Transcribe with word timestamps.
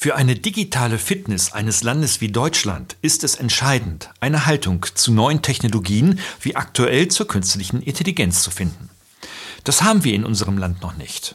Für 0.00 0.14
eine 0.14 0.36
digitale 0.36 0.96
Fitness 0.96 1.50
eines 1.50 1.82
Landes 1.82 2.20
wie 2.20 2.28
Deutschland 2.28 2.94
ist 3.02 3.24
es 3.24 3.34
entscheidend, 3.34 4.10
eine 4.20 4.46
Haltung 4.46 4.86
zu 4.94 5.10
neuen 5.10 5.42
Technologien 5.42 6.20
wie 6.40 6.54
aktuell 6.54 7.08
zur 7.08 7.26
künstlichen 7.26 7.82
Intelligenz 7.82 8.44
zu 8.44 8.52
finden. 8.52 8.90
Das 9.64 9.82
haben 9.82 10.04
wir 10.04 10.14
in 10.14 10.24
unserem 10.24 10.56
Land 10.56 10.82
noch 10.82 10.96
nicht. 10.96 11.34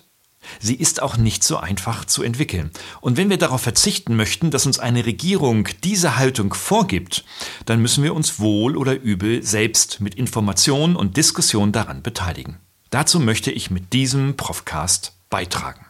Sie 0.61 0.75
ist 0.75 1.01
auch 1.01 1.17
nicht 1.17 1.43
so 1.43 1.57
einfach 1.57 2.05
zu 2.05 2.23
entwickeln. 2.23 2.71
Und 3.01 3.17
wenn 3.17 3.29
wir 3.29 3.37
darauf 3.37 3.59
verzichten 3.59 4.15
möchten, 4.15 4.49
dass 4.49 4.65
uns 4.65 4.79
eine 4.79 5.05
Regierung 5.05 5.67
diese 5.83 6.15
Haltung 6.15 6.53
vorgibt, 6.53 7.25
dann 7.65 7.81
müssen 7.81 8.01
wir 8.01 8.15
uns 8.15 8.39
wohl 8.39 8.77
oder 8.77 8.97
übel 8.97 9.43
selbst 9.43 9.99
mit 9.99 10.15
Information 10.15 10.95
und 10.95 11.17
Diskussion 11.17 11.73
daran 11.73 12.01
beteiligen. 12.01 12.59
Dazu 12.91 13.19
möchte 13.19 13.51
ich 13.51 13.71
mit 13.71 13.91
diesem 13.91 14.37
Profcast 14.37 15.17
beitragen. 15.29 15.85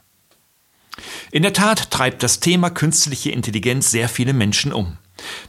In 1.32 1.44
der 1.44 1.54
Tat 1.54 1.92
treibt 1.92 2.24
das 2.24 2.40
Thema 2.40 2.70
künstliche 2.70 3.32
Intelligenz 3.32 3.92
sehr 3.92 4.10
viele 4.10 4.34
Menschen 4.34 4.72
um. 4.74 4.98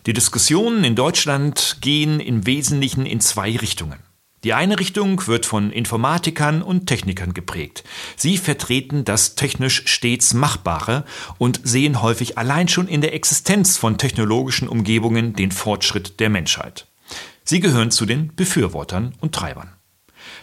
Die 0.07 0.13
Diskussionen 0.13 0.85
in 0.85 0.95
Deutschland 0.95 1.79
gehen 1.81 2.21
im 2.21 2.47
Wesentlichen 2.47 3.07
in 3.07 3.21
zwei 3.21 3.57
Richtungen. 3.57 3.99
Die 4.45 4.53
eine 4.53 4.79
Richtung 4.79 5.27
wird 5.27 5.47
von 5.47 5.71
Informatikern 5.71 6.61
und 6.61 6.87
Technikern 6.87 7.33
geprägt. 7.33 7.83
Sie 8.15 8.37
vertreten 8.37 9.05
das 9.05 9.37
technisch 9.37 9.85
stets 9.87 10.35
Machbare 10.35 11.05
und 11.39 11.63
sehen 11.65 12.03
häufig 12.03 12.37
allein 12.37 12.69
schon 12.69 12.87
in 12.87 13.01
der 13.01 13.15
Existenz 13.15 13.79
von 13.79 13.97
technologischen 13.97 14.69
Umgebungen 14.69 15.35
den 15.35 15.51
Fortschritt 15.51 16.21
der 16.21 16.29
Menschheit. 16.29 16.87
Sie 17.43 17.61
gehören 17.61 17.91
zu 17.91 18.05
den 18.05 18.35
Befürwortern 18.37 19.15
und 19.21 19.35
Treibern. 19.35 19.73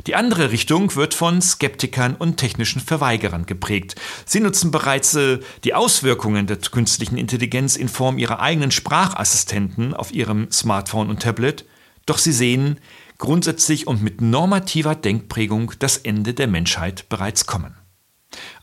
Die 0.07 0.15
andere 0.15 0.51
Richtung 0.51 0.95
wird 0.95 1.13
von 1.13 1.41
Skeptikern 1.41 2.15
und 2.15 2.37
technischen 2.37 2.81
Verweigerern 2.81 3.45
geprägt. 3.45 3.95
Sie 4.25 4.39
nutzen 4.39 4.71
bereits 4.71 5.13
äh, 5.15 5.39
die 5.63 5.73
Auswirkungen 5.73 6.47
der 6.47 6.57
künstlichen 6.57 7.17
Intelligenz 7.17 7.75
in 7.75 7.89
Form 7.89 8.17
ihrer 8.17 8.39
eigenen 8.39 8.71
Sprachassistenten 8.71 9.93
auf 9.93 10.11
ihrem 10.11 10.51
Smartphone 10.51 11.09
und 11.09 11.21
Tablet, 11.21 11.65
doch 12.05 12.17
sie 12.17 12.33
sehen 12.33 12.79
grundsätzlich 13.17 13.85
und 13.85 14.01
mit 14.01 14.19
normativer 14.19 14.95
Denkprägung 14.95 15.73
das 15.77 15.97
Ende 15.97 16.33
der 16.33 16.47
Menschheit 16.47 17.07
bereits 17.07 17.45
kommen. 17.45 17.75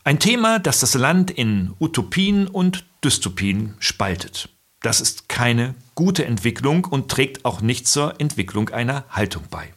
Ein 0.03 0.19
Thema, 0.19 0.59
das 0.59 0.81
das 0.81 0.95
Land 0.95 1.31
in 1.31 1.73
Utopien 1.79 2.47
und 2.47 2.85
Dystopien 3.03 3.75
spaltet. 3.79 4.49
Das 4.81 4.99
ist 4.99 5.29
keine 5.29 5.75
gute 5.95 6.25
Entwicklung 6.25 6.85
und 6.85 7.09
trägt 7.09 7.45
auch 7.45 7.61
nicht 7.61 7.87
zur 7.87 8.19
Entwicklung 8.19 8.69
einer 8.69 9.05
Haltung 9.09 9.43
bei. 9.49 9.73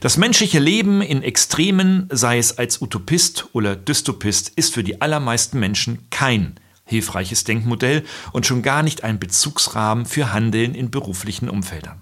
Das 0.00 0.16
menschliche 0.16 0.58
Leben 0.58 1.02
in 1.02 1.22
Extremen, 1.22 2.08
sei 2.10 2.38
es 2.38 2.58
als 2.58 2.80
Utopist 2.80 3.46
oder 3.52 3.76
Dystopist, 3.76 4.52
ist 4.56 4.74
für 4.74 4.84
die 4.84 5.00
allermeisten 5.00 5.58
Menschen 5.58 6.06
kein 6.10 6.58
hilfreiches 6.84 7.44
Denkmodell 7.44 8.04
und 8.32 8.46
schon 8.46 8.62
gar 8.62 8.82
nicht 8.82 9.04
ein 9.04 9.18
Bezugsrahmen 9.18 10.06
für 10.06 10.32
Handeln 10.32 10.74
in 10.74 10.90
beruflichen 10.90 11.48
Umfeldern. 11.48 12.00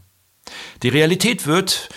Die 0.82 0.88
Realität 0.88 1.46
wird 1.46 1.88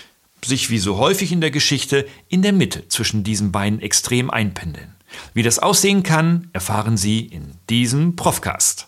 sich 0.44 0.70
wie 0.70 0.80
so 0.80 0.98
häufig 0.98 1.32
in 1.32 1.42
der 1.42 1.52
Geschichte 1.52 2.08
in 2.28 2.42
der 2.42 2.54
Mitte 2.54 2.88
zwischen 2.88 3.24
diesen 3.24 3.52
beiden 3.52 3.82
Extremen 3.82 4.30
einpendeln. 4.30 4.96
Wie 5.34 5.44
das 5.44 5.60
aussehen 5.60 6.04
kann, 6.04 6.50
erfahren 6.54 6.98
Sie 6.98 7.22
in 7.22 7.54
diesem 7.70 8.16
Profcast. 8.16 8.88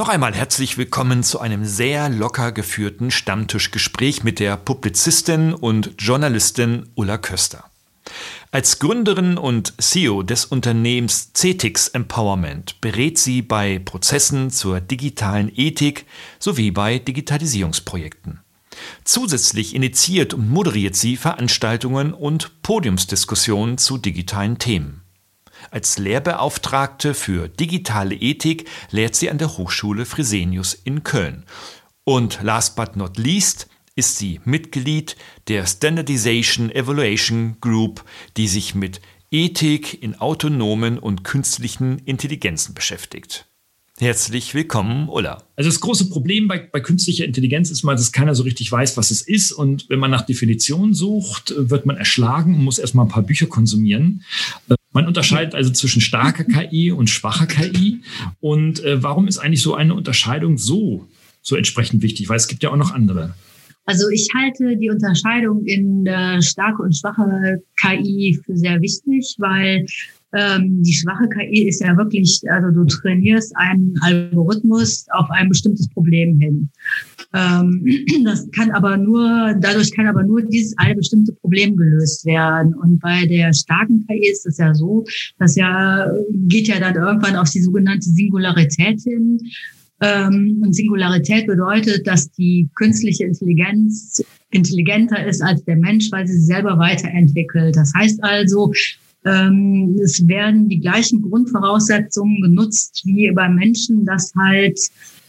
Noch 0.00 0.08
einmal 0.08 0.32
herzlich 0.32 0.78
willkommen 0.78 1.22
zu 1.22 1.40
einem 1.40 1.66
sehr 1.66 2.08
locker 2.08 2.52
geführten 2.52 3.10
Stammtischgespräch 3.10 4.24
mit 4.24 4.38
der 4.38 4.56
Publizistin 4.56 5.52
und 5.52 5.92
Journalistin 5.98 6.88
Ulla 6.94 7.18
Köster. 7.18 7.64
Als 8.50 8.78
Gründerin 8.78 9.36
und 9.36 9.74
CEO 9.78 10.22
des 10.22 10.46
Unternehmens 10.46 11.34
CETIX 11.34 11.88
Empowerment 11.88 12.80
berät 12.80 13.18
sie 13.18 13.42
bei 13.42 13.78
Prozessen 13.78 14.48
zur 14.48 14.80
digitalen 14.80 15.52
Ethik 15.54 16.06
sowie 16.38 16.70
bei 16.70 16.98
Digitalisierungsprojekten. 16.98 18.40
Zusätzlich 19.04 19.74
initiiert 19.74 20.32
und 20.32 20.48
moderiert 20.48 20.96
sie 20.96 21.18
Veranstaltungen 21.18 22.14
und 22.14 22.62
Podiumsdiskussionen 22.62 23.76
zu 23.76 23.98
digitalen 23.98 24.56
Themen. 24.56 24.99
Als 25.70 25.98
Lehrbeauftragte 25.98 27.14
für 27.14 27.48
digitale 27.48 28.14
Ethik 28.14 28.68
lehrt 28.90 29.14
sie 29.14 29.30
an 29.30 29.38
der 29.38 29.56
Hochschule 29.56 30.06
Fresenius 30.06 30.74
in 30.74 31.04
Köln. 31.04 31.44
Und 32.04 32.40
last 32.42 32.76
but 32.76 32.96
not 32.96 33.18
least 33.18 33.68
ist 33.96 34.18
sie 34.18 34.40
Mitglied 34.44 35.16
der 35.48 35.66
Standardization 35.66 36.70
Evaluation 36.70 37.56
Group, 37.60 38.04
die 38.36 38.48
sich 38.48 38.74
mit 38.74 39.00
Ethik 39.30 40.02
in 40.02 40.16
autonomen 40.16 40.98
und 40.98 41.22
künstlichen 41.22 41.98
Intelligenzen 42.00 42.74
beschäftigt. 42.74 43.46
Herzlich 44.00 44.54
willkommen, 44.54 45.10
Ulla. 45.10 45.42
Also 45.56 45.68
das 45.68 45.78
große 45.80 46.08
Problem 46.08 46.48
bei, 46.48 46.58
bei 46.58 46.80
künstlicher 46.80 47.26
Intelligenz 47.26 47.70
ist 47.70 47.82
mal, 47.82 47.94
dass 47.94 48.12
keiner 48.12 48.34
so 48.34 48.44
richtig 48.44 48.72
weiß, 48.72 48.96
was 48.96 49.10
es 49.10 49.20
ist. 49.20 49.52
Und 49.52 49.90
wenn 49.90 49.98
man 49.98 50.10
nach 50.10 50.24
Definitionen 50.24 50.94
sucht, 50.94 51.52
wird 51.54 51.84
man 51.84 51.98
erschlagen 51.98 52.54
und 52.54 52.64
muss 52.64 52.78
erstmal 52.78 53.04
ein 53.04 53.10
paar 53.10 53.22
Bücher 53.22 53.46
konsumieren. 53.46 54.24
Man 54.92 55.06
unterscheidet 55.06 55.54
also 55.54 55.70
zwischen 55.70 56.00
starker 56.00 56.44
KI 56.44 56.90
und 56.90 57.08
schwacher 57.08 57.46
KI. 57.46 58.00
Und 58.40 58.82
äh, 58.82 59.02
warum 59.02 59.28
ist 59.28 59.38
eigentlich 59.38 59.62
so 59.62 59.74
eine 59.74 59.94
Unterscheidung 59.94 60.58
so, 60.58 61.06
so 61.42 61.56
entsprechend 61.56 62.02
wichtig? 62.02 62.28
Weil 62.28 62.36
es 62.36 62.48
gibt 62.48 62.62
ja 62.62 62.70
auch 62.70 62.76
noch 62.76 62.92
andere. 62.92 63.34
Also 63.84 64.08
ich 64.08 64.28
halte 64.36 64.76
die 64.76 64.90
Unterscheidung 64.90 65.64
in 65.64 66.06
äh, 66.06 66.42
starke 66.42 66.82
und 66.82 66.96
schwache 66.96 67.62
KI 67.76 68.38
für 68.44 68.56
sehr 68.56 68.80
wichtig, 68.80 69.36
weil 69.38 69.86
ähm, 70.32 70.82
die 70.82 70.92
schwache 70.92 71.28
KI 71.28 71.68
ist 71.68 71.80
ja 71.80 71.96
wirklich, 71.96 72.40
also 72.50 72.70
du 72.70 72.84
trainierst 72.84 73.52
einen 73.56 73.94
Algorithmus 74.00 75.06
auf 75.10 75.28
ein 75.30 75.48
bestimmtes 75.48 75.88
Problem 75.88 76.38
hin. 76.38 76.70
Ähm, 77.34 77.84
das 78.24 78.48
kann 78.52 78.70
aber 78.70 78.96
nur, 78.96 79.54
dadurch 79.60 79.94
kann 79.94 80.06
aber 80.06 80.22
nur 80.22 80.42
dieses 80.42 80.76
eine 80.78 80.94
bestimmte 80.94 81.32
Problem 81.32 81.76
gelöst 81.76 82.24
werden. 82.26 82.74
Und 82.74 83.00
bei 83.00 83.26
der 83.26 83.52
starken 83.52 84.06
KI 84.06 84.30
ist 84.30 84.46
es 84.46 84.58
ja 84.58 84.72
so, 84.74 85.04
dass 85.38 85.56
ja, 85.56 86.08
geht 86.48 86.68
ja 86.68 86.78
dann 86.78 86.94
irgendwann 86.94 87.36
auf 87.36 87.50
die 87.50 87.62
sogenannte 87.62 88.08
Singularität 88.08 89.00
hin. 89.00 89.38
Ähm, 90.00 90.62
und 90.64 90.74
Singularität 90.74 91.46
bedeutet, 91.46 92.06
dass 92.06 92.30
die 92.30 92.68
künstliche 92.74 93.24
Intelligenz 93.24 94.22
intelligenter 94.52 95.24
ist 95.26 95.42
als 95.42 95.62
der 95.64 95.76
Mensch, 95.76 96.10
weil 96.10 96.26
sie 96.26 96.34
sich 96.34 96.46
selber 96.46 96.78
weiterentwickelt. 96.78 97.76
Das 97.76 97.92
heißt 97.94 98.22
also, 98.22 98.72
ähm, 99.24 99.98
es 100.02 100.26
werden 100.26 100.68
die 100.68 100.80
gleichen 100.80 101.22
Grundvoraussetzungen 101.22 102.40
genutzt 102.42 103.02
wie 103.04 103.30
beim 103.32 103.54
Menschen, 103.56 104.06
dass 104.06 104.32
halt 104.34 104.78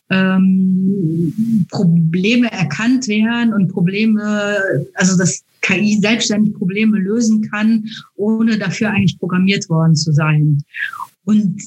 ähm, 0.09 1.65
Probleme 1.69 2.51
erkannt 2.51 3.07
werden 3.07 3.53
und 3.53 3.69
Probleme, 3.69 4.57
also 4.95 5.17
dass 5.17 5.43
KI 5.61 5.99
selbstständig 6.01 6.53
Probleme 6.53 6.97
lösen 6.99 7.49
kann, 7.49 7.85
ohne 8.15 8.57
dafür 8.57 8.89
eigentlich 8.89 9.19
programmiert 9.19 9.69
worden 9.69 9.95
zu 9.95 10.11
sein. 10.11 10.63
Und 11.23 11.61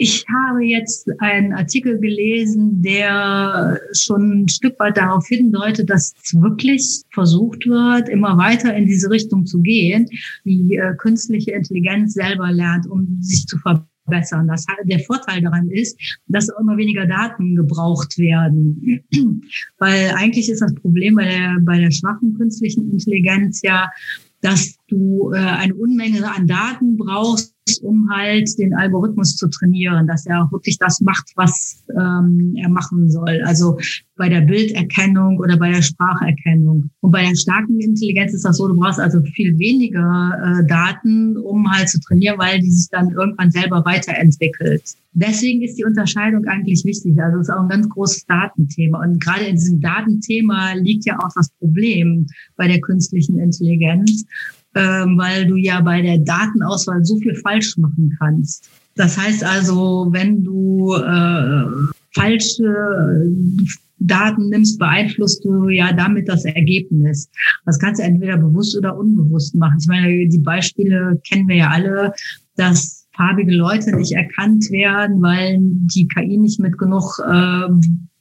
ich 0.00 0.24
habe 0.28 0.64
jetzt 0.64 1.10
einen 1.18 1.52
Artikel 1.52 1.98
gelesen, 1.98 2.80
der 2.82 3.80
schon 3.92 4.42
ein 4.42 4.48
Stück 4.48 4.78
weit 4.78 4.96
darauf 4.96 5.26
hindeutet, 5.26 5.90
dass 5.90 6.14
es 6.22 6.40
wirklich 6.40 7.02
versucht 7.12 7.66
wird, 7.66 8.08
immer 8.08 8.38
weiter 8.38 8.74
in 8.76 8.86
diese 8.86 9.10
Richtung 9.10 9.44
zu 9.44 9.60
gehen, 9.60 10.08
die 10.44 10.76
äh, 10.76 10.94
künstliche 10.96 11.50
Intelligenz 11.50 12.14
selber 12.14 12.52
lernt, 12.52 12.88
um 12.88 13.18
sich 13.20 13.44
zu 13.46 13.58
verbessern. 13.58 14.46
Das, 14.46 14.66
der 14.84 15.00
Vorteil 15.00 15.42
daran 15.42 15.68
ist, 15.68 15.98
dass 16.28 16.48
immer 16.60 16.76
weniger 16.76 17.06
Daten 17.06 17.56
gebraucht 17.56 18.18
werden. 18.18 19.02
Weil 19.78 20.12
eigentlich 20.14 20.48
ist 20.48 20.62
das 20.62 20.76
Problem 20.76 21.16
bei 21.16 21.24
der, 21.24 21.56
bei 21.60 21.80
der 21.80 21.90
schwachen 21.90 22.34
künstlichen 22.34 22.88
Intelligenz 22.92 23.62
ja, 23.62 23.90
dass 24.40 24.76
du 24.86 25.32
äh, 25.32 25.38
eine 25.38 25.74
Unmenge 25.74 26.24
an 26.30 26.46
Daten 26.46 26.96
brauchst, 26.96 27.54
um 27.82 28.08
halt 28.10 28.48
den 28.58 28.74
Algorithmus 28.74 29.36
zu 29.36 29.48
trainieren, 29.48 30.06
dass 30.06 30.26
er 30.26 30.42
auch 30.42 30.52
wirklich 30.52 30.78
das 30.78 31.00
macht, 31.00 31.30
was 31.36 31.84
ähm, 31.90 32.54
er 32.56 32.68
machen 32.68 33.10
soll. 33.10 33.42
Also 33.44 33.78
bei 34.16 34.28
der 34.28 34.40
Bilderkennung 34.42 35.38
oder 35.38 35.56
bei 35.56 35.70
der 35.70 35.82
Spracherkennung. 35.82 36.90
Und 37.00 37.10
bei 37.10 37.22
der 37.22 37.36
starken 37.36 37.80
Intelligenz 37.80 38.34
ist 38.34 38.44
das 38.44 38.56
so, 38.56 38.68
du 38.68 38.76
brauchst 38.76 38.98
also 38.98 39.22
viel 39.22 39.58
weniger 39.58 40.60
äh, 40.60 40.66
Daten, 40.66 41.36
um 41.36 41.70
halt 41.70 41.88
zu 41.88 42.00
trainieren, 42.00 42.38
weil 42.38 42.60
die 42.60 42.70
sich 42.70 42.88
dann 42.90 43.10
irgendwann 43.10 43.50
selber 43.50 43.84
weiterentwickelt. 43.84 44.82
Deswegen 45.12 45.62
ist 45.62 45.78
die 45.78 45.84
Unterscheidung 45.84 46.44
eigentlich 46.46 46.84
wichtig. 46.84 47.20
Also 47.20 47.38
es 47.38 47.48
ist 47.48 47.54
auch 47.54 47.62
ein 47.62 47.68
ganz 47.68 47.88
großes 47.88 48.26
Datenthema. 48.26 49.02
Und 49.02 49.22
gerade 49.22 49.46
in 49.46 49.56
diesem 49.56 49.80
Datenthema 49.80 50.74
liegt 50.74 51.06
ja 51.06 51.18
auch 51.18 51.30
das 51.34 51.50
Problem 51.58 52.26
bei 52.56 52.68
der 52.68 52.80
künstlichen 52.80 53.38
Intelligenz 53.38 54.26
weil 54.80 55.46
du 55.46 55.56
ja 55.56 55.80
bei 55.80 56.02
der 56.02 56.18
Datenauswahl 56.18 57.04
so 57.04 57.16
viel 57.18 57.34
falsch 57.36 57.76
machen 57.76 58.16
kannst. 58.18 58.68
Das 58.94 59.16
heißt 59.16 59.44
also, 59.44 60.08
wenn 60.10 60.42
du 60.42 60.94
äh, 60.94 61.64
falsche 62.14 62.74
Daten 64.00 64.48
nimmst, 64.48 64.78
beeinflusst 64.78 65.44
du 65.44 65.68
ja 65.68 65.92
damit 65.92 66.28
das 66.28 66.44
Ergebnis. 66.44 67.28
Das 67.64 67.78
kannst 67.78 68.00
du 68.00 68.04
entweder 68.04 68.36
bewusst 68.36 68.76
oder 68.76 68.96
unbewusst 68.96 69.54
machen. 69.54 69.78
Ich 69.80 69.88
meine, 69.88 70.28
die 70.28 70.38
Beispiele 70.38 71.20
kennen 71.28 71.48
wir 71.48 71.56
ja 71.56 71.70
alle, 71.70 72.12
dass 72.56 73.06
farbige 73.16 73.54
Leute 73.54 73.94
nicht 73.96 74.12
erkannt 74.12 74.70
werden, 74.70 75.20
weil 75.20 75.58
die 75.60 76.06
KI 76.06 76.36
nicht 76.36 76.60
mit 76.60 76.78
genug 76.78 77.20
äh, 77.28 77.68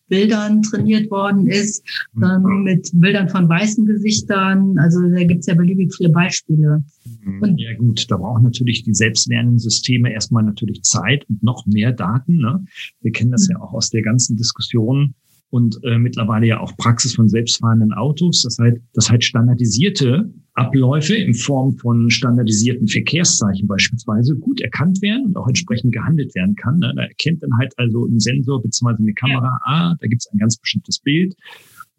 Bildern 0.07 0.61
trainiert 0.61 1.11
worden 1.11 1.47
ist, 1.47 1.83
dann 2.15 2.43
mhm. 2.43 2.63
mit 2.63 2.89
Bildern 2.93 3.29
von 3.29 3.49
weißen 3.49 3.85
Gesichtern. 3.85 4.77
Also 4.77 5.01
da 5.01 5.23
gibt 5.23 5.41
es 5.41 5.47
ja 5.47 5.55
beliebig 5.55 5.93
viele 5.95 6.09
Beispiele. 6.09 6.83
Mhm. 7.23 7.41
Und 7.41 7.59
ja 7.59 7.73
gut, 7.77 8.09
da 8.09 8.17
brauchen 8.17 8.43
natürlich 8.43 8.83
die 8.83 8.93
selbstlernenden 8.93 9.59
Systeme 9.59 10.11
erstmal 10.11 10.43
natürlich 10.43 10.81
Zeit 10.83 11.27
und 11.29 11.43
noch 11.43 11.65
mehr 11.65 11.91
Daten. 11.91 12.37
Ne? 12.37 12.65
Wir 13.01 13.11
kennen 13.11 13.31
das 13.31 13.47
mhm. 13.47 13.55
ja 13.55 13.61
auch 13.61 13.73
aus 13.73 13.89
der 13.89 14.01
ganzen 14.01 14.37
Diskussion 14.37 15.13
und 15.49 15.79
äh, 15.83 15.97
mittlerweile 15.97 16.47
ja 16.47 16.59
auch 16.59 16.75
Praxis 16.77 17.15
von 17.15 17.29
selbstfahrenden 17.29 17.93
Autos. 17.93 18.41
Das 18.43 18.57
heißt, 18.59 18.77
das 18.93 19.09
heißt 19.09 19.23
standardisierte 19.23 20.29
Abläufe 20.53 21.15
in 21.15 21.33
Form 21.33 21.77
von 21.77 22.09
standardisierten 22.09 22.87
Verkehrszeichen 22.87 23.67
beispielsweise 23.67 24.35
gut 24.35 24.59
erkannt 24.59 25.01
werden 25.01 25.27
und 25.27 25.37
auch 25.37 25.47
entsprechend 25.47 25.93
gehandelt 25.93 26.33
werden 26.35 26.55
kann. 26.55 26.79
Ne? 26.79 26.91
Da 26.95 27.03
erkennt 27.03 27.43
dann 27.43 27.55
halt 27.57 27.73
also 27.77 28.05
ein 28.05 28.19
Sensor 28.19 28.61
bzw. 28.61 28.95
eine 28.97 29.13
Kamera, 29.13 29.59
ah, 29.65 29.95
da 29.99 30.07
gibt 30.07 30.23
es 30.23 30.31
ein 30.33 30.39
ganz 30.39 30.57
bestimmtes 30.57 30.99
Bild, 30.99 31.33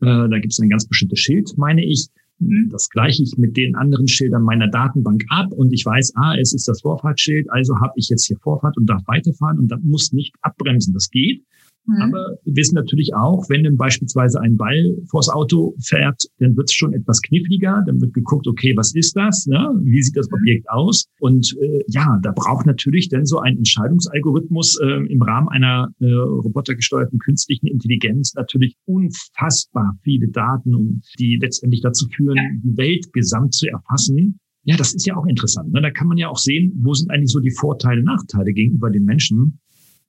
äh, 0.01 0.29
da 0.29 0.39
gibt 0.39 0.53
es 0.53 0.59
ein 0.59 0.69
ganz 0.69 0.87
bestimmtes 0.87 1.21
Schild, 1.21 1.57
meine 1.57 1.85
ich. 1.85 2.09
Mhm. 2.41 2.69
Das 2.71 2.89
gleiche 2.91 3.23
ich 3.23 3.37
mit 3.39 3.57
den 3.57 3.77
anderen 3.77 4.09
Schildern 4.09 4.43
meiner 4.43 4.69
Datenbank 4.69 5.25
ab 5.29 5.53
und 5.53 5.73
ich 5.73 5.87
weiß, 5.87 6.13
ah, 6.17 6.35
es 6.37 6.53
ist 6.53 6.69
das 6.69 6.83
Vorfahrtsschild, 6.83 7.51
also 7.51 7.77
habe 7.81 7.95
ich 7.97 8.09
jetzt 8.09 8.27
hier 8.27 8.39
Vorfahrt 8.39 8.77
und 8.77 8.87
darf 8.87 9.03
weiterfahren 9.07 9.59
und 9.59 9.69
dann 9.69 9.83
muss 9.85 10.13
nicht 10.13 10.35
abbremsen. 10.43 10.93
Das 10.93 11.11
geht. 11.11 11.45
Mhm. 11.89 12.03
Aber 12.03 12.39
wir 12.45 12.57
wissen 12.57 12.75
natürlich 12.75 13.15
auch, 13.15 13.49
wenn 13.49 13.65
dann 13.65 13.77
beispielsweise 13.77 14.41
ein 14.41 14.57
Ball 14.57 14.97
vors 15.11 15.29
Auto 15.29 15.75
fährt, 15.83 16.23
dann 16.39 16.57
wird 16.57 16.69
es 16.69 16.75
schon 16.75 16.93
etwas 16.93 17.23
kniffliger. 17.23 17.83
Dann 17.87 18.01
wird 18.01 18.13
geguckt, 18.13 18.47
okay, 18.47 18.75
was 18.77 18.95
ist 18.95 19.17
das? 19.17 19.47
Ne? 19.47 19.73
Wie 19.83 20.03
sieht 20.03 20.17
das 20.17 20.29
mhm. 20.31 20.37
Objekt 20.37 20.71
aus? 20.71 21.07
Und 21.21 21.57
äh, 21.61 21.83
ja, 21.89 22.19
da 22.23 22.33
braucht 22.33 22.67
natürlich 22.67 23.09
dann 23.09 23.25
so 23.25 23.39
ein 23.39 23.57
Entscheidungsalgorithmus 23.57 24.79
äh, 24.81 25.07
im 25.07 25.23
Rahmen 25.23 25.49
einer 25.49 25.89
äh, 26.01 26.07
robotergesteuerten 26.13 27.19
künstlichen 27.19 27.67
Intelligenz 27.67 28.35
natürlich 28.35 28.77
unfassbar 28.85 29.97
viele 30.03 30.29
Daten, 30.29 30.75
um 30.75 31.01
die 31.19 31.39
letztendlich 31.41 31.81
dazu 31.81 32.07
führen, 32.15 32.39
die 32.63 32.77
Welt 32.77 33.13
gesamt 33.13 33.55
zu 33.55 33.67
erfassen. 33.69 34.39
Ja, 34.65 34.77
das 34.77 34.95
ist 34.95 35.07
ja 35.07 35.17
auch 35.17 35.25
interessant. 35.25 35.73
Ne? 35.73 35.81
Da 35.81 35.91
kann 35.91 36.09
man 36.09 36.19
ja 36.19 36.29
auch 36.29 36.37
sehen, 36.37 36.73
wo 36.83 36.93
sind 36.93 37.11
eigentlich 37.11 37.33
so 37.33 37.41
die 37.41 37.51
Vorteile, 37.51 38.03
Nachteile 38.03 38.53
gegenüber 38.53 38.91
den 38.91 39.05
Menschen. 39.05 39.61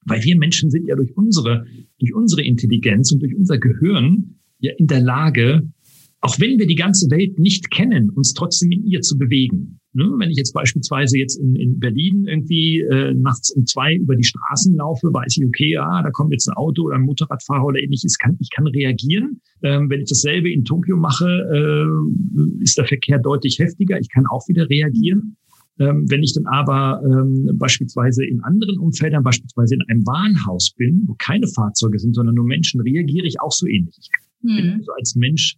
Weil 0.06 0.24
wir 0.24 0.38
Menschen 0.38 0.72
sind 0.72 0.88
ja 0.88 0.96
durch 0.96 1.16
unsere, 1.16 1.66
durch 2.00 2.14
unsere 2.14 2.42
Intelligenz 2.42 3.12
und 3.12 3.22
durch 3.22 3.36
unser 3.36 3.58
Gehirn 3.58 4.40
ja 4.60 4.72
in 4.78 4.88
der 4.88 5.02
Lage, 5.02 5.70
auch 6.22 6.40
wenn 6.40 6.60
wir 6.60 6.68
die 6.68 6.76
ganze 6.76 7.10
Welt 7.12 7.40
nicht 7.40 7.72
kennen, 7.72 8.10
uns 8.10 8.34
trotzdem 8.34 8.72
in 8.72 8.86
ihr 8.86 9.02
zu 9.02 9.18
bewegen. 9.18 9.80
Ne? 9.94 10.06
Wenn 10.18 10.30
ich 10.30 10.38
jetzt 10.38 10.54
beispielsweise 10.54 11.18
jetzt 11.18 11.38
in, 11.40 11.56
in 11.56 11.80
Berlin 11.80 12.26
irgendwie 12.28 12.82
äh, 12.82 13.14
nachts 13.14 13.52
um 13.52 13.66
zwei 13.66 13.96
über 13.96 14.16
die 14.16 14.24
Straßen 14.24 14.76
laufe, 14.76 15.08
weiß 15.08 15.38
ich, 15.38 15.46
okay, 15.46 15.72
ja, 15.72 16.04
da 16.04 16.12
kommt 16.12 16.32
jetzt 16.32 16.48
ein 16.48 16.58
Auto 16.58 16.84
oder 16.84 16.96
ein 16.96 17.04
Motorradfahrer 17.04 17.66
oder 17.66 17.80
ähnliches, 17.80 18.18
kann, 18.18 18.38
ich 18.40 18.50
kann 18.52 18.68
reagieren. 18.68 19.42
Ähm, 19.64 19.90
wenn 19.90 20.02
ich 20.02 20.10
dasselbe 20.10 20.52
in 20.52 20.64
Tokio 20.64 20.98
mache, 20.98 21.26
äh, 21.26 22.64
ist 22.64 22.78
der 22.78 22.86
Verkehr 22.86 23.18
deutlich 23.18 23.58
heftiger. 23.60 24.00
Ich 24.00 24.10
kann 24.10 24.26
auch 24.28 24.48
wieder 24.48 24.70
reagieren. 24.70 25.38
Ähm, 25.80 26.06
wenn 26.10 26.24
ich 26.24 26.34
dann 26.34 26.46
aber 26.46 27.02
ähm, 27.06 27.58
beispielsweise 27.58 28.26
in 28.26 28.42
anderen 28.42 28.78
Umfeldern, 28.78 29.24
beispielsweise 29.24 29.76
in 29.76 29.82
einem 29.88 30.06
Warenhaus 30.06 30.72
bin, 30.72 31.04
wo 31.08 31.16
keine 31.18 31.48
Fahrzeuge 31.48 32.00
sind, 32.00 32.14
sondern 32.16 32.36
nur 32.36 32.46
Menschen, 32.46 32.82
reagiere 32.82 33.26
ich 33.26 33.40
auch 33.40 33.52
so 33.52 33.66
ähnlich. 33.66 33.96
Ich 33.98 34.56
bin 34.56 34.74
also 34.74 34.92
als 34.98 35.16
Mensch 35.16 35.58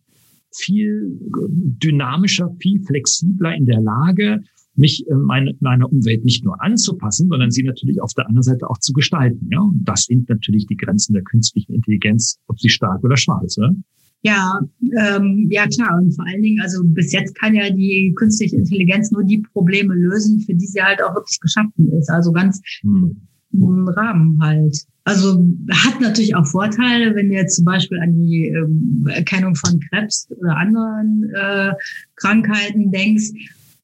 viel 0.54 1.18
dynamischer, 1.20 2.54
viel 2.60 2.82
flexibler 2.84 3.56
in 3.56 3.66
der 3.66 3.82
Lage, 3.82 4.42
mich 4.76 5.06
äh, 5.08 5.16
meine, 5.16 5.56
meiner 5.60 5.92
Umwelt 5.92 6.24
nicht 6.24 6.44
nur 6.44 6.62
anzupassen, 6.62 7.28
sondern 7.30 7.52
sie 7.52 7.64
natürlich 7.64 8.02
auf 8.02 8.14
der 8.14 8.28
anderen 8.28 8.44
Seite 8.44 8.70
auch 8.70 8.78
zu 8.78 8.94
gestalten. 8.94 9.50
Ja? 9.52 9.62
Und 9.62 9.84
das 9.84 10.06
sind 10.06 10.30
natürlich 10.30 10.66
die 10.68 10.78
Grenzen 10.78 11.14
der 11.14 11.24
künstlichen 11.24 11.74
Intelligenz, 11.74 12.38
ob 12.48 12.60
sie 12.60 12.70
stark 12.70 13.04
oder 13.04 13.18
schwach 13.18 13.42
ist. 13.44 13.58
Oder? 13.58 13.74
Ja, 14.24 14.60
ähm, 15.00 15.48
ja 15.50 15.68
klar. 15.68 15.98
Und 15.98 16.14
vor 16.14 16.26
allen 16.28 16.42
Dingen, 16.42 16.62
also 16.62 16.84
bis 16.84 17.12
jetzt 17.12 17.34
kann 17.40 17.56
ja 17.56 17.70
die 17.70 18.14
künstliche 18.16 18.56
Intelligenz 18.56 19.12
nur 19.12 19.24
die 19.24 19.40
Probleme 19.40 19.94
lösen, 19.94 20.40
für 20.42 20.54
die 20.54 20.68
sie 20.68 20.82
halt 20.82 21.02
auch 21.02 21.16
wirklich 21.16 21.40
geschaffen 21.40 21.92
ist. 21.94 22.10
Also 22.10 22.32
ganz 22.32 22.62
hm. 22.82 23.16
im 23.54 23.88
Rahmen 23.88 24.40
halt. 24.42 24.78
Also 25.04 25.44
hat 25.72 26.00
natürlich 26.00 26.36
auch 26.36 26.46
Vorteile, 26.46 27.16
wenn 27.16 27.30
du 27.30 27.36
jetzt 27.36 27.56
zum 27.56 27.66
Beispiel 27.66 28.00
an 28.00 28.14
die 28.14 28.50
ähm, 28.50 29.08
Erkennung 29.10 29.56
von 29.56 29.80
Krebs 29.90 30.28
oder 30.40 30.56
anderen 30.56 31.32
äh, 31.34 31.72
Krankheiten 32.16 32.92
denkst 32.92 33.32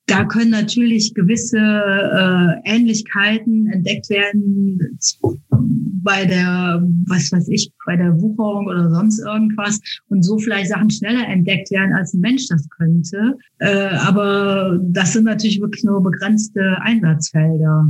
da 0.08 0.24
können 0.24 0.52
natürlich 0.52 1.14
gewisse 1.14 1.60
äh, 1.60 2.62
Ähnlichkeiten 2.64 3.68
entdeckt 3.68 4.10
werden 4.10 4.98
bei 6.02 6.26
der, 6.26 6.82
was 7.08 7.32
weiß 7.34 7.50
ich, 7.50 7.72
bei 7.86 7.98
der 7.98 8.20
Wucherung 8.22 8.68
oder 8.68 8.90
sonst 8.90 9.20
irgendwas 9.20 9.80
und 10.08 10.24
so 10.24 10.40
vielleicht 10.40 10.70
Sachen 10.70 10.90
schneller 10.90 11.28
entdeckt 11.28 11.70
werden, 11.72 11.94
als 11.94 12.14
ein 12.14 12.22
Mensch 12.22 12.48
das 12.48 12.68
könnte. 12.70 13.38
Äh, 13.60 13.90
aber 14.08 14.80
das 14.82 15.12
sind 15.12 15.26
natürlich 15.26 15.60
wirklich 15.60 15.84
nur 15.84 16.02
begrenzte 16.02 16.78
Einsatzfelder. 16.82 17.90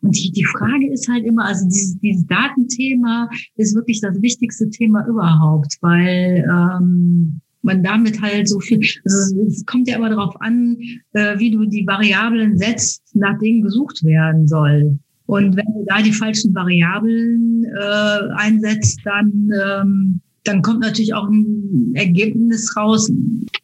Und 0.00 0.16
die, 0.16 0.32
die 0.32 0.46
Frage 0.46 0.90
ist 0.90 1.08
halt 1.08 1.24
immer, 1.24 1.44
also 1.44 1.66
dieses, 1.66 1.98
dieses 1.98 2.26
Datenthema 2.26 3.28
ist 3.56 3.74
wirklich 3.74 4.00
das 4.00 4.20
wichtigste 4.22 4.70
Thema 4.70 5.06
überhaupt, 5.06 5.76
weil 5.82 6.44
ähm, 6.50 7.40
man 7.62 7.82
damit 7.82 8.20
halt 8.20 8.48
so 8.48 8.60
viel, 8.60 8.80
also 9.04 9.40
es 9.46 9.64
kommt 9.66 9.88
ja 9.88 9.96
immer 9.96 10.10
darauf 10.10 10.40
an, 10.40 10.76
äh, 11.12 11.38
wie 11.38 11.50
du 11.50 11.64
die 11.66 11.86
Variablen 11.86 12.56
setzt, 12.58 13.14
nach 13.14 13.38
denen 13.38 13.62
gesucht 13.62 14.04
werden 14.04 14.46
soll. 14.46 14.98
Und 15.26 15.56
wenn 15.56 15.66
du 15.66 15.84
da 15.86 16.00
die 16.00 16.12
falschen 16.12 16.54
Variablen 16.54 17.64
äh, 17.64 18.32
einsetzt, 18.36 19.00
dann, 19.04 19.50
ähm, 19.62 20.20
dann 20.44 20.62
kommt 20.62 20.80
natürlich 20.80 21.12
auch 21.12 21.28
ein 21.28 21.92
Ergebnis 21.94 22.74
raus, 22.76 23.10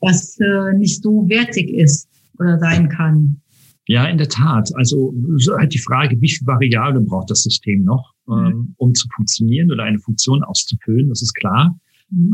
was 0.01 0.39
äh, 0.41 0.77
nicht 0.77 1.03
so 1.03 1.27
wertig 1.29 1.71
ist 1.71 2.07
oder 2.39 2.59
sein 2.59 2.89
kann. 2.91 3.41
Ja, 3.87 4.07
in 4.07 4.19
der 4.19 4.29
Tat. 4.29 4.71
Also 4.77 5.15
halt 5.57 5.73
die 5.73 5.79
Frage, 5.79 6.21
wie 6.21 6.29
viele 6.29 6.47
Variablen 6.47 7.07
braucht 7.07 7.31
das 7.31 7.43
System 7.43 7.85
noch, 7.85 8.13
mhm. 8.27 8.35
ähm, 8.35 8.75
um 8.77 8.95
zu 8.95 9.09
funktionieren 9.15 9.71
oder 9.71 9.85
eine 9.85 9.99
Funktion 9.99 10.43
auszufüllen, 10.43 11.09
das 11.09 11.23
ist 11.23 11.35
klar. 11.35 11.79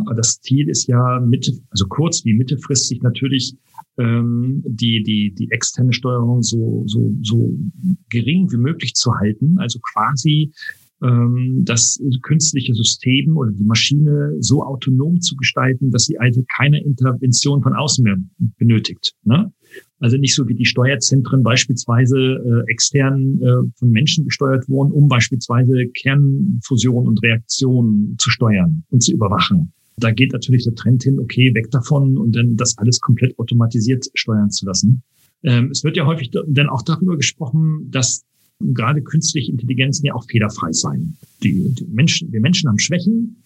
Aber 0.07 0.15
das 0.15 0.41
Ziel 0.41 0.69
ist 0.69 0.87
ja 0.89 1.21
Mitte, 1.21 1.53
also 1.71 1.87
kurz 1.87 2.25
wie 2.25 2.35
mittelfristig 2.35 3.03
natürlich 3.03 3.57
ähm, 3.99 4.63
die, 4.67 5.03
die, 5.03 5.35
die 5.35 5.51
externe 5.51 5.93
Steuerung 5.93 6.43
so, 6.43 6.85
so, 6.87 7.13
so 7.23 7.57
gering 8.09 8.51
wie 8.53 8.59
möglich 8.59 8.95
zu 8.95 9.15
halten. 9.15 9.59
Also 9.59 9.79
quasi 9.81 10.53
ähm, 11.03 11.63
das 11.65 12.01
künstliche 12.23 12.75
System 12.75 13.37
oder 13.37 13.53
die 13.53 13.65
Maschine 13.65 14.37
so 14.41 14.63
autonom 14.63 15.21
zu 15.21 15.37
gestalten, 15.37 15.91
dass 15.91 16.05
sie 16.05 16.19
also 16.19 16.45
keine 16.57 16.83
Intervention 16.83 17.63
von 17.63 17.75
außen 17.75 18.05
mehr 18.05 18.19
benötigt. 18.59 19.15
Ne? 19.25 19.53
Also 20.01 20.17
nicht 20.17 20.35
so 20.35 20.49
wie 20.49 20.55
die 20.55 20.65
Steuerzentren 20.65 21.43
beispielsweise 21.43 22.17
äh, 22.17 22.71
extern 22.71 23.41
äh, 23.43 23.71
von 23.79 23.91
Menschen 23.91 24.25
gesteuert 24.25 24.69
wurden, 24.69 24.93
um 24.93 25.09
beispielsweise 25.09 25.87
Kernfusion 25.95 27.07
und 27.07 27.23
Reaktionen 27.23 28.17
zu 28.19 28.31
steuern 28.31 28.83
und 28.89 29.03
zu 29.03 29.13
überwachen. 29.13 29.73
Da 29.99 30.11
geht 30.11 30.33
natürlich 30.33 30.65
der 30.65 30.75
Trend 30.75 31.03
hin, 31.03 31.19
okay, 31.19 31.55
weg 31.55 31.71
davon 31.71 32.17
und 32.17 32.35
dann 32.35 32.57
das 32.57 32.79
alles 32.79 33.01
komplett 33.01 33.39
automatisiert 33.39 34.07
steuern 34.15 34.51
zu 34.51 34.65
lassen. 34.65 35.03
Ähm, 35.43 35.71
es 35.71 35.85
wird 35.85 35.99
ja 35.99 36.07
häufig 36.07 36.31
dann 36.31 36.69
auch 36.71 36.83
darüber 36.83 37.17
gesprochen, 37.17 37.91
dass 37.91 38.25
gerade 38.61 39.03
künstliche 39.03 39.53
Intelligenzen 39.53 40.07
ja 40.07 40.15
auch 40.15 40.25
fehlerfrei 40.25 40.73
sein. 40.73 41.17
Die, 41.43 41.75
die 41.75 41.85
Menschen, 41.87 42.33
wir 42.33 42.41
Menschen 42.41 42.69
haben 42.69 42.79
Schwächen 42.79 43.40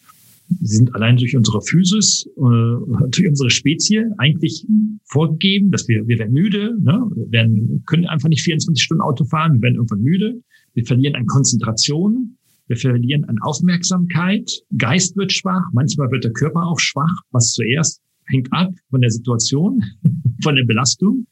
sind 0.61 0.95
allein 0.95 1.17
durch 1.17 1.37
unsere 1.37 1.61
Physis, 1.63 2.27
äh, 2.37 3.11
durch 3.11 3.27
unsere 3.29 3.51
Spezie 3.51 4.05
eigentlich 4.19 4.67
vorgegeben, 5.05 5.71
dass 5.71 5.89
wir, 5.89 6.07
wir 6.07 6.19
werden 6.19 6.33
müde, 6.33 6.77
ne? 6.81 7.11
wir 7.15 7.33
werden, 7.33 7.83
können 7.87 8.07
einfach 8.07 8.29
nicht 8.29 8.43
24 8.43 8.83
Stunden 8.83 9.03
Auto 9.03 9.25
fahren, 9.25 9.55
wir 9.55 9.63
werden 9.63 9.77
irgendwann 9.77 10.03
müde, 10.03 10.43
wir 10.75 10.85
verlieren 10.85 11.15
an 11.15 11.27
Konzentration, 11.27 12.37
wir 12.67 12.77
verlieren 12.77 13.25
an 13.25 13.39
Aufmerksamkeit, 13.43 14.51
Geist 14.77 15.17
wird 15.17 15.33
schwach, 15.33 15.65
manchmal 15.73 16.11
wird 16.11 16.25
der 16.25 16.33
Körper 16.33 16.67
auch 16.67 16.79
schwach, 16.79 17.15
was 17.31 17.53
zuerst 17.53 18.01
hängt 18.27 18.53
ab 18.53 18.73
von 18.91 19.01
der 19.01 19.11
Situation, 19.11 19.83
von 20.43 20.57
der 20.57 20.65
Belastung. 20.65 21.27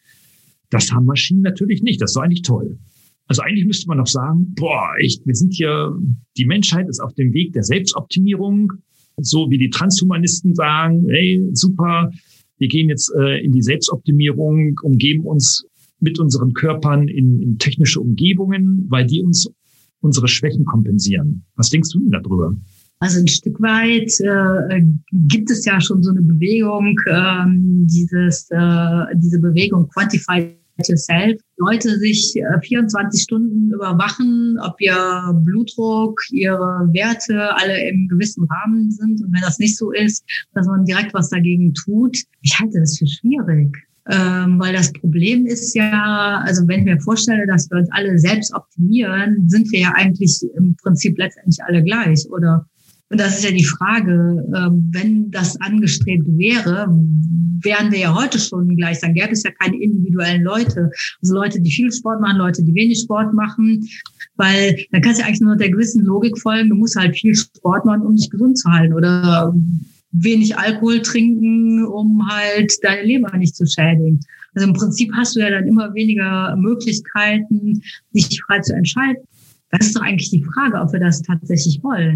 Das 0.70 0.90
haben 0.92 1.04
Maschinen 1.04 1.42
natürlich 1.42 1.82
nicht. 1.82 2.00
Das 2.00 2.12
ist 2.12 2.16
eigentlich 2.16 2.42
toll. 2.42 2.78
Also 3.26 3.42
eigentlich 3.42 3.66
müsste 3.66 3.88
man 3.88 3.98
noch 3.98 4.06
sagen, 4.06 4.52
boah, 4.54 4.94
echt, 4.98 5.26
wir 5.26 5.34
sind 5.34 5.54
hier, 5.54 5.96
die 6.36 6.44
Menschheit 6.44 6.88
ist 6.88 7.00
auf 7.00 7.14
dem 7.14 7.32
Weg 7.32 7.52
der 7.52 7.62
Selbstoptimierung, 7.62 8.72
so 9.18 9.50
wie 9.50 9.58
die 9.58 9.70
Transhumanisten 9.70 10.54
sagen, 10.54 11.06
hey, 11.08 11.48
super, 11.52 12.10
wir 12.58 12.68
gehen 12.68 12.88
jetzt 12.88 13.12
äh, 13.18 13.44
in 13.44 13.52
die 13.52 13.62
Selbstoptimierung, 13.62 14.78
umgeben 14.82 15.24
uns 15.24 15.64
mit 16.00 16.18
unseren 16.18 16.52
Körpern 16.52 17.08
in, 17.08 17.40
in 17.40 17.58
technische 17.58 18.00
Umgebungen, 18.00 18.86
weil 18.88 19.06
die 19.06 19.22
uns 19.22 19.50
unsere 20.00 20.28
Schwächen 20.28 20.64
kompensieren. 20.64 21.44
Was 21.56 21.70
denkst 21.70 21.90
du 21.90 22.00
denn 22.00 22.10
darüber? 22.10 22.54
Also 22.98 23.18
ein 23.18 23.26
Stück 23.26 23.60
weit 23.60 24.12
äh, 24.20 24.84
gibt 25.28 25.50
es 25.50 25.64
ja 25.64 25.80
schon 25.80 26.02
so 26.02 26.10
eine 26.10 26.22
Bewegung, 26.22 26.96
ähm, 27.10 27.86
dieses, 27.90 28.48
äh, 28.50 29.16
diese 29.16 29.40
Bewegung 29.40 29.88
Quantified 29.88 30.61
Yourself. 30.88 31.40
Leute 31.58 31.98
sich 31.98 32.34
äh, 32.36 32.60
24 32.60 33.22
Stunden 33.22 33.72
überwachen, 33.72 34.58
ob 34.62 34.80
ihr 34.80 35.32
Blutdruck, 35.44 36.20
ihre 36.30 36.88
Werte 36.92 37.54
alle 37.56 37.88
im 37.88 38.08
gewissen 38.08 38.44
Rahmen 38.44 38.90
sind. 38.90 39.22
Und 39.22 39.32
wenn 39.32 39.42
das 39.42 39.58
nicht 39.58 39.76
so 39.76 39.92
ist, 39.92 40.24
dass 40.54 40.66
man 40.66 40.84
direkt 40.84 41.14
was 41.14 41.30
dagegen 41.30 41.74
tut. 41.74 42.16
Ich 42.40 42.58
halte 42.58 42.80
das 42.80 42.98
für 42.98 43.06
schwierig. 43.06 43.76
Ähm, 44.10 44.58
weil 44.58 44.72
das 44.72 44.92
Problem 44.92 45.46
ist 45.46 45.76
ja, 45.76 46.42
also 46.44 46.66
wenn 46.66 46.80
ich 46.80 46.86
mir 46.86 47.00
vorstelle, 47.00 47.46
dass 47.46 47.70
wir 47.70 47.78
uns 47.78 47.88
alle 47.92 48.18
selbst 48.18 48.52
optimieren, 48.52 49.48
sind 49.48 49.70
wir 49.70 49.80
ja 49.80 49.92
eigentlich 49.94 50.42
im 50.56 50.74
Prinzip 50.82 51.16
letztendlich 51.18 51.62
alle 51.62 51.84
gleich, 51.84 52.26
oder? 52.28 52.66
Und 53.12 53.20
das 53.20 53.36
ist 53.36 53.44
ja 53.44 53.50
die 53.50 53.64
Frage, 53.64 54.42
ähm, 54.56 54.88
wenn 54.90 55.30
das 55.30 55.60
angestrebt 55.60 56.24
wäre, 56.38 56.86
wären 57.60 57.92
wir 57.92 57.98
ja 57.98 58.14
heute 58.14 58.38
schon 58.38 58.74
gleich. 58.74 59.00
Dann 59.00 59.12
gäbe 59.12 59.32
es 59.32 59.42
ja 59.42 59.50
keine 59.50 59.78
individuellen 59.82 60.42
Leute. 60.42 60.90
Also 61.20 61.34
Leute, 61.34 61.60
die 61.60 61.70
viel 61.70 61.92
Sport 61.92 62.22
machen, 62.22 62.38
Leute, 62.38 62.64
die 62.64 62.74
wenig 62.74 63.00
Sport 63.00 63.34
machen. 63.34 63.86
Weil 64.36 64.82
dann 64.92 65.02
kannst 65.02 65.18
du 65.18 65.22
ja 65.22 65.28
eigentlich 65.28 65.42
nur 65.42 65.56
der 65.56 65.70
gewissen 65.70 66.06
Logik 66.06 66.38
folgen. 66.38 66.70
Du 66.70 66.74
musst 66.74 66.96
halt 66.96 67.14
viel 67.14 67.34
Sport 67.34 67.84
machen, 67.84 68.00
um 68.00 68.16
dich 68.16 68.30
gesund 68.30 68.56
zu 68.56 68.70
halten. 68.70 68.94
Oder 68.94 69.54
wenig 70.12 70.56
Alkohol 70.56 71.02
trinken, 71.02 71.84
um 71.84 72.26
halt 72.26 72.72
deine 72.80 73.02
Leber 73.02 73.36
nicht 73.36 73.54
zu 73.54 73.66
schädigen. 73.66 74.20
Also 74.54 74.68
im 74.68 74.72
Prinzip 74.72 75.12
hast 75.14 75.36
du 75.36 75.40
ja 75.40 75.50
dann 75.50 75.66
immer 75.66 75.92
weniger 75.92 76.56
Möglichkeiten, 76.56 77.82
dich 78.14 78.42
frei 78.46 78.60
zu 78.60 78.74
entscheiden. 78.74 79.22
Das 79.70 79.86
ist 79.86 79.96
doch 79.96 80.02
eigentlich 80.02 80.30
die 80.30 80.42
Frage, 80.44 80.80
ob 80.80 80.94
wir 80.94 81.00
das 81.00 81.20
tatsächlich 81.20 81.82
wollen. 81.82 82.14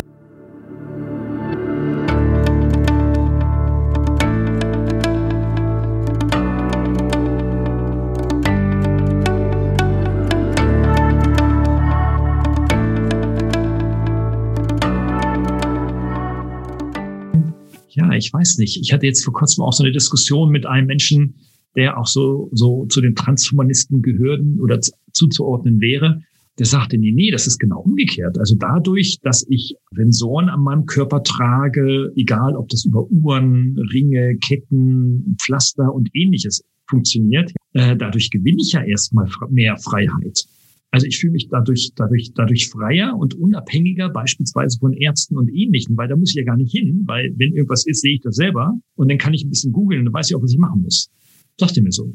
Ich 18.17 18.33
weiß 18.33 18.59
nicht. 18.59 18.81
Ich 18.81 18.93
hatte 18.93 19.07
jetzt 19.07 19.25
vor 19.25 19.35
kurzem 19.35 19.65
auch 19.65 19.73
so 19.73 19.83
eine 19.83 19.93
Diskussion 19.93 20.51
mit 20.51 20.67
einem 20.67 20.87
Menschen, 20.87 21.35
der 21.77 21.99
auch 21.99 22.07
so, 22.07 22.49
so 22.53 22.87
zu 22.87 23.01
den 23.01 23.15
Transhumanisten 23.15 24.03
gehören 24.03 24.59
oder 24.61 24.81
zuzuordnen 25.13 25.81
wäre. 25.81 26.23
Der 26.59 26.67
sagte, 26.67 26.97
nee, 26.97 27.13
nee, 27.13 27.31
das 27.31 27.47
ist 27.47 27.59
genau 27.59 27.81
umgekehrt. 27.81 28.39
Also 28.39 28.55
dadurch, 28.55 29.19
dass 29.23 29.47
ich 29.51 29.77
Sensoren 29.91 30.49
an 30.49 30.61
meinem 30.61 30.87
Körper 30.87 31.23
trage, 31.23 32.13
egal 32.17 32.57
ob 32.57 32.71
das 32.71 32.87
über 32.87 33.07
Uhren, 33.11 33.79
Ringe, 33.93 34.39
Ketten, 34.39 35.37
Pflaster 35.39 35.95
und 35.95 36.09
ähnliches 36.15 36.65
funktioniert, 36.89 37.53
äh, 37.75 37.95
dadurch 37.95 38.31
gewinne 38.31 38.59
ich 38.63 38.73
ja 38.73 38.83
erstmal 38.83 39.29
mehr 39.51 39.77
Freiheit. 39.77 40.47
Also 40.91 41.07
ich 41.07 41.19
fühle 41.19 41.33
mich 41.33 41.49
dadurch, 41.51 41.93
dadurch, 41.95 42.33
dadurch 42.35 42.71
freier 42.71 43.17
und 43.17 43.35
unabhängiger, 43.35 44.09
beispielsweise 44.09 44.79
von 44.79 44.93
Ärzten 44.93 45.37
und 45.37 45.49
Ähnlichen, 45.49 45.97
weil 45.97 46.09
da 46.09 46.17
muss 46.17 46.31
ich 46.31 46.37
ja 46.37 46.45
gar 46.45 46.57
nicht 46.57 46.73
hin, 46.73 47.03
weil 47.07 47.35
wenn 47.37 47.53
irgendwas 47.53 47.87
ist, 47.87 48.01
sehe 48.01 48.15
ich 48.15 48.21
das 48.23 48.37
selber 48.37 48.73
und 48.95 49.11
dann 49.11 49.19
kann 49.19 49.35
ich 49.35 49.45
ein 49.45 49.51
bisschen 49.51 49.73
googeln 49.73 50.01
und 50.01 50.07
dann 50.07 50.15
weiß 50.15 50.31
ich 50.31 50.37
auch, 50.37 50.43
was 50.43 50.53
ich 50.53 50.59
machen 50.59 50.83
muss. 50.83 51.11
Sagt 51.59 51.77
ihr 51.77 51.83
mir 51.83 51.93
so. 51.93 52.15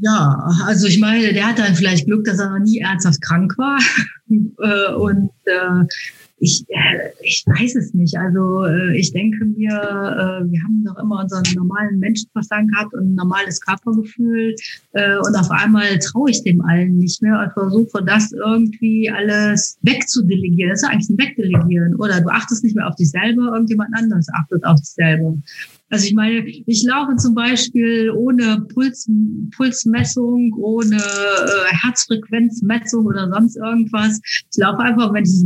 Ja, 0.00 0.48
also 0.64 0.86
ich 0.86 1.00
meine, 1.00 1.32
der 1.32 1.48
hat 1.48 1.58
dann 1.58 1.74
vielleicht 1.74 2.06
Glück, 2.06 2.24
dass 2.24 2.38
er 2.38 2.50
noch 2.50 2.64
nie 2.64 2.78
ernsthaft 2.78 3.20
krank 3.20 3.56
war. 3.58 3.78
Äh, 4.30 4.92
und 4.92 5.30
äh, 5.46 5.84
ich, 6.40 6.64
äh, 6.68 7.10
ich 7.20 7.44
weiß 7.46 7.76
es 7.76 7.94
nicht. 7.94 8.16
Also 8.16 8.64
äh, 8.64 8.96
ich 8.96 9.12
denke 9.12 9.44
mir, 9.44 9.70
äh, 9.70 10.50
wir 10.50 10.62
haben 10.62 10.84
doch 10.84 10.98
immer 10.98 11.22
unseren 11.22 11.44
normalen 11.54 11.98
Menschenverstand 11.98 12.72
gehabt 12.72 12.94
und 12.94 13.12
ein 13.12 13.14
normales 13.14 13.60
Körpergefühl 13.60 14.54
und 14.92 15.36
auf 15.36 15.50
einmal 15.50 15.98
traue 15.98 16.30
ich 16.30 16.42
dem 16.42 16.60
allen 16.62 16.98
nicht 16.98 17.22
mehr 17.22 17.40
und 17.40 17.52
versuche 17.52 18.04
das 18.04 18.32
irgendwie 18.32 19.10
alles 19.10 19.78
wegzudelegieren. 19.82 20.70
Das 20.70 20.82
ist 20.82 20.88
eigentlich 20.88 21.10
ein 21.10 21.18
Wegdelegieren. 21.18 21.94
Oder 21.96 22.20
du 22.20 22.28
achtest 22.28 22.64
nicht 22.64 22.76
mehr 22.76 22.88
auf 22.88 22.96
dich 22.96 23.10
selber, 23.10 23.52
irgendjemand 23.52 23.90
anderes 23.94 24.28
achtet 24.32 24.64
auf 24.64 24.78
dich 24.78 24.90
selber. 24.90 25.34
Also 25.90 26.06
ich 26.06 26.14
meine, 26.14 26.46
ich 26.46 26.84
laufe 26.84 27.16
zum 27.16 27.34
Beispiel 27.34 28.10
ohne 28.10 28.66
Puls, 28.72 29.08
Pulsmessung, 29.56 30.54
ohne 30.58 30.96
äh, 30.96 31.74
Herzfrequenzmessung 31.74 33.06
oder 33.06 33.30
sonst 33.30 33.56
irgendwas. 33.56 34.20
Ich 34.24 34.58
laufe 34.58 34.80
einfach, 34.80 35.14
wenn 35.14 35.24
ich 35.24 35.44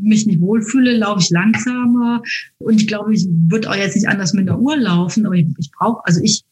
mich 0.00 0.26
nicht 0.26 0.40
wohlfühle, 0.40 0.96
laufe 0.96 1.20
ich 1.20 1.30
langsamer. 1.30 2.22
Und 2.58 2.80
ich 2.80 2.86
glaube, 2.86 3.12
ich 3.12 3.26
würde 3.48 3.70
auch 3.70 3.74
jetzt 3.74 3.96
nicht 3.96 4.08
anders 4.08 4.34
mit 4.34 4.46
der 4.46 4.60
Uhr 4.60 4.76
laufen, 4.76 5.26
aber 5.26 5.34
ich, 5.34 5.46
ich 5.58 5.70
brauche, 5.72 6.04
also 6.04 6.20
ich 6.22 6.44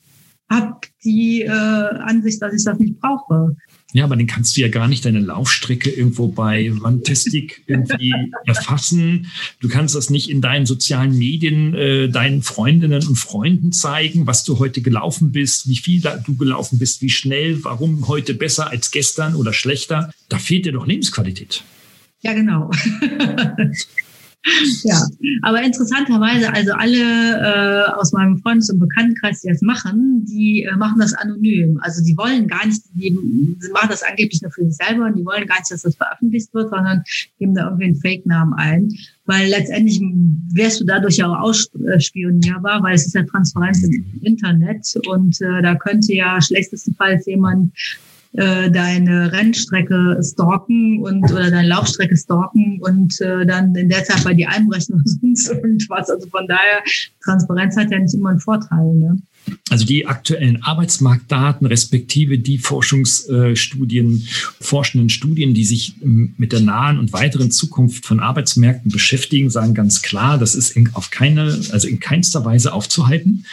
habe 0.50 0.80
die 1.04 1.42
äh, 1.42 1.48
Ansicht, 1.50 2.42
dass 2.42 2.52
ich 2.52 2.64
das 2.64 2.78
nicht 2.80 2.98
brauche. 3.00 3.56
Ja, 3.92 4.04
aber 4.04 4.16
dann 4.16 4.26
kannst 4.26 4.56
du 4.56 4.60
ja 4.60 4.68
gar 4.68 4.86
nicht 4.86 5.04
deine 5.04 5.18
Laufstrecke 5.18 5.90
irgendwo 5.90 6.28
bei 6.28 6.70
Runtastic 6.70 7.62
irgendwie 7.66 8.14
erfassen. 8.46 9.26
Du 9.60 9.68
kannst 9.68 9.94
das 9.94 10.10
nicht 10.10 10.30
in 10.30 10.40
deinen 10.40 10.66
sozialen 10.66 11.16
Medien 11.18 11.74
äh, 11.74 12.08
deinen 12.08 12.42
Freundinnen 12.42 13.06
und 13.06 13.16
Freunden 13.16 13.72
zeigen, 13.72 14.26
was 14.26 14.44
du 14.44 14.58
heute 14.58 14.80
gelaufen 14.80 15.32
bist, 15.32 15.68
wie 15.68 15.76
viel 15.76 16.00
du 16.00 16.36
gelaufen 16.36 16.78
bist, 16.78 17.02
wie 17.02 17.10
schnell, 17.10 17.64
warum 17.64 18.06
heute 18.06 18.34
besser 18.34 18.70
als 18.70 18.90
gestern 18.90 19.34
oder 19.34 19.52
schlechter. 19.52 20.12
Da 20.28 20.38
fehlt 20.38 20.66
dir 20.66 20.72
doch 20.72 20.86
Lebensqualität. 20.86 21.64
Ja, 22.22 22.34
genau. 22.34 22.70
ja, 24.84 25.06
aber 25.42 25.62
interessanterweise, 25.62 26.52
also 26.52 26.72
alle 26.72 26.96
äh, 26.96 27.92
aus 27.92 28.12
meinem 28.12 28.38
Freundes- 28.38 28.70
und 28.70 28.78
Bekanntenkreis, 28.78 29.40
die 29.40 29.48
das 29.48 29.62
machen, 29.62 30.24
die 30.24 30.64
äh, 30.64 30.76
machen 30.76 30.98
das 31.00 31.14
anonym. 31.14 31.78
Also 31.82 32.02
die 32.04 32.16
wollen 32.16 32.46
gar 32.48 32.66
nicht, 32.66 32.82
die, 32.94 33.10
die 33.10 33.72
machen 33.72 33.88
das 33.88 34.02
angeblich 34.02 34.42
nur 34.42 34.50
für 34.50 34.64
sich 34.64 34.76
selber 34.76 35.06
und 35.06 35.16
die 35.16 35.24
wollen 35.24 35.46
gar 35.46 35.58
nicht, 35.58 35.70
dass 35.70 35.82
das 35.82 35.96
veröffentlicht 35.96 36.52
wird, 36.52 36.70
sondern 36.70 37.02
geben 37.38 37.54
da 37.54 37.64
irgendwie 37.64 37.84
einen 37.84 37.96
Fake-Namen 37.96 38.54
ein. 38.54 38.88
Weil 39.26 39.48
letztendlich 39.48 40.00
wärst 40.52 40.80
du 40.80 40.84
dadurch 40.84 41.16
ja 41.16 41.28
auch 41.28 41.40
ausspionierbar, 41.40 42.82
weil 42.82 42.94
es 42.94 43.06
ist 43.06 43.14
ja 43.14 43.22
Transparenz 43.22 43.82
im 43.82 44.04
Internet 44.22 44.86
und 45.06 45.40
äh, 45.40 45.62
da 45.62 45.74
könnte 45.76 46.14
ja 46.14 46.40
schlechtestenfalls 46.40 47.26
jemand 47.26 47.72
äh, 48.32 48.70
deine 48.70 49.32
Rennstrecke 49.32 50.20
stalken 50.22 51.02
und 51.02 51.24
oder 51.32 51.50
deine 51.50 51.68
Laufstrecke 51.68 52.16
stalken 52.16 52.80
und 52.80 53.20
äh, 53.20 53.44
dann 53.44 53.74
in 53.74 53.88
der 53.88 54.04
Zeit 54.04 54.22
bei 54.24 54.34
dir 54.34 54.48
einbrechen 54.50 54.94
oder 54.94 55.04
sonst 55.04 55.48
irgendwas. 55.50 56.10
Also 56.10 56.28
von 56.28 56.46
daher, 56.46 56.82
Transparenz 57.24 57.76
hat 57.76 57.90
ja 57.90 57.98
nicht 57.98 58.14
immer 58.14 58.30
einen 58.30 58.40
Vorteil. 58.40 58.94
Ne? 58.94 59.20
Also 59.68 59.84
die 59.84 60.06
aktuellen 60.06 60.62
Arbeitsmarktdaten 60.62 61.66
respektive 61.66 62.38
die 62.38 62.58
Forschungsstudien, 62.58 64.26
forschenden 64.60 65.10
Studien, 65.10 65.54
die 65.54 65.64
sich 65.64 65.94
mit 66.00 66.52
der 66.52 66.60
nahen 66.60 66.98
und 66.98 67.12
weiteren 67.12 67.50
Zukunft 67.50 68.04
von 68.04 68.20
Arbeitsmärkten 68.20 68.90
beschäftigen, 68.90 69.50
sagen 69.50 69.74
ganz 69.74 70.02
klar, 70.02 70.38
das 70.38 70.54
ist 70.54 70.70
in, 70.70 70.90
auf 70.94 71.10
keine, 71.10 71.60
also 71.70 71.86
in 71.86 72.00
keinster 72.00 72.44
Weise 72.44 72.72
aufzuhalten. 72.72 73.46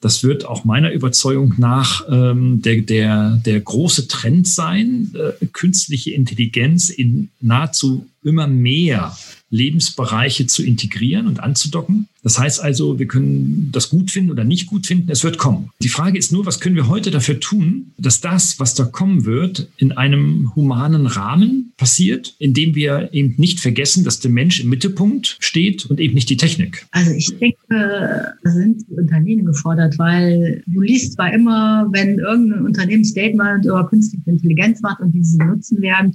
Das 0.00 0.22
wird 0.22 0.44
auch 0.44 0.64
meiner 0.64 0.92
Überzeugung 0.92 1.54
nach 1.58 2.02
ähm, 2.10 2.62
der, 2.62 2.80
der, 2.82 3.40
der 3.44 3.60
große 3.60 4.08
Trend 4.08 4.48
sein, 4.48 5.12
äh, 5.14 5.46
künstliche 5.46 6.12
Intelligenz 6.12 6.88
in 6.88 7.28
nahezu 7.40 8.06
immer 8.22 8.46
mehr 8.46 9.16
Lebensbereiche 9.50 10.46
zu 10.46 10.62
integrieren 10.62 11.26
und 11.26 11.40
anzudocken. 11.40 12.08
Das 12.22 12.38
heißt 12.38 12.62
also, 12.62 12.98
wir 12.98 13.06
können 13.06 13.70
das 13.72 13.90
gut 13.90 14.10
finden 14.10 14.30
oder 14.30 14.44
nicht 14.44 14.66
gut 14.66 14.86
finden, 14.86 15.10
es 15.10 15.22
wird 15.24 15.38
kommen. 15.38 15.70
Die 15.82 15.88
Frage 15.88 16.18
ist 16.18 16.32
nur, 16.32 16.46
was 16.46 16.60
können 16.60 16.76
wir 16.76 16.88
heute 16.88 17.10
dafür 17.10 17.38
tun, 17.38 17.92
dass 17.96 18.20
das, 18.20 18.58
was 18.58 18.74
da 18.74 18.84
kommen 18.84 19.24
wird, 19.24 19.68
in 19.76 19.92
einem 19.92 20.52
humanen 20.56 21.06
Rahmen 21.06 21.72
passiert, 21.76 22.34
indem 22.38 22.74
wir 22.74 23.10
eben 23.12 23.34
nicht 23.38 23.60
vergessen, 23.60 24.04
dass 24.04 24.20
der 24.20 24.30
Mensch 24.30 24.60
im 24.60 24.68
Mittelpunkt 24.68 25.36
steht 25.40 25.86
und 25.86 26.00
eben 26.00 26.14
nicht 26.14 26.28
die 26.28 26.36
Technik. 26.36 26.86
Also 26.90 27.12
ich 27.12 27.30
denke, 27.38 27.56
da 27.68 28.50
sind 28.50 28.84
die 28.88 28.94
Unternehmen 28.94 29.46
gefordert, 29.46 29.98
weil 29.98 30.62
du 30.66 30.80
liest 30.80 31.14
zwar 31.14 31.32
immer, 31.32 31.88
wenn 31.92 32.18
irgendein 32.18 32.66
Unternehmen 32.66 33.04
Statement 33.04 33.64
über 33.64 33.86
künstliche 33.88 34.28
Intelligenz 34.28 34.80
macht 34.80 35.00
und 35.00 35.14
wie 35.14 35.22
sie 35.22 35.38
nutzen 35.38 35.80
werden, 35.80 36.14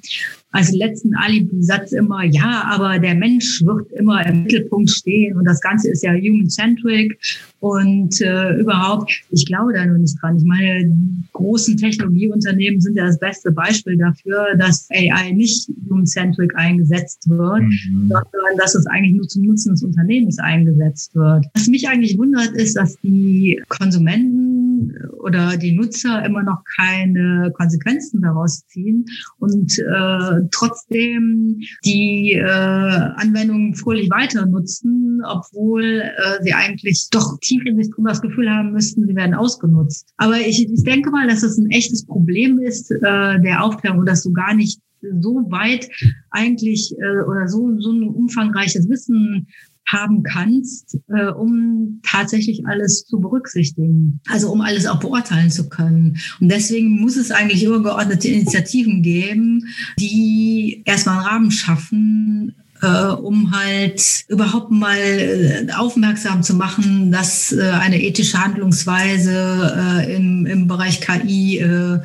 als 0.51 0.72
letzten 0.72 1.15
Alibi-Satz 1.15 1.93
immer, 1.93 2.24
ja, 2.24 2.65
aber 2.69 3.00
der 3.00 3.15
Mensch 3.15 3.63
wird 3.65 3.91
immer 3.93 4.24
im 4.25 4.43
Mittelpunkt 4.43 4.91
stehen 4.91 5.36
und 5.36 5.45
das 5.45 5.60
Ganze 5.62 5.92
ist 5.93 6.03
ja 6.03 6.12
human-centric 6.13 7.17
und 7.59 8.19
äh, 8.19 8.59
überhaupt, 8.59 9.13
ich 9.29 9.45
glaube 9.45 9.73
da 9.73 9.85
nur 9.85 9.97
nicht 9.97 10.17
dran. 10.21 10.38
Ich 10.38 10.43
meine, 10.43 10.91
großen 11.31 11.77
Technologieunternehmen 11.77 12.81
sind 12.81 12.97
ja 12.97 13.05
das 13.05 13.19
beste 13.19 13.51
Beispiel 13.51 13.97
dafür, 13.97 14.55
dass 14.57 14.89
AI 14.91 15.31
nicht 15.31 15.69
human-centric 15.89 16.55
eingesetzt 16.55 17.29
wird, 17.29 17.62
mhm. 17.62 18.09
sondern 18.09 18.57
dass 18.57 18.75
es 18.75 18.85
eigentlich 18.88 19.15
nur 19.15 19.27
zum 19.27 19.43
Nutzen 19.43 19.73
des 19.73 19.83
Unternehmens 19.83 20.39
eingesetzt 20.39 21.15
wird. 21.15 21.45
Was 21.53 21.67
mich 21.67 21.88
eigentlich 21.88 22.17
wundert, 22.17 22.51
ist, 22.55 22.75
dass 22.75 22.97
die 23.01 23.62
Konsumenten 23.69 24.73
oder 25.20 25.58
die 25.58 25.74
Nutzer 25.74 26.24
immer 26.25 26.44
noch 26.44 26.63
keine 26.75 27.51
Konsequenzen 27.56 28.22
daraus 28.22 28.65
ziehen 28.68 29.06
und 29.39 29.77
äh, 29.80 30.42
trotzdem 30.51 31.60
die 31.86 32.34
äh, 32.34 32.44
Anwendungen 32.44 33.75
fröhlich 33.75 34.10
weiter 34.10 34.46
nutzen, 34.46 35.22
obwohl 35.25 36.01
äh, 36.01 36.44
sie 36.44 36.53
eigentlich 36.53 37.08
doch 37.12 37.39
tief 37.39 37.63
in 37.65 37.77
sich 37.77 37.89
drin 37.94 38.06
das 38.06 38.22
Gefühl 38.22 38.50
haben 38.50 38.72
müssten, 38.74 39.08
sie 39.08 39.15
werden 39.15 39.36
ausgenutzt. 39.36 40.13
Aber 40.18 40.38
ich, 40.38 40.70
ich 40.70 40.84
denke 40.84 41.10
mal, 41.12 41.27
dass 41.27 41.44
es 41.44 41.58
ein 41.58 41.70
echtes 41.72 42.06
Problem 42.06 42.60
ist 42.60 42.92
äh, 42.92 43.00
der 43.01 43.63
Aufklärung, 43.63 44.06
dass 44.06 44.24
du 44.24 44.32
gar 44.32 44.53
nicht 44.53 44.80
so 45.20 45.46
weit 45.50 45.89
eigentlich 46.32 46.94
äh, 46.98 47.22
oder 47.24 47.48
so, 47.48 47.80
so 47.80 47.92
ein 47.92 48.08
umfangreiches 48.08 48.88
Wissen 48.89 49.48
haben 49.85 50.23
kannst, 50.23 50.97
äh, 51.09 51.27
um 51.27 51.99
tatsächlich 52.03 52.65
alles 52.65 53.05
zu 53.05 53.19
berücksichtigen. 53.19 54.19
Also 54.29 54.51
um 54.51 54.61
alles 54.61 54.85
auch 54.85 54.99
beurteilen 54.99 55.51
zu 55.51 55.69
können. 55.69 56.17
Und 56.39 56.49
deswegen 56.49 56.99
muss 56.99 57.17
es 57.17 57.31
eigentlich 57.31 57.63
übergeordnete 57.63 58.29
Initiativen 58.29 59.01
geben, 59.01 59.67
die 59.99 60.83
erstmal 60.85 61.17
einen 61.17 61.27
Rahmen 61.27 61.51
schaffen, 61.51 62.55
äh, 62.83 63.07
um 63.07 63.51
halt 63.51 64.25
überhaupt 64.27 64.71
mal 64.71 64.97
äh, 64.97 65.67
aufmerksam 65.75 66.43
zu 66.43 66.55
machen, 66.55 67.11
dass 67.11 67.51
äh, 67.53 67.61
eine 67.61 68.01
ethische 68.01 68.43
Handlungsweise 68.43 70.01
äh, 70.05 70.15
im, 70.15 70.45
im 70.45 70.67
Bereich 70.67 70.99
KI 71.01 71.59
äh, 71.59 71.99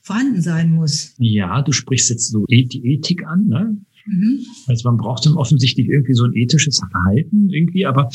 vorhanden 0.00 0.40
sein 0.40 0.72
muss. 0.72 1.14
Ja, 1.18 1.62
du 1.62 1.72
sprichst 1.72 2.10
jetzt 2.10 2.30
so 2.30 2.44
die 2.48 2.94
Ethik 2.94 3.26
an, 3.26 3.46
ne? 3.46 3.76
Mhm. 4.06 4.40
Also 4.66 4.88
man 4.88 4.96
braucht 4.96 5.26
dann 5.26 5.34
offensichtlich 5.34 5.88
irgendwie 5.88 6.14
so 6.14 6.24
ein 6.24 6.34
ethisches 6.34 6.78
Verhalten 6.78 7.50
irgendwie, 7.50 7.86
aber 7.86 8.08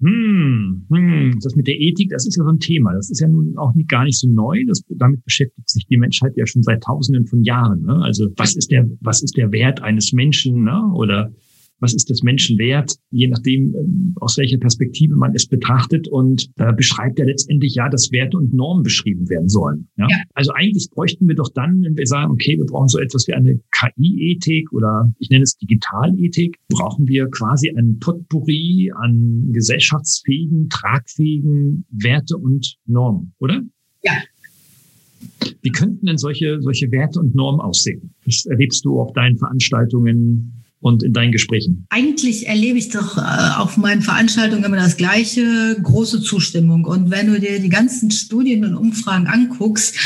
hm, 0.00 0.86
hm, 0.92 1.38
das 1.42 1.56
mit 1.56 1.66
der 1.66 1.78
Ethik, 1.80 2.10
das 2.10 2.24
ist 2.24 2.36
ja 2.36 2.44
so 2.44 2.50
ein 2.50 2.60
Thema. 2.60 2.94
Das 2.94 3.10
ist 3.10 3.20
ja 3.20 3.26
nun 3.26 3.58
auch 3.58 3.74
nicht, 3.74 3.88
gar 3.88 4.04
nicht 4.04 4.18
so 4.18 4.28
neu. 4.28 4.64
Das, 4.66 4.84
damit 4.90 5.24
beschäftigt 5.24 5.68
sich 5.68 5.86
die 5.86 5.96
Menschheit 5.96 6.36
ja 6.36 6.46
schon 6.46 6.62
seit 6.62 6.84
Tausenden 6.84 7.26
von 7.26 7.42
Jahren. 7.42 7.82
Ne? 7.82 8.00
Also 8.02 8.28
was 8.36 8.54
ist 8.54 8.70
der, 8.70 8.88
was 9.00 9.22
ist 9.22 9.36
der 9.36 9.50
Wert 9.50 9.82
eines 9.82 10.12
Menschen? 10.12 10.62
Ne? 10.62 10.80
Oder 10.94 11.32
was 11.80 11.94
ist 11.94 12.10
das 12.10 12.22
Menschen 12.22 12.58
wert, 12.58 12.96
je 13.10 13.28
nachdem, 13.28 13.74
ähm, 13.74 14.14
aus 14.16 14.36
welcher 14.36 14.58
Perspektive 14.58 15.16
man 15.16 15.34
es 15.34 15.46
betrachtet 15.46 16.08
und 16.08 16.50
äh, 16.56 16.72
beschreibt 16.72 17.18
ja 17.18 17.24
letztendlich 17.24 17.74
ja, 17.74 17.88
dass 17.88 18.10
Werte 18.12 18.36
und 18.36 18.52
Normen 18.52 18.82
beschrieben 18.82 19.28
werden 19.28 19.48
sollen. 19.48 19.88
Ja? 19.96 20.06
ja? 20.10 20.16
Also 20.34 20.52
eigentlich 20.52 20.90
bräuchten 20.90 21.28
wir 21.28 21.34
doch 21.34 21.50
dann, 21.54 21.82
wenn 21.82 21.96
wir 21.96 22.06
sagen, 22.06 22.32
okay, 22.32 22.56
wir 22.56 22.66
brauchen 22.66 22.88
so 22.88 22.98
etwas 22.98 23.26
wie 23.28 23.34
eine 23.34 23.60
KI-Ethik 23.70 24.72
oder 24.72 25.12
ich 25.18 25.30
nenne 25.30 25.44
es 25.44 25.56
Digitalethik, 25.56 26.58
brauchen 26.68 27.06
wir 27.06 27.28
quasi 27.28 27.70
ein 27.70 27.98
Potpourri 27.98 28.92
an 28.94 29.50
gesellschaftsfähigen, 29.52 30.68
tragfähigen 30.68 31.84
Werte 31.90 32.36
und 32.36 32.76
Normen, 32.86 33.34
oder? 33.38 33.62
Ja, 34.02 34.12
wie 35.62 35.70
könnten 35.70 36.06
denn 36.06 36.18
solche, 36.18 36.60
solche 36.60 36.90
Werte 36.92 37.20
und 37.20 37.34
Normen 37.34 37.60
aussehen? 37.60 38.14
Das 38.24 38.46
erlebst 38.46 38.84
du 38.84 39.00
auf 39.00 39.12
deinen 39.12 39.36
Veranstaltungen 39.36 40.64
und 40.80 41.02
in 41.02 41.12
deinen 41.12 41.32
Gesprächen? 41.32 41.86
Eigentlich 41.90 42.46
erlebe 42.46 42.78
ich 42.78 42.90
doch 42.90 43.18
äh, 43.18 43.20
auf 43.56 43.76
meinen 43.76 44.02
Veranstaltungen 44.02 44.64
immer 44.64 44.76
das 44.76 44.96
gleiche, 44.96 45.76
große 45.82 46.20
Zustimmung. 46.22 46.84
Und 46.84 47.10
wenn 47.10 47.26
du 47.32 47.40
dir 47.40 47.60
die 47.60 47.68
ganzen 47.68 48.10
Studien 48.10 48.64
und 48.64 48.76
Umfragen 48.76 49.26
anguckst, 49.26 49.96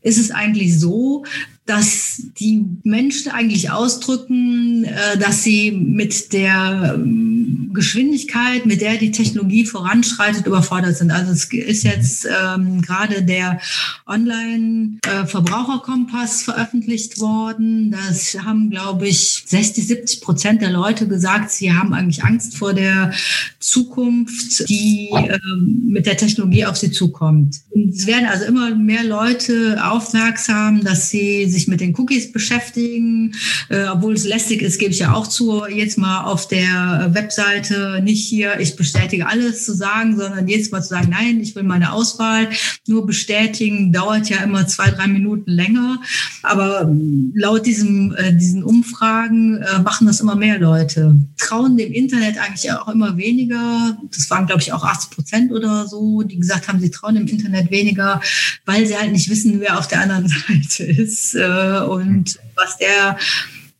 ist 0.00 0.18
es 0.18 0.30
eigentlich 0.30 0.78
so, 0.78 1.24
dass 1.68 2.22
die 2.38 2.64
Menschen 2.82 3.30
eigentlich 3.30 3.70
ausdrücken, 3.70 4.84
äh, 4.84 5.18
dass 5.18 5.42
sie 5.42 5.70
mit 5.70 6.32
der 6.32 6.94
ähm, 6.94 7.72
Geschwindigkeit, 7.74 8.64
mit 8.64 8.80
der 8.80 8.96
die 8.96 9.10
Technologie 9.10 9.66
voranschreitet, 9.66 10.46
überfordert 10.46 10.96
sind. 10.96 11.10
Also 11.10 11.32
es 11.32 11.52
ist 11.52 11.84
jetzt 11.84 12.26
ähm, 12.26 12.80
gerade 12.80 13.22
der 13.22 13.60
Online-Verbraucherkompass 14.06 16.40
veröffentlicht 16.42 17.20
worden. 17.20 17.90
Das 17.90 18.38
haben, 18.42 18.70
glaube 18.70 19.08
ich, 19.08 19.44
60, 19.46 19.86
70 19.86 20.22
Prozent 20.22 20.62
der 20.62 20.70
Leute 20.70 21.06
gesagt, 21.06 21.50
sie 21.50 21.74
haben 21.74 21.92
eigentlich 21.92 22.24
Angst 22.24 22.56
vor 22.56 22.72
der 22.72 23.12
Zukunft, 23.60 24.66
die 24.70 25.10
ähm, 25.12 25.88
mit 25.88 26.06
der 26.06 26.16
Technologie 26.16 26.64
auf 26.64 26.78
sie 26.78 26.92
zukommt. 26.92 27.56
Es 27.90 28.06
werden 28.06 28.24
also 28.26 28.46
immer 28.46 28.74
mehr 28.74 29.04
Leute 29.04 29.78
aufmerksam, 29.84 30.82
dass 30.82 31.10
sie 31.10 31.46
sich 31.46 31.57
sich 31.58 31.68
mit 31.68 31.80
den 31.80 31.94
Cookies 31.98 32.32
beschäftigen. 32.32 33.34
Äh, 33.68 33.86
obwohl 33.88 34.14
es 34.14 34.24
lästig 34.24 34.62
ist, 34.62 34.78
gebe 34.78 34.92
ich 34.92 35.00
ja 35.00 35.12
auch 35.12 35.26
zu, 35.26 35.66
jetzt 35.66 35.98
mal 35.98 36.24
auf 36.24 36.48
der 36.48 37.10
Webseite 37.12 38.00
nicht 38.02 38.26
hier, 38.26 38.60
ich 38.60 38.76
bestätige 38.76 39.26
alles 39.26 39.64
zu 39.64 39.74
sagen, 39.74 40.16
sondern 40.16 40.46
jetzt 40.48 40.72
mal 40.72 40.82
zu 40.82 40.88
sagen, 40.88 41.08
nein, 41.10 41.40
ich 41.40 41.54
will 41.54 41.64
meine 41.64 41.92
Auswahl 41.92 42.48
nur 42.86 43.06
bestätigen, 43.06 43.92
dauert 43.92 44.28
ja 44.28 44.38
immer 44.42 44.66
zwei, 44.66 44.90
drei 44.90 45.08
Minuten 45.08 45.50
länger. 45.50 46.00
Aber 46.42 46.90
laut 47.34 47.66
diesem, 47.66 48.14
äh, 48.14 48.32
diesen 48.32 48.62
Umfragen 48.62 49.56
äh, 49.58 49.80
machen 49.80 50.06
das 50.06 50.20
immer 50.20 50.36
mehr 50.36 50.58
Leute. 50.58 51.16
Trauen 51.36 51.76
dem 51.76 51.92
Internet 51.92 52.38
eigentlich 52.38 52.70
auch 52.72 52.88
immer 52.88 53.16
weniger. 53.16 53.98
Das 54.14 54.30
waren, 54.30 54.46
glaube 54.46 54.62
ich, 54.62 54.72
auch 54.72 54.84
80 54.84 55.10
Prozent 55.10 55.52
oder 55.52 55.88
so, 55.88 56.22
die 56.22 56.38
gesagt 56.38 56.68
haben, 56.68 56.80
sie 56.80 56.90
trauen 56.90 57.16
dem 57.16 57.26
Internet 57.26 57.70
weniger, 57.70 58.20
weil 58.64 58.86
sie 58.86 58.96
halt 58.96 59.12
nicht 59.12 59.28
wissen, 59.28 59.60
wer 59.60 59.78
auf 59.78 59.88
der 59.88 60.02
anderen 60.02 60.28
Seite 60.48 60.84
ist. 60.84 61.34
Äh, 61.48 61.84
und 61.84 62.38
was 62.54 62.76
der 62.76 63.16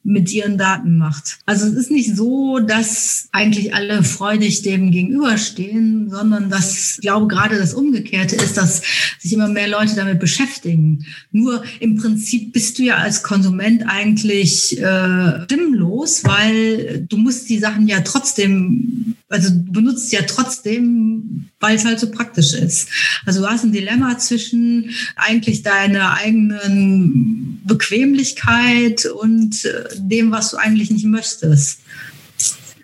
mit 0.08 0.32
ihren 0.32 0.56
Daten 0.56 0.96
macht. 0.96 1.38
Also 1.44 1.66
es 1.66 1.74
ist 1.74 1.90
nicht 1.90 2.16
so, 2.16 2.60
dass 2.60 3.28
eigentlich 3.30 3.74
alle 3.74 4.02
freudig 4.02 4.62
dem 4.62 4.90
gegenüberstehen, 4.90 6.08
sondern 6.08 6.48
dass, 6.48 6.94
ich 6.94 7.00
glaube, 7.02 7.26
gerade 7.26 7.58
das 7.58 7.74
Umgekehrte 7.74 8.34
ist, 8.36 8.56
dass 8.56 8.80
sich 9.18 9.34
immer 9.34 9.48
mehr 9.48 9.68
Leute 9.68 9.96
damit 9.96 10.18
beschäftigen. 10.18 11.04
Nur 11.30 11.62
im 11.80 11.96
Prinzip 11.96 12.54
bist 12.54 12.78
du 12.78 12.84
ja 12.84 12.96
als 12.96 13.22
Konsument 13.22 13.84
eigentlich 13.86 14.80
äh, 14.80 15.44
stimmlos, 15.44 16.24
weil 16.24 17.04
du 17.06 17.18
musst 17.18 17.50
die 17.50 17.58
Sachen 17.58 17.86
ja 17.86 18.00
trotzdem, 18.00 19.14
also 19.28 19.50
du 19.50 19.72
benutzt 19.72 20.10
ja 20.12 20.22
trotzdem, 20.22 21.50
weil 21.60 21.76
es 21.76 21.84
halt 21.84 21.98
so 21.98 22.10
praktisch 22.10 22.54
ist. 22.54 22.88
Also 23.26 23.40
du 23.40 23.48
hast 23.48 23.64
ein 23.64 23.72
Dilemma 23.72 24.18
zwischen 24.18 24.90
eigentlich 25.16 25.62
deiner 25.62 26.14
eigenen 26.14 27.60
Bequemlichkeit 27.64 29.06
und 29.06 29.64
äh, 29.64 29.88
dem, 29.96 30.30
was 30.30 30.50
du 30.50 30.56
eigentlich 30.56 30.90
nicht 30.90 31.06
möchtest. 31.06 31.80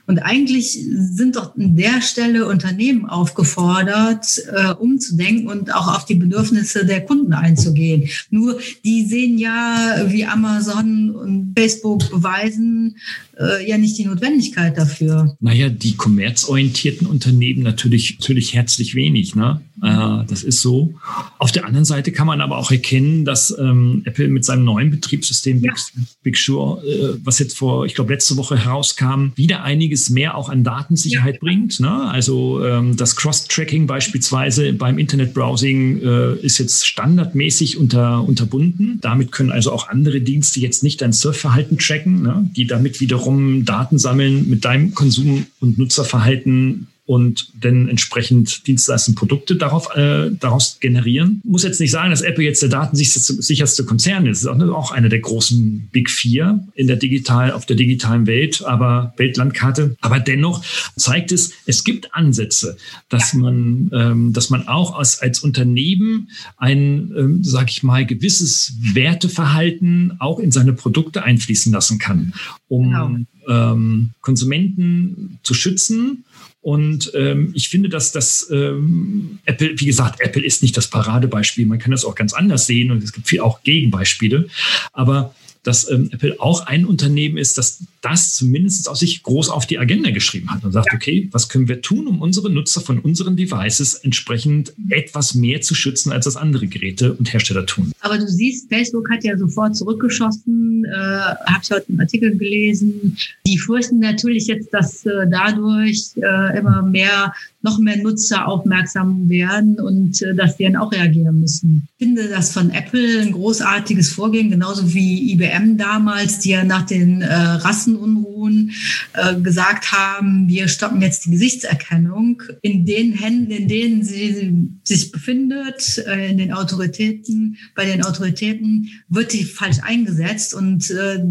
Und 0.07 0.19
eigentlich 0.19 0.73
sind 0.73 1.37
doch 1.37 1.57
an 1.57 1.77
der 1.77 2.03
Stelle 2.03 2.47
Unternehmen 2.47 3.07
aufgefordert, 3.07 4.43
äh, 4.53 4.73
umzudenken 4.75 5.49
und 5.49 5.75
auch 5.75 5.97
auf 5.97 6.05
die 6.05 6.14
Bedürfnisse 6.14 6.85
der 6.85 7.01
Kunden 7.03 7.33
einzugehen. 7.33 8.09
Nur 8.31 8.59
die 8.85 9.07
sehen 9.07 9.38
ja, 9.38 10.05
wie 10.09 10.27
Amazon 10.27 11.11
und 11.11 11.55
Facebook 11.57 12.11
beweisen, 12.11 12.97
äh, 13.38 13.69
ja 13.69 13.79
nicht 13.79 13.99
die 13.99 14.05
Notwendigkeit 14.05 14.77
dafür. 14.77 15.37
Naja, 15.40 15.69
die 15.69 15.97
kommerzorientierten 15.97 17.07
Unternehmen 17.07 17.62
natürlich, 17.62 18.19
natürlich 18.21 18.55
herzlich 18.55 18.95
wenig. 18.95 19.35
Ne? 19.35 19.61
Äh, 19.83 20.25
das 20.29 20.43
ist 20.43 20.61
so. 20.61 20.95
Auf 21.38 21.53
der 21.53 21.67
anderen 21.67 21.85
Seite 21.85 22.12
kann 22.12 22.27
man 22.27 22.40
aber 22.40 22.59
auch 22.59 22.71
erkennen, 22.71 23.25
dass 23.25 23.57
ähm, 23.59 24.03
Apple 24.05 24.29
mit 24.29 24.45
seinem 24.45 24.64
neuen 24.64 24.90
Betriebssystem 24.90 25.62
ja. 25.62 25.73
Big, 25.73 26.05
Big 26.23 26.37
Sur, 26.37 26.83
äh, 26.85 27.17
was 27.25 27.38
jetzt 27.38 27.57
vor, 27.57 27.87
ich 27.87 27.95
glaube, 27.95 28.12
letzte 28.12 28.37
Woche 28.37 28.57
herauskam, 28.57 29.29
wieder 29.37 29.62
einiges 29.94 30.11
mehr 30.11 30.37
auch 30.37 30.48
an 30.48 30.64
Datensicherheit 30.64 31.35
ja. 31.35 31.40
bringt. 31.40 31.80
Ne? 31.80 32.11
Also 32.11 32.64
ähm, 32.64 32.96
das 32.96 33.16
Cross-Tracking 33.16 33.87
beispielsweise 33.87 34.72
beim 34.72 34.98
Internetbrowsing 34.98 36.02
äh, 36.02 36.35
ist 36.40 36.59
jetzt 36.59 36.87
standardmäßig 36.87 37.78
unter, 37.78 38.26
unterbunden. 38.26 38.98
Damit 39.00 39.30
können 39.30 39.52
also 39.52 39.72
auch 39.72 39.88
andere 39.88 40.20
Dienste 40.20 40.61
jetzt 40.61 40.83
nicht 40.83 41.00
dein 41.00 41.12
Surfverhalten 41.12 41.78
tracken, 41.78 42.22
ne? 42.22 42.50
die 42.57 42.66
damit 42.66 43.00
wiederum 43.00 43.64
Daten 43.64 43.98
sammeln 43.98 44.48
mit 44.48 44.64
deinem 44.64 44.94
Konsum- 44.94 45.46
und 45.61 45.78
Nutzerverhalten 45.78 46.88
und 47.07 47.51
dann 47.61 47.88
entsprechend 47.88 48.67
Dienstleistungen, 48.67 49.14
Produkte 49.14 49.57
darauf, 49.57 49.95
äh, 49.95 50.31
daraus 50.40 50.79
generieren. 50.81 51.43
Muss 51.45 51.62
jetzt 51.62 51.81
nicht 51.81 51.90
sagen, 51.90 52.11
dass 52.11 52.23
Apple 52.23 52.45
jetzt 52.45 52.62
der 52.62 52.71
datensicherste 52.71 53.85
Konzern 53.85 54.27
ist. 54.27 54.45
Das 54.45 54.55
ist 54.55 54.69
auch 54.71 54.90
einer 54.90 55.11
der 55.11 55.19
großen 55.19 55.88
Big 55.93 56.09
Vier 56.09 56.67
in 56.75 56.87
der 56.87 56.97
digital, 56.97 57.53
auf 57.53 57.67
der 57.67 57.77
digitalen 57.77 58.27
Welt, 58.27 58.64
aber 58.64 59.12
Weltlandkarte. 59.19 59.97
Aber 60.01 60.19
dennoch 60.19 60.64
zeigt 60.97 61.31
es, 61.33 61.53
es 61.67 61.85
gibt 61.85 62.14
Ansätze, 62.14 62.79
dass 63.11 63.35
man, 63.35 63.90
ähm, 63.93 64.33
dass 64.33 64.49
man 64.49 64.67
auch 64.67 64.97
als, 64.99 65.21
als 65.21 65.40
Unternehmen 65.40 66.31
ein, 66.57 67.12
ähm, 67.17 67.45
sag 67.45 67.71
ich 67.71 67.83
mal, 67.83 68.07
gewisses 68.07 68.75
Werteverhalten 68.81 70.17
auch 70.21 70.38
in 70.38 70.53
seine 70.53 70.73
Produkte 70.73 71.23
einfließen 71.23 71.71
lassen 71.71 71.99
kann, 71.99 72.33
um 72.69 72.90
genau. 72.90 73.73
ähm, 73.73 74.11
Konsumenten 74.23 75.38
zu 75.43 75.53
schützen 75.53 76.25
und 76.64 77.12
ähm, 77.14 77.50
ich 77.53 77.68
finde, 77.68 77.90
dass 77.90 78.11
das 78.11 78.48
ähm, 78.50 79.38
Apple, 79.44 79.74
wie 79.77 79.85
gesagt, 79.85 80.22
Apple 80.22 80.42
ist 80.42 80.62
nicht 80.62 80.74
das 80.74 80.88
Paradebeispiel. 80.88 81.66
Man 81.66 81.79
kann 81.79 81.90
das 81.90 82.07
auch 82.07 82.14
ganz 82.14 82.33
anders 82.33 82.66
sehen 82.66 82.90
und 82.90 83.05
es 83.05 83.12
gibt 83.12 83.29
viel 83.29 83.40
auch 83.40 83.62
Gegenbeispiele. 83.64 84.48
Aber 84.94 85.35
dass 85.64 85.90
ähm, 85.90 86.11
Apple 86.12 86.37
auch 86.38 86.66
ein 86.66 86.85
Unternehmen 86.85 87.37
ist, 87.37 87.59
das 87.59 87.83
das 88.05 88.35
zumindest 88.35 88.88
aus 88.88 89.00
sich 89.00 89.22
groß 89.22 89.48
auf 89.48 89.66
die 89.66 89.79
Agenda 89.79 90.11
geschrieben 90.11 90.50
hat 90.50 90.62
und 90.62 90.72
sagt, 90.72 90.88
ja. 90.92 90.96
okay, 90.96 91.29
was 91.33 91.48
können 91.48 91.68
wir 91.68 91.81
tun, 91.81 92.07
um 92.07 92.20
unsere 92.20 92.50
Nutzer 92.50 92.83
von 92.83 92.98
unseren 92.98 93.35
Devices 93.35 93.94
entsprechend 93.94 94.74
etwas 94.90 95.35
mehr 95.35 95.62
zu 95.62 95.74
schützen, 95.74 96.12
als 96.12 96.27
das 96.27 96.37
andere 96.37 96.66
Geräte 96.66 97.14
und 97.14 97.33
Hersteller 97.33 97.64
tun. 97.64 97.92
Aber 98.00 98.18
du 98.18 98.29
siehst, 98.29 98.68
Facebook 98.68 99.11
hat 99.11 99.24
ja 99.24 99.38
sofort 99.38 99.74
zurückgeschossen, 99.74 100.85
äh, 100.85 100.94
habe 100.94 101.61
ich 101.62 101.70
heute 101.70 101.88
einen 101.88 102.00
Artikel 102.00 102.37
gelesen. 102.37 103.16
Die 103.46 103.59
fürchten 103.59 104.00
natürlich 104.00 104.48
jetzt, 104.48 104.72
dass 104.74 105.07
äh, 105.07 105.27
dadurch 105.31 106.11
äh, 106.16 106.59
immer 106.59 106.83
mehr 106.83 107.33
noch 107.64 107.79
mehr 107.79 107.96
Nutzer 107.96 108.46
aufmerksam 108.46 109.29
werden 109.29 109.81
und 109.81 110.22
äh, 110.22 110.35
dass 110.35 110.57
die 110.57 110.64
dann 110.64 110.77
auch 110.77 110.92
reagieren 110.92 111.40
müssen. 111.40 111.88
Ich 111.96 112.07
finde 112.07 112.29
das 112.29 112.53
von 112.53 112.70
Apple 112.70 113.22
ein 113.22 113.33
großartiges 113.33 114.12
Vorgehen, 114.12 114.50
genauso 114.50 114.92
wie 114.92 115.33
IBM 115.33 115.79
damals, 115.79 116.40
die 116.40 116.50
ja 116.50 116.62
nach 116.62 116.85
den 116.85 117.22
äh, 117.22 117.35
Rassenunruhen 117.35 118.72
äh, 119.14 119.40
gesagt 119.40 119.92
haben, 119.92 120.46
wir 120.46 120.68
stoppen 120.68 121.00
jetzt 121.00 121.24
die 121.24 121.31
Gesichtserkennung 121.31 122.42
in 122.61 122.85
den 122.85 123.14
Händen, 123.14 123.50
in 123.50 123.66
denen 123.66 124.05
sie 124.05 124.68
sich 124.85 125.11
befindet, 125.11 126.05
äh, 126.07 126.31
in 126.31 126.37
den 126.37 126.53
Autoritäten, 126.53 127.57
bei 127.74 127.87
den 127.87 128.05
Autoritäten 128.05 128.90
wird 129.09 129.33
die 129.33 129.44
falsch 129.44 129.79
eingesetzt 129.83 130.53
und 130.53 130.90
äh, 130.90 131.24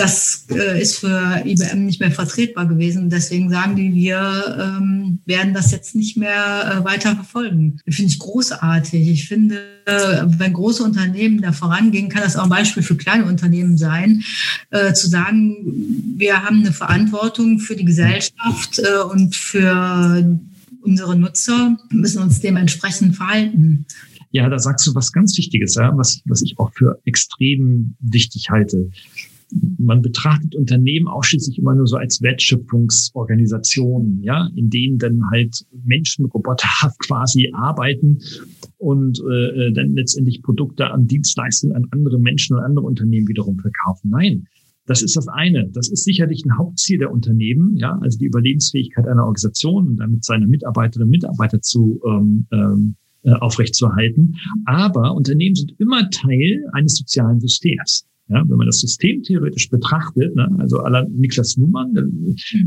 das 0.00 0.46
äh, 0.50 0.80
ist 0.80 0.98
für 0.98 1.42
IBM 1.44 1.84
nicht 1.84 2.00
mehr 2.00 2.10
vertretbar 2.10 2.66
gewesen. 2.66 3.10
Deswegen 3.10 3.50
sagen 3.50 3.76
die, 3.76 3.94
wir 3.94 4.56
ähm, 4.58 5.20
werden 5.26 5.52
das 5.52 5.72
jetzt 5.72 5.94
nicht 5.94 6.16
mehr 6.16 6.80
äh, 6.80 6.84
weiter 6.84 7.14
verfolgen. 7.14 7.78
Finde 7.88 8.10
ich 8.10 8.18
großartig. 8.18 9.08
Ich 9.08 9.28
finde, 9.28 9.60
äh, 9.84 10.22
wenn 10.26 10.54
große 10.54 10.82
Unternehmen 10.82 11.42
da 11.42 11.52
vorangehen, 11.52 12.08
kann 12.08 12.22
das 12.22 12.36
auch 12.36 12.44
ein 12.44 12.48
Beispiel 12.48 12.82
für 12.82 12.96
kleine 12.96 13.26
Unternehmen 13.26 13.76
sein, 13.76 14.22
äh, 14.70 14.94
zu 14.94 15.08
sagen, 15.08 15.56
wir 16.16 16.42
haben 16.42 16.60
eine 16.60 16.72
Verantwortung 16.72 17.58
für 17.58 17.76
die 17.76 17.84
Gesellschaft 17.84 18.78
äh, 18.78 19.02
und 19.02 19.36
für 19.36 20.40
unsere 20.82 21.14
Nutzer, 21.14 21.76
müssen 21.90 22.22
uns 22.22 22.40
dementsprechend 22.40 23.16
verhalten. 23.16 23.84
Ja, 24.32 24.48
da 24.48 24.58
sagst 24.58 24.86
du 24.86 24.94
was 24.94 25.12
ganz 25.12 25.36
Wichtiges, 25.36 25.74
ja, 25.74 25.90
was, 25.96 26.22
was 26.24 26.40
ich 26.40 26.58
auch 26.58 26.72
für 26.72 27.00
extrem 27.04 27.96
wichtig 28.00 28.48
halte 28.48 28.90
man 29.78 30.02
betrachtet 30.02 30.54
Unternehmen 30.54 31.08
ausschließlich 31.08 31.58
immer 31.58 31.74
nur 31.74 31.86
so 31.86 31.96
als 31.96 32.22
Wertschöpfungsorganisationen, 32.22 34.22
ja, 34.22 34.48
in 34.54 34.70
denen 34.70 34.98
dann 34.98 35.22
halt 35.30 35.64
Menschen 35.84 36.26
roboterhaft 36.26 36.98
quasi 37.06 37.50
arbeiten 37.52 38.18
und 38.78 39.20
äh, 39.20 39.72
dann 39.72 39.94
letztendlich 39.94 40.42
Produkte 40.42 40.90
an 40.90 41.06
Dienstleistungen 41.06 41.76
an 41.76 41.86
andere 41.90 42.18
Menschen 42.18 42.56
und 42.56 42.62
andere 42.62 42.86
Unternehmen 42.86 43.28
wiederum 43.28 43.58
verkaufen. 43.58 44.10
Nein, 44.10 44.46
das 44.86 45.02
ist 45.02 45.16
das 45.16 45.28
eine. 45.28 45.68
Das 45.72 45.88
ist 45.88 46.04
sicherlich 46.04 46.44
ein 46.44 46.58
Hauptziel 46.58 46.98
der 46.98 47.12
Unternehmen, 47.12 47.76
ja, 47.76 47.98
also 48.00 48.18
die 48.18 48.26
Überlebensfähigkeit 48.26 49.06
einer 49.06 49.22
Organisation 49.22 49.88
und 49.88 49.96
damit 49.96 50.24
seine 50.24 50.46
Mitarbeiterinnen 50.46 51.06
und 51.06 51.10
Mitarbeiter 51.10 51.60
zu 51.60 52.00
ähm, 52.06 52.46
ähm, 52.52 52.96
äh, 53.22 53.32
aufrechtzuerhalten. 53.32 54.36
Aber 54.64 55.14
Unternehmen 55.14 55.54
sind 55.54 55.74
immer 55.78 56.08
Teil 56.10 56.64
eines 56.72 56.96
sozialen 56.96 57.38
Systems. 57.38 58.06
Ja, 58.30 58.44
wenn 58.48 58.56
man 58.56 58.66
das 58.66 58.80
System 58.80 59.22
theoretisch 59.22 59.68
betrachtet, 59.70 60.34
ne, 60.36 60.48
also 60.58 60.78
aller 60.78 61.06
Niklas 61.08 61.56
Luhmann. 61.56 61.92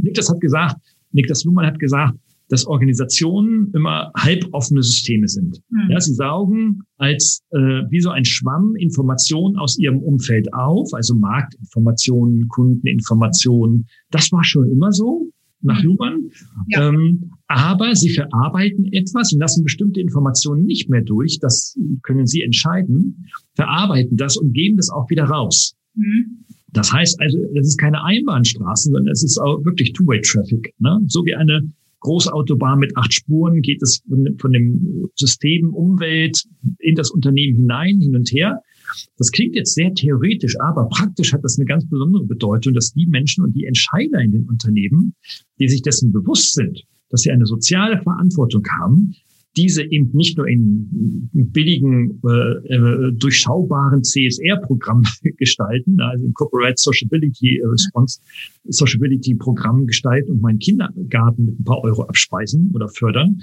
Niklas 0.02 0.30
hat 0.30 0.41
gesagt, 0.41 0.76
Niklas 1.13 1.43
Luhmann 1.45 1.65
hat 1.65 1.80
gesagt, 1.80 2.17
dass 2.49 2.67
Organisationen 2.67 3.71
immer 3.73 4.12
halboffene 4.15 4.84
Systeme 4.84 5.28
sind. 5.28 5.62
Mhm. 5.69 5.91
Ja, 5.91 5.99
sie 5.99 6.13
saugen 6.13 6.82
als 6.97 7.41
äh, 7.52 7.58
wie 7.89 8.02
so 8.02 8.10
ein 8.10 8.26
Schwamm 8.26 8.76
Informationen 8.76 9.58
aus 9.58 9.80
ihrem 9.80 9.99
Umfeld 9.99 10.54
auf, 10.54 10.93
also 10.93 11.15
Marktinformationen, 11.15 12.47
Kundeninformationen. 12.49 13.88
Das 14.12 14.32
war 14.32 14.43
schon 14.43 14.69
immer 14.69 14.91
so 14.91 15.32
nach 15.62 15.82
mhm. 15.82 15.89
Luhmann. 15.89 16.30
Ja. 16.67 16.89
Ähm, 16.89 17.32
aber 17.54 17.94
sie 17.94 18.10
verarbeiten 18.10 18.92
etwas 18.92 19.32
und 19.32 19.39
lassen 19.39 19.63
bestimmte 19.63 20.02
Informationen 20.02 20.66
nicht 20.66 20.89
mehr 20.89 21.02
durch. 21.02 21.38
Das 21.39 21.78
können 22.02 22.26
sie 22.26 22.42
entscheiden, 22.42 23.28
verarbeiten 23.54 24.18
das 24.18 24.38
und 24.38 24.54
geben 24.54 24.78
das 24.78 24.89
auch 24.89 25.08
wieder 25.12 25.26
raus. 25.26 25.76
Mhm. 25.94 26.46
Das 26.72 26.92
heißt 26.92 27.22
also, 27.22 27.38
es 27.54 27.68
ist 27.68 27.78
keine 27.78 28.04
Einbahnstraße, 28.04 28.89
sondern 28.89 29.08
es 29.08 29.24
ist 29.24 29.38
auch 29.38 29.63
wirklich 29.66 29.94
Two-Way-Traffic. 29.94 30.74
Ne? 30.80 31.00
So 31.06 31.24
wie 31.26 31.36
eine 31.36 31.62
Großautobahn 32.00 32.80
mit 32.80 32.98
acht 32.98 33.13
Spuren 33.13 33.62
geht 33.62 33.84
es 33.84 34.02
von, 34.10 34.36
von 34.39 34.52
dem 34.52 35.10
System 35.16 35.76
Umwelt 35.76 36.44
in 36.80 36.96
das 36.96 37.12
Unternehmen 37.12 37.56
hinein, 37.56 38.02
hin 38.02 38.16
und 38.16 38.32
her. 38.32 38.62
Das 39.18 39.32
klingt 39.32 39.56
jetzt 39.56 39.76
sehr 39.76 39.94
theoretisch, 39.94 40.60
aber 40.60 40.89
praktisch 40.89 41.34
hat 41.34 41.44
das 41.44 41.60
eine 41.60 41.66
ganz 41.66 41.88
besondere 41.88 42.26
Bedeutung, 42.26 42.74
dass 42.74 42.94
die 42.94 43.06
Menschen 43.06 43.44
und 43.44 43.56
die 43.56 43.66
Entscheider 43.66 44.20
in 44.22 44.32
den 44.32 44.50
Unternehmen, 44.50 45.13
die 45.60 45.68
sich 45.68 45.84
dessen 45.84 46.12
bewusst 46.12 46.56
sind, 46.56 46.84
dass 47.13 47.21
sie 47.21 47.32
eine 47.32 47.45
soziale 47.45 48.02
Verantwortung 48.02 48.63
haben, 48.82 49.13
diese 49.56 49.84
eben 49.84 50.10
nicht 50.13 50.36
nur 50.36 50.47
in 50.47 51.30
billigen, 51.32 52.19
äh, 52.28 52.73
äh 52.73 53.12
durchschaubaren 53.13 54.04
CSR-Programmen 54.04 55.06
gestalten, 55.38 56.02
also 56.02 56.26
im 56.26 56.34
Corporate 56.34 56.73
Sociability 56.78 57.60
äh, 57.60 57.67
Response, 57.67 58.19
Sociability 58.63 59.36
Programm 59.36 59.86
gestalten 59.86 60.32
und 60.32 60.41
meinen 60.41 60.58
Kindergarten 60.58 61.45
mit 61.45 61.60
ein 61.60 61.63
paar 61.63 61.84
Euro 61.84 62.02
abspeisen 62.02 62.71
oder 62.73 62.89
fördern, 62.89 63.39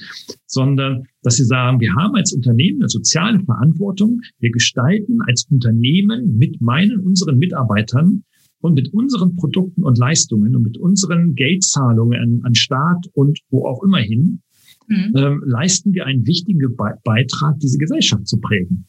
sondern 0.46 1.04
dass 1.22 1.37
sie 1.37 1.44
sagen, 1.44 1.78
wir 1.78 1.94
haben 1.94 2.16
als 2.16 2.33
Unternehmen 2.33 2.80
eine 2.80 2.88
soziale 2.88 3.38
Verantwortung. 3.44 4.20
Wir 4.40 4.50
gestalten 4.50 5.20
als 5.28 5.46
Unternehmen 5.48 6.37
mit 6.37 6.61
meinen, 6.61 6.98
unseren 6.98 7.38
Mitarbeitern 7.38 8.24
und 8.61 8.75
mit 8.75 8.92
unseren 8.92 9.37
Produkten 9.37 9.85
und 9.85 9.99
Leistungen 9.99 10.55
und 10.55 10.62
mit 10.62 10.79
unseren 10.79 11.35
Geldzahlungen 11.35 12.20
an, 12.20 12.40
an 12.44 12.55
Staat 12.55 13.07
und 13.12 13.40
wo 13.51 13.66
auch 13.66 13.83
immer 13.83 13.99
hin 13.99 14.42
mhm. 14.90 15.12
ähm, 15.16 15.42
leisten 15.46 15.94
wir 15.94 16.07
einen 16.07 16.27
wichtigen 16.27 16.59
Be 16.77 16.94
Beitrag, 17.05 17.59
diese 17.61 17.79
Gesellschaft 17.79 18.27
zu 18.27 18.38
prägen. 18.38 18.87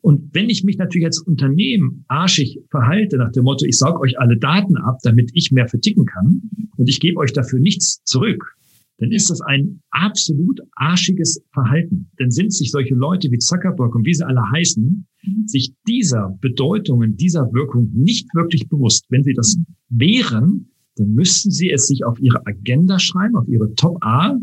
Und 0.00 0.34
wenn 0.34 0.48
ich 0.48 0.62
mich 0.62 0.78
natürlich 0.78 1.06
als 1.06 1.20
Unternehmen 1.20 2.04
arschig 2.06 2.60
verhalte, 2.70 3.16
nach 3.16 3.32
dem 3.32 3.44
Motto, 3.44 3.64
ich 3.64 3.76
saug 3.76 4.00
euch 4.00 4.18
alle 4.18 4.38
Daten 4.38 4.76
ab, 4.76 4.98
damit 5.02 5.30
ich 5.34 5.50
mehr 5.50 5.66
verticken 5.66 6.06
kann 6.06 6.42
und 6.76 6.88
ich 6.88 7.00
gebe 7.00 7.18
euch 7.18 7.32
dafür 7.32 7.58
nichts 7.58 8.02
zurück, 8.04 8.57
dann 8.98 9.12
ist 9.12 9.30
das 9.30 9.40
ein 9.40 9.80
absolut 9.90 10.60
arschiges 10.74 11.40
Verhalten. 11.52 12.10
Dann 12.18 12.30
sind 12.30 12.52
sich 12.52 12.72
solche 12.72 12.94
Leute 12.94 13.30
wie 13.30 13.38
Zuckerberg 13.38 13.94
und 13.94 14.04
wie 14.04 14.14
sie 14.14 14.26
alle 14.26 14.42
heißen, 14.52 15.06
mhm. 15.22 15.46
sich 15.46 15.72
dieser 15.86 16.36
Bedeutungen, 16.40 17.16
dieser 17.16 17.52
Wirkung 17.52 17.90
nicht 17.94 18.28
wirklich 18.34 18.68
bewusst. 18.68 19.06
Wenn 19.08 19.22
sie 19.22 19.34
das 19.34 19.56
wären, 19.88 20.70
dann 20.96 21.14
müssten 21.14 21.52
sie 21.52 21.70
es 21.70 21.86
sich 21.86 22.04
auf 22.04 22.18
ihre 22.20 22.44
Agenda 22.44 22.98
schreiben, 22.98 23.36
auf 23.36 23.46
ihre 23.48 23.72
Top-A 23.74 24.36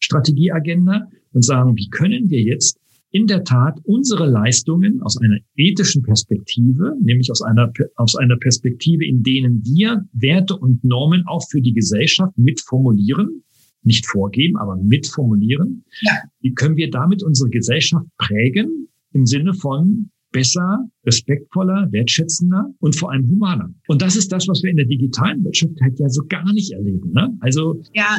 Strategieagenda 0.00 1.08
und 1.32 1.44
sagen, 1.44 1.76
wie 1.76 1.88
können 1.90 2.30
wir 2.30 2.40
jetzt 2.40 2.78
in 3.10 3.26
der 3.26 3.44
Tat 3.44 3.78
unsere 3.84 4.26
Leistungen 4.26 5.02
aus 5.02 5.18
einer 5.18 5.38
ethischen 5.56 6.02
Perspektive, 6.02 6.94
nämlich 7.00 7.30
aus 7.30 7.42
einer, 7.42 7.72
aus 7.96 8.16
einer 8.16 8.36
Perspektive, 8.36 9.06
in 9.06 9.22
denen 9.22 9.64
wir 9.64 10.04
Werte 10.12 10.56
und 10.56 10.84
Normen 10.84 11.24
auch 11.26 11.44
für 11.50 11.60
die 11.60 11.72
Gesellschaft 11.72 12.36
mitformulieren, 12.36 13.44
nicht 13.88 14.06
vorgeben, 14.06 14.56
aber 14.56 14.76
mitformulieren. 14.76 15.84
Ja. 16.02 16.12
Wie 16.40 16.54
können 16.54 16.76
wir 16.76 16.90
damit 16.90 17.24
unsere 17.24 17.50
Gesellschaft 17.50 18.06
prägen 18.18 18.88
im 19.12 19.26
Sinne 19.26 19.54
von 19.54 20.10
besser, 20.30 20.86
respektvoller, 21.06 21.88
wertschätzender 21.90 22.66
und 22.80 22.94
vor 22.94 23.10
allem 23.10 23.28
humaner. 23.28 23.72
Und 23.88 24.02
das 24.02 24.14
ist 24.14 24.30
das, 24.30 24.46
was 24.46 24.62
wir 24.62 24.70
in 24.70 24.76
der 24.76 24.86
digitalen 24.86 25.42
Wirtschaft 25.42 25.80
halt 25.80 25.98
ja 25.98 26.08
so 26.08 26.22
gar 26.28 26.52
nicht 26.52 26.72
erleben. 26.72 27.12
Ne? 27.12 27.36
Also 27.40 27.80
ja, 27.94 28.18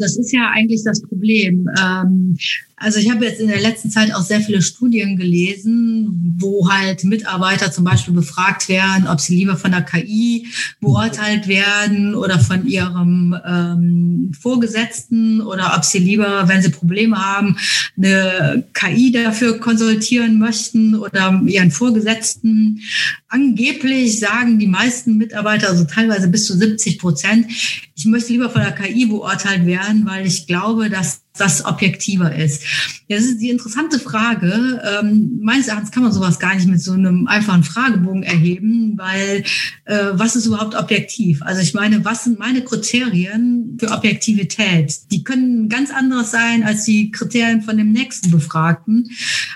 das 0.00 0.16
ist 0.16 0.32
ja 0.32 0.50
eigentlich 0.52 0.82
das 0.84 1.02
Problem. 1.02 1.68
Ähm, 1.80 2.36
also 2.82 2.98
ich 2.98 3.10
habe 3.10 3.26
jetzt 3.26 3.40
in 3.40 3.48
der 3.48 3.60
letzten 3.60 3.90
Zeit 3.90 4.14
auch 4.14 4.22
sehr 4.22 4.40
viele 4.40 4.62
Studien 4.62 5.18
gelesen, 5.18 6.34
wo 6.38 6.70
halt 6.70 7.04
Mitarbeiter 7.04 7.70
zum 7.70 7.84
Beispiel 7.84 8.14
befragt 8.14 8.70
werden, 8.70 9.06
ob 9.06 9.20
sie 9.20 9.34
lieber 9.34 9.58
von 9.58 9.70
der 9.70 9.82
KI 9.82 10.46
beurteilt 10.80 11.46
werden 11.46 12.14
oder 12.14 12.38
von 12.38 12.66
ihrem 12.66 13.36
ähm, 13.46 14.32
Vorgesetzten 14.40 15.42
oder 15.42 15.74
ob 15.76 15.84
sie 15.84 15.98
lieber, 15.98 16.48
wenn 16.48 16.62
sie 16.62 16.70
Probleme 16.70 17.18
haben, 17.18 17.58
eine 17.98 18.64
KI 18.72 19.12
dafür 19.12 19.60
konsultieren 19.60 20.38
möchten 20.38 20.94
oder 20.94 21.38
ihren 21.44 21.70
Vorgesetzten. 21.70 22.80
Angeblich 23.28 24.18
sagen 24.18 24.58
die 24.58 24.66
meisten 24.66 25.18
Mitarbeiter, 25.18 25.68
also 25.68 25.84
teilweise 25.84 26.28
bis 26.28 26.46
zu 26.46 26.56
70 26.56 26.98
Prozent, 26.98 27.46
ich 27.94 28.06
möchte 28.06 28.32
lieber 28.32 28.48
von 28.48 28.62
der 28.62 28.72
KI 28.72 29.04
beurteilt 29.04 29.66
werden, 29.66 29.89
weil 30.04 30.26
ich 30.26 30.46
glaube, 30.46 30.90
dass 30.90 31.22
das 31.36 31.64
objektiver 31.64 32.34
ist. 32.34 32.64
Das 33.08 33.22
ist 33.24 33.38
die 33.38 33.50
interessante 33.50 33.98
Frage. 33.98 34.82
Ähm, 35.00 35.38
meines 35.42 35.68
Erachtens 35.68 35.90
kann 35.90 36.02
man 36.02 36.12
sowas 36.12 36.38
gar 36.38 36.54
nicht 36.54 36.68
mit 36.68 36.82
so 36.82 36.92
einem 36.92 37.26
einfachen 37.26 37.64
Fragebogen 37.64 38.22
erheben, 38.22 38.94
weil 38.96 39.44
äh, 39.84 40.06
was 40.12 40.36
ist 40.36 40.46
überhaupt 40.46 40.74
objektiv? 40.74 41.42
Also 41.42 41.62
ich 41.62 41.74
meine, 41.74 42.04
was 42.04 42.24
sind 42.24 42.38
meine 42.38 42.62
Kriterien 42.62 43.76
für 43.80 43.90
Objektivität? 43.90 45.10
Die 45.10 45.24
können 45.24 45.68
ganz 45.68 45.90
anderes 45.90 46.30
sein 46.30 46.62
als 46.62 46.84
die 46.84 47.10
Kriterien 47.10 47.62
von 47.62 47.76
dem 47.76 47.92
nächsten 47.92 48.30
Befragten. 48.30 49.10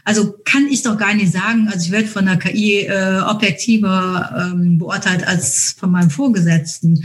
Also 0.04 0.34
kann 0.44 0.66
ich 0.68 0.82
doch 0.82 0.96
gar 0.96 1.14
nicht 1.14 1.32
sagen, 1.32 1.68
also 1.68 1.84
ich 1.86 1.90
werde 1.90 2.08
von 2.08 2.26
der 2.26 2.36
KI 2.36 2.86
äh, 2.86 3.20
objektiver 3.20 4.52
ähm, 4.52 4.78
beurteilt 4.78 5.26
als 5.26 5.74
von 5.78 5.90
meinem 5.90 6.10
Vorgesetzten. 6.10 7.04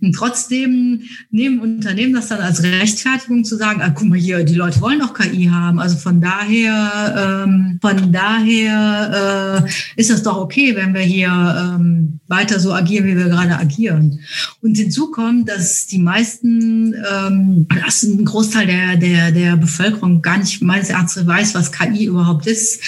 Und 0.00 0.12
trotzdem 0.14 1.02
nehmen 1.30 1.60
Unternehmen 1.60 2.14
das 2.14 2.28
dann 2.28 2.40
als 2.40 2.62
Rechtfertigung 2.62 3.44
zu 3.44 3.56
sagen, 3.56 3.82
ah, 3.82 3.90
guck 3.90 4.08
mal 4.08 4.19
hier, 4.20 4.44
die 4.44 4.54
Leute 4.54 4.80
wollen 4.80 5.00
doch 5.00 5.14
KI 5.14 5.46
haben. 5.46 5.80
Also 5.80 5.96
von 5.96 6.20
daher, 6.20 7.44
ähm, 7.46 7.78
von 7.80 8.12
daher 8.12 9.64
äh, 9.66 10.00
ist 10.00 10.10
das 10.10 10.22
doch 10.22 10.36
okay, 10.36 10.76
wenn 10.76 10.94
wir 10.94 11.00
hier 11.00 11.28
ähm, 11.28 12.20
weiter 12.28 12.60
so 12.60 12.72
agieren, 12.72 13.06
wie 13.06 13.16
wir 13.16 13.28
gerade 13.28 13.56
agieren. 13.58 14.20
Und 14.60 14.76
hinzu 14.76 15.10
kommt, 15.10 15.48
dass 15.48 15.86
die 15.86 15.98
meisten, 15.98 16.94
ähm, 16.94 17.66
dass 17.84 18.02
ein 18.02 18.24
Großteil 18.24 18.66
der, 18.66 18.96
der, 18.96 19.32
der 19.32 19.56
Bevölkerung 19.56 20.22
gar 20.22 20.38
nicht 20.38 20.62
meines 20.62 20.90
Erachtens 20.90 21.26
weiß, 21.26 21.54
was 21.54 21.72
KI 21.72 22.04
überhaupt 22.04 22.46
ist. 22.46 22.82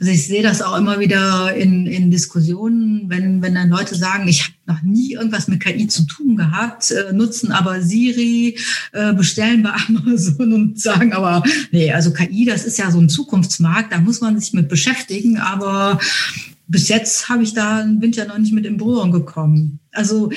Also 0.00 0.12
ich 0.12 0.26
sehe 0.26 0.42
das 0.42 0.62
auch 0.62 0.76
immer 0.76 0.98
wieder 0.98 1.54
in, 1.54 1.86
in 1.86 2.10
Diskussionen, 2.10 3.08
wenn, 3.08 3.42
wenn 3.42 3.54
dann 3.54 3.68
Leute 3.68 3.94
sagen, 3.94 4.26
ich 4.26 4.42
habe 4.42 4.57
noch 4.68 4.82
nie 4.82 5.14
irgendwas 5.14 5.48
mit 5.48 5.60
KI 5.60 5.88
zu 5.88 6.04
tun 6.04 6.36
gehabt, 6.36 6.90
äh, 6.90 7.12
nutzen 7.12 7.50
aber 7.50 7.80
Siri, 7.80 8.56
äh, 8.92 9.14
bestellen 9.14 9.62
bei 9.62 9.72
Amazon 9.88 10.52
und 10.52 10.80
sagen 10.80 11.12
aber, 11.12 11.42
nee, 11.72 11.92
also 11.92 12.12
KI, 12.12 12.44
das 12.44 12.64
ist 12.64 12.78
ja 12.78 12.90
so 12.90 13.00
ein 13.00 13.08
Zukunftsmarkt, 13.08 13.92
da 13.92 14.00
muss 14.00 14.20
man 14.20 14.38
sich 14.38 14.52
mit 14.52 14.68
beschäftigen, 14.68 15.38
aber 15.38 15.98
bis 16.68 16.88
jetzt 16.88 17.28
habe 17.30 17.42
ich 17.42 17.54
da, 17.54 17.82
bin 17.88 18.10
ich 18.10 18.16
ja 18.16 18.26
noch 18.26 18.38
nicht 18.38 18.52
mit 18.52 18.66
in 18.66 18.76
Berührung 18.76 19.10
gekommen. 19.10 19.80
Also 19.90 20.30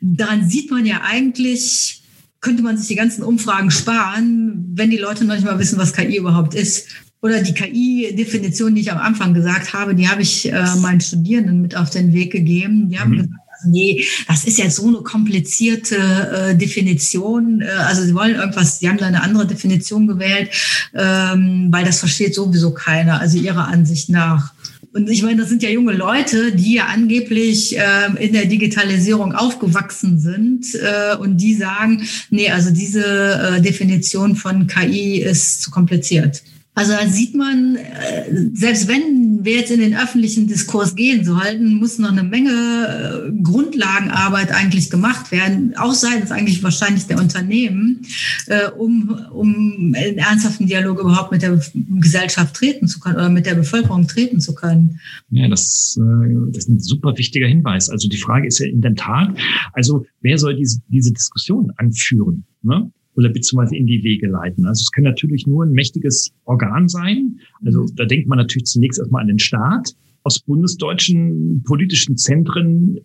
daran 0.00 0.48
sieht 0.48 0.70
man 0.70 0.86
ja 0.86 1.02
eigentlich, 1.04 2.02
könnte 2.40 2.62
man 2.62 2.78
sich 2.78 2.88
die 2.88 2.94
ganzen 2.94 3.22
Umfragen 3.22 3.70
sparen, 3.70 4.72
wenn 4.74 4.90
die 4.90 4.96
Leute 4.96 5.24
noch 5.26 5.34
nicht 5.34 5.44
mal 5.44 5.58
wissen, 5.58 5.78
was 5.78 5.92
KI 5.92 6.16
überhaupt 6.16 6.54
ist. 6.54 6.88
Oder 7.20 7.42
die 7.42 7.54
KI-Definition, 7.54 8.74
die 8.74 8.82
ich 8.82 8.92
am 8.92 8.98
Anfang 8.98 9.34
gesagt 9.34 9.72
habe, 9.72 9.94
die 9.94 10.08
habe 10.08 10.22
ich 10.22 10.50
äh, 10.50 10.76
meinen 10.80 11.00
Studierenden 11.00 11.60
mit 11.60 11.76
auf 11.76 11.90
den 11.90 12.12
Weg 12.12 12.30
gegeben. 12.30 12.88
Die 12.88 12.98
haben 12.98 13.10
mhm. 13.10 13.16
gesagt, 13.16 13.45
also 13.56 13.70
nee, 13.70 14.04
das 14.28 14.44
ist 14.44 14.58
jetzt 14.58 14.76
so 14.76 14.86
eine 14.86 14.98
komplizierte 14.98 15.96
äh, 15.96 16.54
Definition. 16.56 17.60
Äh, 17.60 17.66
also 17.66 18.02
sie 18.02 18.14
wollen 18.14 18.34
irgendwas, 18.34 18.78
sie 18.78 18.88
haben 18.88 18.98
da 18.98 19.06
eine 19.06 19.22
andere 19.22 19.46
Definition 19.46 20.06
gewählt, 20.06 20.50
ähm, 20.94 21.68
weil 21.70 21.84
das 21.84 22.00
versteht 22.00 22.34
sowieso 22.34 22.72
keiner, 22.72 23.20
also 23.20 23.38
ihrer 23.38 23.68
Ansicht 23.68 24.08
nach. 24.08 24.52
Und 24.92 25.10
ich 25.10 25.22
meine, 25.22 25.42
das 25.42 25.50
sind 25.50 25.62
ja 25.62 25.68
junge 25.68 25.92
Leute, 25.92 26.52
die 26.52 26.74
ja 26.74 26.86
angeblich 26.86 27.76
äh, 27.76 28.06
in 28.18 28.32
der 28.32 28.46
Digitalisierung 28.46 29.34
aufgewachsen 29.34 30.18
sind 30.18 30.74
äh, 30.74 31.16
und 31.16 31.36
die 31.36 31.54
sagen, 31.54 32.06
nee, 32.30 32.50
also 32.50 32.70
diese 32.70 33.04
äh, 33.04 33.60
Definition 33.60 34.36
von 34.36 34.66
KI 34.66 35.18
ist 35.18 35.60
zu 35.60 35.70
kompliziert. 35.70 36.42
Also 36.78 36.92
da 36.92 37.08
sieht 37.08 37.34
man, 37.34 37.76
äh, 37.76 38.50
selbst 38.52 38.86
wenn 38.86 39.42
wir 39.46 39.54
jetzt 39.54 39.70
in 39.70 39.80
den 39.80 39.96
öffentlichen 39.96 40.46
Diskurs 40.46 40.94
gehen 40.94 41.24
sollten, 41.24 41.76
muss 41.76 41.98
noch 41.98 42.12
eine 42.12 42.22
Menge 42.22 42.50
äh, 42.50 43.42
Grundlagenarbeit 43.42 44.52
eigentlich 44.52 44.90
gemacht 44.90 45.32
werden, 45.32 45.74
auch 45.78 45.94
seitens 45.94 46.32
eigentlich 46.32 46.62
wahrscheinlich 46.62 47.06
der 47.06 47.18
Unternehmen, 47.18 48.02
äh, 48.48 48.68
um, 48.68 49.08
um 49.32 49.94
in 49.94 50.18
ernsthaften 50.18 50.66
Dialog 50.66 51.00
überhaupt 51.00 51.32
mit 51.32 51.40
der 51.40 51.58
Gesellschaft 51.74 52.54
treten 52.54 52.88
zu 52.88 53.00
können 53.00 53.16
oder 53.16 53.30
mit 53.30 53.46
der 53.46 53.54
Bevölkerung 53.54 54.06
treten 54.06 54.40
zu 54.40 54.54
können. 54.54 55.00
Ja, 55.30 55.48
das, 55.48 55.98
das 55.98 56.64
ist 56.64 56.68
ein 56.68 56.78
super 56.78 57.16
wichtiger 57.16 57.46
Hinweis. 57.46 57.88
Also 57.88 58.06
die 58.06 58.18
Frage 58.18 58.48
ist 58.48 58.58
ja 58.58 58.66
in 58.66 58.82
der 58.82 58.94
Tat, 58.94 59.34
also 59.72 60.04
wer 60.20 60.36
soll 60.36 60.56
diese, 60.56 60.82
diese 60.88 61.10
Diskussion 61.10 61.72
anführen? 61.78 62.44
Ne? 62.62 62.90
Oder 63.16 63.30
beziehungsweise 63.30 63.76
in 63.76 63.86
die 63.86 64.02
Wege 64.04 64.28
leiten. 64.28 64.66
Also 64.66 64.82
es 64.82 64.90
kann 64.92 65.04
natürlich 65.04 65.46
nur 65.46 65.64
ein 65.64 65.72
mächtiges 65.72 66.32
Organ 66.44 66.88
sein. 66.88 67.40
Also 67.64 67.86
da 67.94 68.04
denkt 68.04 68.28
man 68.28 68.38
natürlich 68.38 68.66
zunächst 68.66 68.98
erstmal 68.98 69.22
an 69.22 69.28
den 69.28 69.38
Staat. 69.38 69.94
Aus 70.22 70.40
bundesdeutschen 70.40 71.62
politischen 71.64 72.16
Zentren 72.16 72.98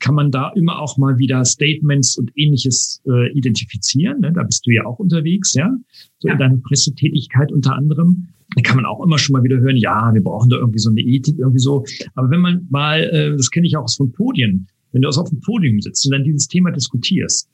kann 0.00 0.16
man 0.16 0.32
da 0.32 0.50
immer 0.56 0.80
auch 0.80 0.98
mal 0.98 1.16
wieder 1.16 1.44
Statements 1.44 2.18
und 2.18 2.32
ähnliches 2.34 3.00
äh, 3.06 3.32
identifizieren. 3.32 4.20
Ne? 4.20 4.32
Da 4.32 4.42
bist 4.42 4.66
du 4.66 4.72
ja 4.72 4.84
auch 4.84 4.98
unterwegs, 4.98 5.54
ja, 5.54 5.72
so 6.18 6.28
ja. 6.28 6.34
in 6.34 6.40
deiner 6.40 6.56
Pressetätigkeit 6.56 7.52
unter 7.52 7.76
anderem. 7.76 8.28
Da 8.56 8.62
kann 8.62 8.76
man 8.76 8.84
auch 8.84 9.04
immer 9.04 9.18
schon 9.18 9.34
mal 9.34 9.44
wieder 9.44 9.58
hören, 9.58 9.76
ja, 9.76 10.12
wir 10.12 10.22
brauchen 10.22 10.50
da 10.50 10.56
irgendwie 10.56 10.78
so 10.80 10.90
eine 10.90 11.00
Ethik, 11.00 11.38
irgendwie 11.38 11.60
so. 11.60 11.84
Aber 12.14 12.30
wenn 12.30 12.40
man 12.40 12.66
mal, 12.68 13.00
äh, 13.00 13.36
das 13.36 13.50
kenne 13.50 13.66
ich 13.66 13.76
auch 13.76 13.84
aus 13.84 13.94
von 13.94 14.10
Podien, 14.10 14.66
wenn 14.90 15.02
du 15.02 15.08
aus 15.08 15.18
auf 15.18 15.28
dem 15.28 15.40
Podium 15.40 15.80
sitzt 15.80 16.04
und 16.06 16.12
dann 16.12 16.24
dieses 16.24 16.48
Thema 16.48 16.72
diskutierst, 16.72 17.48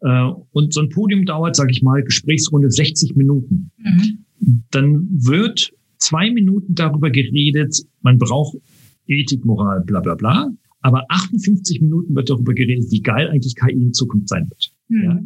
und 0.00 0.72
so 0.72 0.80
ein 0.80 0.88
Podium 0.90 1.24
dauert, 1.24 1.56
sage 1.56 1.70
ich 1.72 1.82
mal, 1.82 2.02
Gesprächsrunde 2.02 2.70
60 2.70 3.16
Minuten. 3.16 3.70
Mhm. 3.78 4.24
Dann 4.70 5.08
wird 5.10 5.72
zwei 5.98 6.30
Minuten 6.30 6.74
darüber 6.74 7.10
geredet, 7.10 7.82
man 8.02 8.18
braucht 8.18 8.56
Ethik, 9.06 9.44
Moral, 9.44 9.82
bla 9.84 10.00
bla 10.00 10.14
bla. 10.14 10.50
Aber 10.80 11.04
58 11.08 11.80
Minuten 11.80 12.14
wird 12.14 12.30
darüber 12.30 12.54
geredet, 12.54 12.90
wie 12.90 13.00
geil 13.00 13.28
eigentlich 13.28 13.56
KI 13.56 13.72
in 13.72 13.92
Zukunft 13.92 14.28
sein 14.28 14.48
wird. 14.48 14.70
Mhm. 14.88 15.02
Ja? 15.02 15.20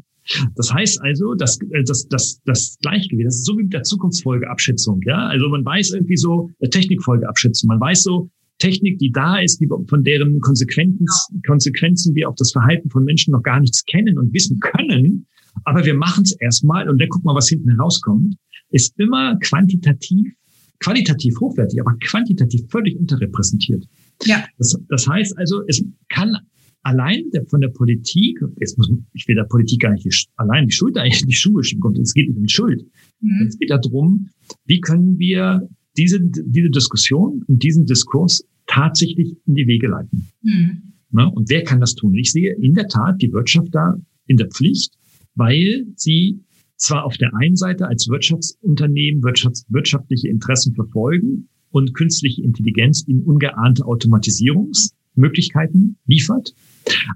Das 0.57 0.73
heißt 0.73 1.03
also, 1.03 1.35
dass 1.35 1.61
äh, 1.61 1.83
das, 1.85 2.09
das, 2.09 2.41
das 2.45 2.79
Gleichgewicht, 2.81 3.27
das 3.27 3.37
ist 3.37 3.45
so 3.45 3.59
wie 3.59 3.65
mit 3.65 3.73
der 3.73 3.83
Zukunftsfolgeabschätzung. 3.83 5.01
Ja? 5.05 5.27
Also 5.27 5.49
man 5.49 5.65
weiß 5.65 5.91
irgendwie 5.91 6.17
so, 6.17 6.51
der 6.61 6.71
Technikfolgeabschätzung, 6.71 7.69
man 7.69 7.81
weiß 7.81 8.05
so, 8.05 8.31
Technik, 8.63 8.99
die 8.99 9.11
da 9.11 9.41
ist, 9.41 9.61
die, 9.61 9.67
von 9.67 10.05
deren 10.05 10.39
Konsequenzen, 10.39 11.43
Konsequenzen 11.45 12.15
wir 12.15 12.29
auf 12.29 12.37
das 12.37 12.53
Verhalten 12.53 12.89
von 12.91 13.05
Menschen 13.05 13.33
noch 13.33 13.43
gar 13.43 13.59
nichts 13.59 13.85
kennen 13.85 14.19
und 14.19 14.33
wissen 14.33 14.61
können. 14.61 15.27
Aber 15.65 15.85
wir 15.85 15.95
machen 15.95 16.23
es 16.23 16.33
erstmal 16.41 16.89
und 16.89 17.01
dann 17.01 17.09
guck 17.09 17.25
mal, 17.25 17.35
was 17.35 17.49
hinten 17.49 17.71
herauskommt, 17.71 18.37
ist 18.71 18.99
immer 19.01 19.37
quantitativ, 19.41 20.33
qualitativ 20.79 21.41
hochwertig, 21.41 21.81
aber 21.81 21.97
quantitativ 22.05 22.63
völlig 22.71 22.97
unterrepräsentiert. 22.97 23.85
Ja. 24.25 24.45
Das, 24.59 24.79
das 24.89 25.09
heißt 25.09 25.37
also, 25.39 25.63
es 25.67 25.85
kann 26.09 26.37
allein 26.83 27.25
der, 27.33 27.45
von 27.47 27.61
der 27.61 27.69
Politik, 27.69 28.39
jetzt 28.61 28.79
muss 28.79 28.93
ich 29.13 29.27
will 29.27 29.35
der 29.35 29.45
Politik 29.45 29.81
gar 29.81 29.91
nicht 29.91 30.05
die, 30.05 30.15
allein 30.37 30.69
die 30.69 30.73
Schuld 30.73 30.97
eigentlich 30.97 31.23
die 31.27 31.33
Schuhe 31.33 31.65
schieben, 31.65 32.01
es 32.01 32.15
geht 32.15 32.29
nicht 32.29 32.39
um 32.39 32.47
Schuld. 32.47 32.87
Mhm. 33.21 33.47
Es 33.49 33.59
geht 33.59 33.71
darum, 33.71 34.29
wie 34.67 34.81
können 34.81 35.19
wir 35.19 35.69
diese, 35.97 36.21
diese 36.23 36.71
Diskussion 36.71 37.45
und 37.49 37.63
diesen 37.63 37.87
Diskurs 37.87 38.45
tatsächlich 38.73 39.37
in 39.47 39.55
die 39.55 39.67
Wege 39.67 39.89
leiten. 39.89 40.31
Mhm. 40.43 40.95
Na, 41.11 41.27
und 41.27 41.51
wer 41.51 41.63
kann 41.63 41.81
das 41.81 41.95
tun? 41.95 42.15
Ich 42.15 42.33
sehe 42.33 42.55
in 42.55 42.73
der 42.75 42.89
Tat 42.89 43.21
die 43.21 43.31
Wirtschaft 43.33 43.69
da 43.73 43.99
in 44.27 44.39
der 44.39 44.49
Pflicht, 44.49 44.95
weil 45.35 45.85
sie 45.97 46.41
zwar 46.77 47.05
auf 47.05 47.19
der 47.19 47.35
einen 47.35 47.57
Seite 47.57 47.87
als 47.87 48.09
Wirtschaftsunternehmen 48.09 49.23
wirtschafts 49.23 49.67
wirtschaftliche 49.69 50.29
Interessen 50.29 50.75
verfolgen 50.75 51.51
und 51.71 51.93
künstliche 51.95 52.43
Intelligenz 52.43 53.03
in 53.03 53.23
ungeahnte 53.23 53.85
Automatisierungsmöglichkeiten 53.85 55.99
liefert, 56.07 56.55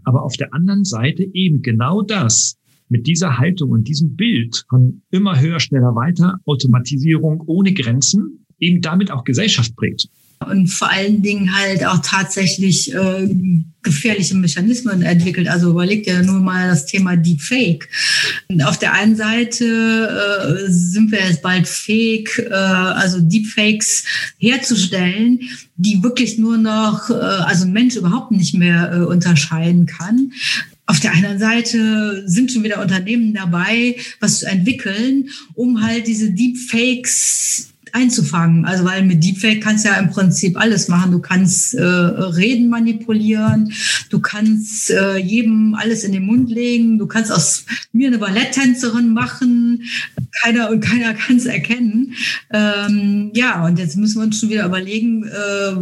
aber 0.05 0.25
auf 0.25 0.37
der 0.37 0.53
anderen 0.53 0.85
Seite 0.85 1.27
eben 1.33 1.62
genau 1.62 2.03
das 2.03 2.59
mit 2.88 3.07
dieser 3.07 3.38
Haltung 3.38 3.71
und 3.71 3.88
diesem 3.88 4.14
Bild 4.14 4.66
von 4.69 5.01
immer 5.11 5.40
höher, 5.40 5.59
schneller, 5.59 5.97
weiter, 5.97 6.38
Automatisierung 6.45 7.42
ohne 7.47 7.73
Grenzen, 7.73 8.45
eben 8.59 8.83
damit 8.83 9.11
auch 9.11 9.25
Gesellschaft 9.25 9.75
prägt 9.75 10.11
und 10.44 10.68
vor 10.68 10.90
allen 10.90 11.22
Dingen 11.22 11.57
halt 11.57 11.85
auch 11.85 12.01
tatsächlich 12.03 12.94
äh, 12.94 13.29
gefährliche 13.83 14.35
Mechanismen 14.35 15.03
entwickelt. 15.03 15.49
Also 15.49 15.70
überlegt 15.70 16.07
ja 16.07 16.22
nur 16.22 16.40
mal 16.40 16.68
das 16.68 16.87
Thema 16.87 17.16
Deepfake. 17.16 17.88
Und 18.49 18.62
auf 18.62 18.79
der 18.79 18.92
einen 18.92 19.16
Seite 19.16 19.64
äh, 19.64 20.70
sind 20.70 21.12
wir 21.12 21.20
jetzt 21.20 21.42
bald 21.42 21.66
fähig, 21.66 22.31
äh, 22.38 22.53
also 22.53 23.20
Deepfakes 23.20 24.05
herzustellen, 24.38 25.40
die 25.77 26.03
wirklich 26.03 26.37
nur 26.37 26.59
noch, 26.59 27.11
äh, 27.11 27.14
also 27.14 27.64
ein 27.64 27.72
Mensch 27.72 27.96
überhaupt 27.96 28.33
nicht 28.33 28.55
mehr 28.55 28.92
äh, 28.92 29.05
unterscheiden 29.05 29.87
kann. 29.87 30.33
auf 30.88 31.01
der 31.01 31.14
anderen 31.14 31.38
Seite 31.38 32.22
sind 32.27 32.53
schon 32.53 32.62
wieder 32.62 32.81
Unternehmen 32.81 33.35
dabei, 33.35 33.96
was 34.20 34.40
zu 34.40 34.46
entwickeln, 34.46 35.31
um 35.55 35.83
halt 35.83 36.07
diese 36.07 36.31
Deepfakes 36.31 37.72
einzufangen. 37.92 38.64
Also 38.64 38.85
weil 38.85 39.05
mit 39.05 39.22
Deepfake 39.22 39.61
kannst 39.61 39.85
du 39.85 39.88
ja 39.88 39.96
im 39.96 40.11
Prinzip 40.11 40.59
alles 40.59 40.88
machen. 40.88 41.12
Du 41.12 41.20
kannst 41.20 41.75
äh, 41.75 41.83
Reden 41.83 42.68
manipulieren, 42.68 43.72
du 44.11 44.20
kannst 44.20 44.90
äh, 44.90 45.16
jedem 45.16 45.75
alles 45.75 46.05
in 46.05 46.12
den 46.12 46.27
Mund 46.27 46.51
legen, 46.51 46.99
du 46.99 47.07
kannst 47.07 47.33
aus 47.33 47.64
mir 47.92 48.09
eine 48.09 48.18
Balletttänzerin 48.18 49.12
machen. 49.12 49.83
Keiner 50.42 50.70
und 50.70 50.81
keiner 50.81 51.14
kann 51.14 51.37
es 51.37 51.46
erkennen. 51.46 52.14
Ähm, 52.53 53.31
ja, 53.35 53.64
und 53.64 53.79
jetzt 53.79 53.96
müssen 53.96 54.20
wir 54.20 54.25
uns 54.25 54.40
schon 54.40 54.51
wieder 54.51 54.66
überlegen, 54.66 55.25
äh, 55.25 55.77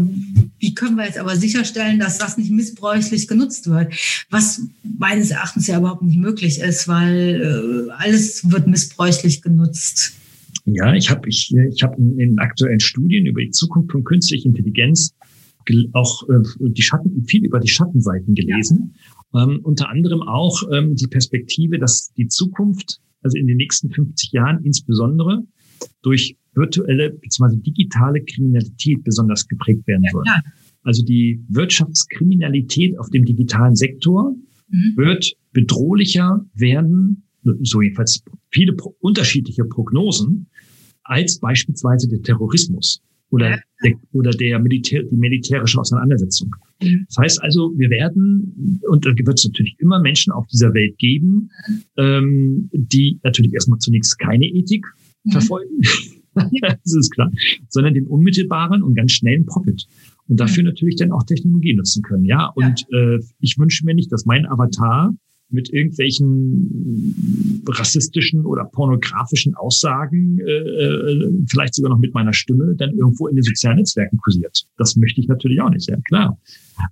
wie 0.58 0.74
können 0.74 0.96
wir 0.96 1.04
jetzt 1.04 1.18
aber 1.18 1.36
sicherstellen, 1.36 1.98
dass 1.98 2.18
das 2.18 2.38
nicht 2.38 2.50
missbräuchlich 2.50 3.26
genutzt 3.26 3.68
wird? 3.68 3.92
Was 4.30 4.62
meines 4.82 5.30
Erachtens 5.30 5.66
ja 5.66 5.78
überhaupt 5.78 6.02
nicht 6.02 6.18
möglich 6.18 6.60
ist, 6.60 6.86
weil 6.86 7.88
äh, 7.88 7.92
alles 7.98 8.50
wird 8.50 8.66
missbräuchlich 8.66 9.42
genutzt. 9.42 10.14
Ja, 10.66 10.94
ich 10.94 11.10
habe 11.10 11.28
ich, 11.28 11.54
ich 11.72 11.82
hab 11.82 11.98
in, 11.98 12.18
in 12.18 12.38
aktuellen 12.38 12.80
Studien 12.80 13.26
über 13.26 13.42
die 13.42 13.50
Zukunft 13.50 13.92
von 13.92 14.04
künstlicher 14.04 14.46
Intelligenz 14.46 15.14
auch 15.92 16.28
äh, 16.28 16.42
die 16.60 16.82
Schatten, 16.82 17.24
viel 17.24 17.44
über 17.44 17.60
die 17.60 17.68
Schattenseiten 17.68 18.34
gelesen. 18.34 18.94
Ja. 19.32 19.44
Ähm, 19.44 19.60
unter 19.62 19.88
anderem 19.88 20.22
auch 20.22 20.62
ähm, 20.72 20.94
die 20.94 21.06
Perspektive, 21.06 21.78
dass 21.78 22.12
die 22.14 22.28
Zukunft, 22.28 23.00
also 23.22 23.38
in 23.38 23.46
den 23.46 23.56
nächsten 23.56 23.90
50 23.90 24.32
Jahren 24.32 24.62
insbesondere 24.64 25.42
durch 26.02 26.36
virtuelle 26.54 27.10
bzw. 27.10 27.56
digitale 27.56 28.22
Kriminalität 28.22 29.02
besonders 29.04 29.48
geprägt 29.48 29.86
werden 29.86 30.04
wird. 30.12 30.26
Ja, 30.26 30.42
also 30.82 31.02
die 31.04 31.42
Wirtschaftskriminalität 31.48 32.98
auf 32.98 33.10
dem 33.10 33.24
digitalen 33.24 33.74
Sektor 33.74 34.36
mhm. 34.68 34.96
wird 34.96 35.32
bedrohlicher 35.52 36.44
werden, 36.54 37.24
so 37.62 37.82
jedenfalls 37.82 38.22
viele 38.50 38.76
unterschiedliche 39.00 39.64
Prognosen, 39.64 40.46
als 41.04 41.38
beispielsweise 41.38 42.08
der 42.08 42.22
Terrorismus 42.22 43.00
oder, 43.30 43.58
der, 43.82 43.94
oder 44.12 44.30
der 44.30 44.58
Militär, 44.58 45.02
die 45.02 45.16
militärische 45.16 45.80
Auseinandersetzung. 45.80 46.54
Mhm. 46.82 47.04
Das 47.08 47.18
heißt 47.18 47.42
also, 47.42 47.72
wir 47.76 47.90
werden, 47.90 48.80
und 48.88 49.04
da 49.04 49.10
wird 49.10 49.38
es 49.38 49.44
natürlich 49.44 49.76
immer 49.80 50.00
Menschen 50.00 50.32
auf 50.32 50.46
dieser 50.46 50.72
Welt 50.74 50.96
geben, 50.98 51.50
ähm, 51.96 52.70
die 52.72 53.18
natürlich 53.22 53.52
erstmal 53.52 53.78
zunächst 53.80 54.18
keine 54.18 54.46
Ethik 54.46 54.86
mhm. 55.24 55.30
verfolgen, 55.32 55.80
das 56.60 56.94
ist 56.94 57.10
klar, 57.10 57.30
sondern 57.68 57.94
den 57.94 58.06
unmittelbaren 58.06 58.82
und 58.82 58.94
ganz 58.94 59.12
schnellen 59.12 59.46
Profit. 59.46 59.86
Und 60.28 60.40
dafür 60.40 60.62
mhm. 60.62 60.68
natürlich 60.68 60.96
dann 60.96 61.12
auch 61.12 61.24
Technologie 61.24 61.74
nutzen 61.74 62.02
können. 62.02 62.24
Ja, 62.24 62.46
und 62.54 62.86
ja. 62.88 63.14
Äh, 63.14 63.20
ich 63.40 63.58
wünsche 63.58 63.84
mir 63.84 63.94
nicht, 63.94 64.12
dass 64.12 64.24
mein 64.24 64.46
Avatar 64.46 65.14
mit 65.50 65.70
irgendwelchen 65.72 67.14
rassistischen 67.68 68.44
oder 68.44 68.64
pornografischen 68.64 69.54
Aussagen, 69.54 70.38
äh, 70.40 70.50
äh, 70.50 71.30
vielleicht 71.48 71.74
sogar 71.74 71.90
noch 71.90 71.98
mit 71.98 72.14
meiner 72.14 72.32
Stimme, 72.32 72.74
dann 72.76 72.96
irgendwo 72.96 73.28
in 73.28 73.36
den 73.36 73.42
sozialen 73.42 73.76
Netzwerken 73.78 74.16
kursiert. 74.18 74.66
Das 74.76 74.96
möchte 74.96 75.20
ich 75.20 75.28
natürlich 75.28 75.60
auch 75.60 75.70
nicht, 75.70 75.88
ja 75.88 75.96
klar. 76.08 76.38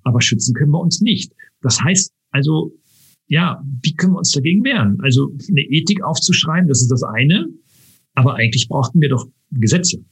Aber 0.05 0.21
schützen 0.21 0.55
können 0.55 0.71
wir 0.71 0.81
uns 0.81 1.01
nicht. 1.01 1.33
Das 1.61 1.83
heißt 1.83 2.13
also, 2.31 2.73
ja, 3.27 3.63
wie 3.83 3.95
können 3.95 4.15
wir 4.15 4.19
uns 4.19 4.33
dagegen 4.33 4.65
wehren? 4.65 4.99
Also 5.01 5.33
eine 5.49 5.61
Ethik 5.63 6.03
aufzuschreiben, 6.03 6.69
das 6.69 6.83
ist 6.83 6.91
das 6.91 7.03
eine. 7.03 7.49
Aber 8.15 8.35
eigentlich 8.35 8.69
brauchten 8.69 9.01
wir 9.01 9.09
doch 9.09 9.27
Gesetze. 9.51 10.05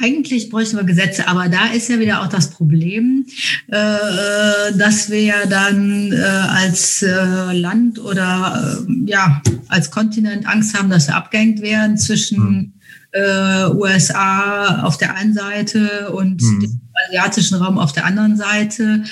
Eigentlich 0.00 0.48
bräuchten 0.48 0.76
wir 0.76 0.84
Gesetze, 0.84 1.26
aber 1.26 1.48
da 1.48 1.66
ist 1.66 1.88
ja 1.88 1.98
wieder 1.98 2.22
auch 2.22 2.28
das 2.28 2.50
Problem, 2.50 3.26
äh, 3.66 4.72
dass 4.76 5.10
wir 5.10 5.22
ja 5.22 5.46
dann 5.46 6.12
äh, 6.12 6.16
als 6.16 7.02
äh, 7.02 7.52
Land 7.52 7.98
oder 7.98 8.84
ja 9.06 9.42
als 9.66 9.90
Kontinent 9.90 10.46
Angst 10.46 10.78
haben, 10.78 10.88
dass 10.88 11.08
wir 11.08 11.16
abgehängt 11.16 11.62
werden 11.62 11.98
zwischen 11.98 12.74
äh, 13.10 13.66
USA 13.70 14.82
auf 14.82 14.98
der 14.98 15.16
einen 15.16 15.34
Seite 15.34 16.12
und 16.12 16.42
mhm. 16.42 16.60
dem 16.60 16.80
asiatischen 17.08 17.56
Raum 17.56 17.78
auf 17.78 17.92
der 17.92 18.04
anderen 18.04 18.36
Seite. 18.36 19.04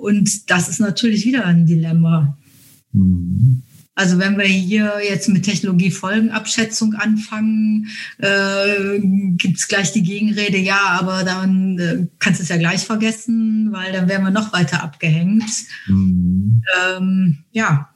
Und 0.00 0.50
das 0.50 0.70
ist 0.70 0.80
natürlich 0.80 1.26
wieder 1.26 1.44
ein 1.44 1.66
Dilemma. 1.66 2.38
Mhm. 2.92 3.62
Also 3.98 4.20
wenn 4.20 4.38
wir 4.38 4.44
hier 4.44 4.92
jetzt 5.02 5.28
mit 5.28 5.42
Technologiefolgenabschätzung 5.42 6.94
anfangen, 6.94 7.88
äh, 8.18 9.00
gibt 9.36 9.56
es 9.56 9.66
gleich 9.66 9.90
die 9.90 10.04
Gegenrede, 10.04 10.56
ja, 10.56 11.00
aber 11.00 11.24
dann 11.24 11.78
äh, 11.80 12.06
kannst 12.20 12.38
du 12.38 12.44
es 12.44 12.48
ja 12.48 12.58
gleich 12.58 12.84
vergessen, 12.84 13.72
weil 13.72 13.90
dann 13.92 14.08
wären 14.08 14.22
wir 14.22 14.30
noch 14.30 14.52
weiter 14.52 14.84
abgehängt. 14.84 15.42
Mhm. 15.88 16.62
Ähm, 16.96 17.38
ja. 17.50 17.88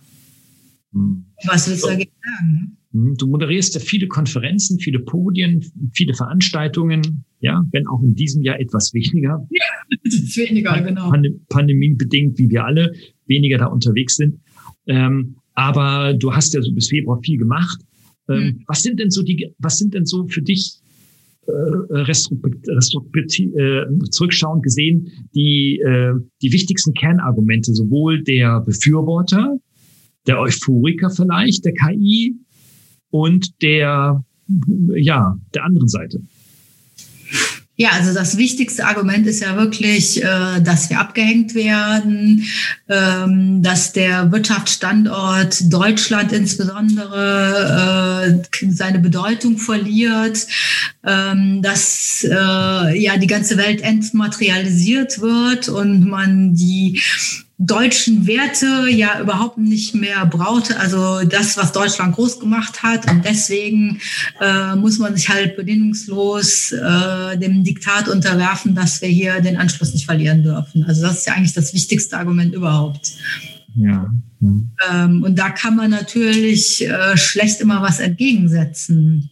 Mhm. 0.91 1.27
Was 1.47 1.71
willst 1.71 1.85
du 1.85 1.91
dagegen 1.91 2.11
sagen? 2.21 2.77
Ne? 2.91 3.01
Mhm. 3.01 3.17
Du 3.17 3.29
moderierst 3.29 3.77
ja 3.77 3.81
viele 3.81 4.09
Konferenzen, 4.09 4.81
viele 4.81 4.99
Podien, 4.99 5.65
viele 5.95 6.15
Veranstaltungen, 6.15 7.23
ja, 7.39 7.65
wenn 7.71 7.87
auch 7.87 8.03
in 8.03 8.17
diesem 8.17 8.43
Jahr 8.43 8.59
etwas 8.59 8.93
weniger. 8.93 9.47
Ja, 9.51 10.49
weniger, 10.49 10.81
genau. 10.83 11.13
Pandemiebedingt, 11.49 12.39
wie 12.39 12.51
wir 12.51 12.65
alle, 12.65 12.93
weniger 13.27 13.59
da 13.59 13.67
unterwegs 13.67 14.17
sind. 14.17 14.41
Ähm, 14.89 15.37
aber 15.55 16.15
du 16.15 16.33
hast 16.33 16.55
ja 16.55 16.63
so 16.63 16.73
bis 16.73 16.89
Februar 16.89 17.21
viel 17.23 17.39
gemacht. 17.39 17.81
Ähm, 18.29 18.45
mhm. 18.45 18.65
Was 18.67 18.83
sind 18.83 18.99
denn 19.01 19.11
so 19.11 19.23
die, 19.23 19.53
was 19.59 19.79
sind 19.79 19.95
denn 19.95 20.07
so 20.07 20.27
für 20.27 20.43
dich 20.43 20.83
äh, 21.49 22.03
äh, 23.57 24.09
zurückschauend 24.11 24.63
gesehen 24.63 25.11
die, 25.35 25.81
äh, 25.81 26.15
die 26.41 26.53
wichtigsten 26.53 26.95
Kernargumente 26.95 27.75
sowohl 27.75 28.23
der 28.23 28.61
Befürworter, 28.61 29.59
der 30.29 30.39
Euphoriker 30.41 31.11
vielleicht, 31.11 31.65
der 31.65 31.73
KI 31.73 32.37
und 33.11 33.61
der, 33.61 34.25
ja, 34.95 35.37
der 35.53 35.65
anderen 35.65 35.89
Seite? 35.89 36.21
Ja, 37.83 37.91
also 37.95 38.15
das 38.15 38.37
wichtigste 38.37 38.87
Argument 38.87 39.27
ist 39.27 39.41
ja 39.41 39.57
wirklich, 39.57 40.23
äh, 40.23 40.61
dass 40.63 40.89
wir 40.89 41.01
abgehängt 41.01 41.57
werden, 41.57 42.45
ähm, 42.89 43.61
dass 43.61 43.93
der 43.93 44.31
Wirtschaftsstandort 44.31 45.73
Deutschland 45.73 46.31
insbesondere 46.31 48.31
äh, 48.31 48.71
seine 48.71 49.01
Bedeutung 49.01 49.59
verliert, 49.59 50.47
ähm, 51.05 51.61
dass 51.61 52.23
äh, 52.23 53.03
ja 53.03 53.17
die 53.17 53.27
ganze 53.27 53.57
Welt 53.57 53.81
entmaterialisiert 53.81 55.21
wird 55.21 55.69
und 55.69 56.07
man 56.07 56.55
die 56.55 57.03
deutschen 57.65 58.27
Werte 58.27 58.89
ja 58.91 59.21
überhaupt 59.21 59.57
nicht 59.57 59.95
mehr 59.95 60.27
braucht. 60.27 60.77
Also 60.77 61.25
das, 61.25 61.57
was 61.57 61.73
Deutschland 61.73 62.15
groß 62.15 62.41
gemacht 62.41 62.83
hat. 62.83 63.09
Und 63.11 63.25
deswegen 63.25 64.01
äh, 64.41 64.75
muss 64.75 64.99
man 64.99 65.15
sich 65.17 65.29
halt 65.29 65.57
bedingungslos 65.57 66.73
äh, 66.73 67.39
dem 67.39 67.63
Diktat 67.63 68.09
unterwerfen, 68.09 68.75
dass 68.75 69.01
wir 69.01 69.09
hier 69.09 69.41
den 69.41 69.57
Anschluss 69.57 69.93
nicht 69.93 70.07
verlieren 70.07 70.43
dürfen. 70.43 70.85
Also 70.85 71.03
das 71.03 71.19
ist 71.19 71.27
ja 71.27 71.35
eigentlich 71.35 71.53
das 71.53 71.73
wichtigste 71.73 72.17
Argument 72.17 72.53
überhaupt. 72.53 73.13
Ja. 73.77 74.11
Ähm, 74.41 75.23
und 75.23 75.39
da 75.39 75.51
kann 75.51 75.77
man 75.77 75.91
natürlich 75.91 76.85
äh, 76.85 77.17
schlecht 77.17 77.61
immer 77.61 77.81
was 77.81 78.01
entgegensetzen. 78.01 79.31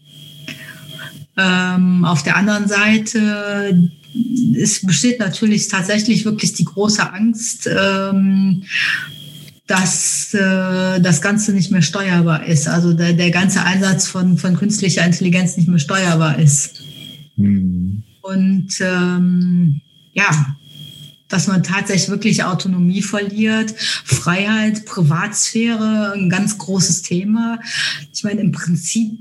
Ähm, 1.36 2.04
auf 2.04 2.22
der 2.22 2.36
anderen 2.36 2.68
Seite 2.68 3.90
es 4.56 4.84
besteht 4.84 5.18
natürlich 5.18 5.68
tatsächlich 5.68 6.24
wirklich 6.24 6.52
die 6.52 6.64
große 6.64 7.12
Angst, 7.12 7.68
ähm, 7.68 8.64
dass 9.66 10.34
äh, 10.34 11.00
das 11.00 11.22
Ganze 11.22 11.52
nicht 11.52 11.70
mehr 11.70 11.82
steuerbar 11.82 12.44
ist. 12.46 12.66
Also 12.66 12.92
der, 12.92 13.12
der 13.12 13.30
ganze 13.30 13.62
Einsatz 13.62 14.08
von, 14.08 14.36
von 14.36 14.56
künstlicher 14.56 15.04
Intelligenz 15.04 15.56
nicht 15.56 15.68
mehr 15.68 15.78
steuerbar 15.78 16.38
ist. 16.38 16.82
Mhm. 17.36 18.02
Und 18.22 18.68
ähm, 18.80 19.80
ja, 20.12 20.56
dass 21.28 21.46
man 21.46 21.62
tatsächlich 21.62 22.08
wirklich 22.10 22.42
Autonomie 22.42 23.02
verliert, 23.02 23.72
Freiheit, 23.78 24.84
Privatsphäre, 24.84 26.12
ein 26.14 26.28
ganz 26.28 26.58
großes 26.58 27.02
Thema. 27.02 27.60
Ich 28.12 28.24
meine, 28.24 28.40
im 28.40 28.50
Prinzip 28.50 29.12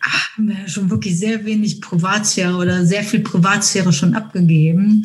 haben 0.00 0.48
wir 0.48 0.68
schon 0.68 0.90
wirklich 0.90 1.18
sehr 1.18 1.44
wenig 1.44 1.80
Privatsphäre 1.80 2.56
oder 2.56 2.86
sehr 2.86 3.02
viel 3.02 3.20
Privatsphäre 3.20 3.92
schon 3.92 4.14
abgegeben. 4.14 5.02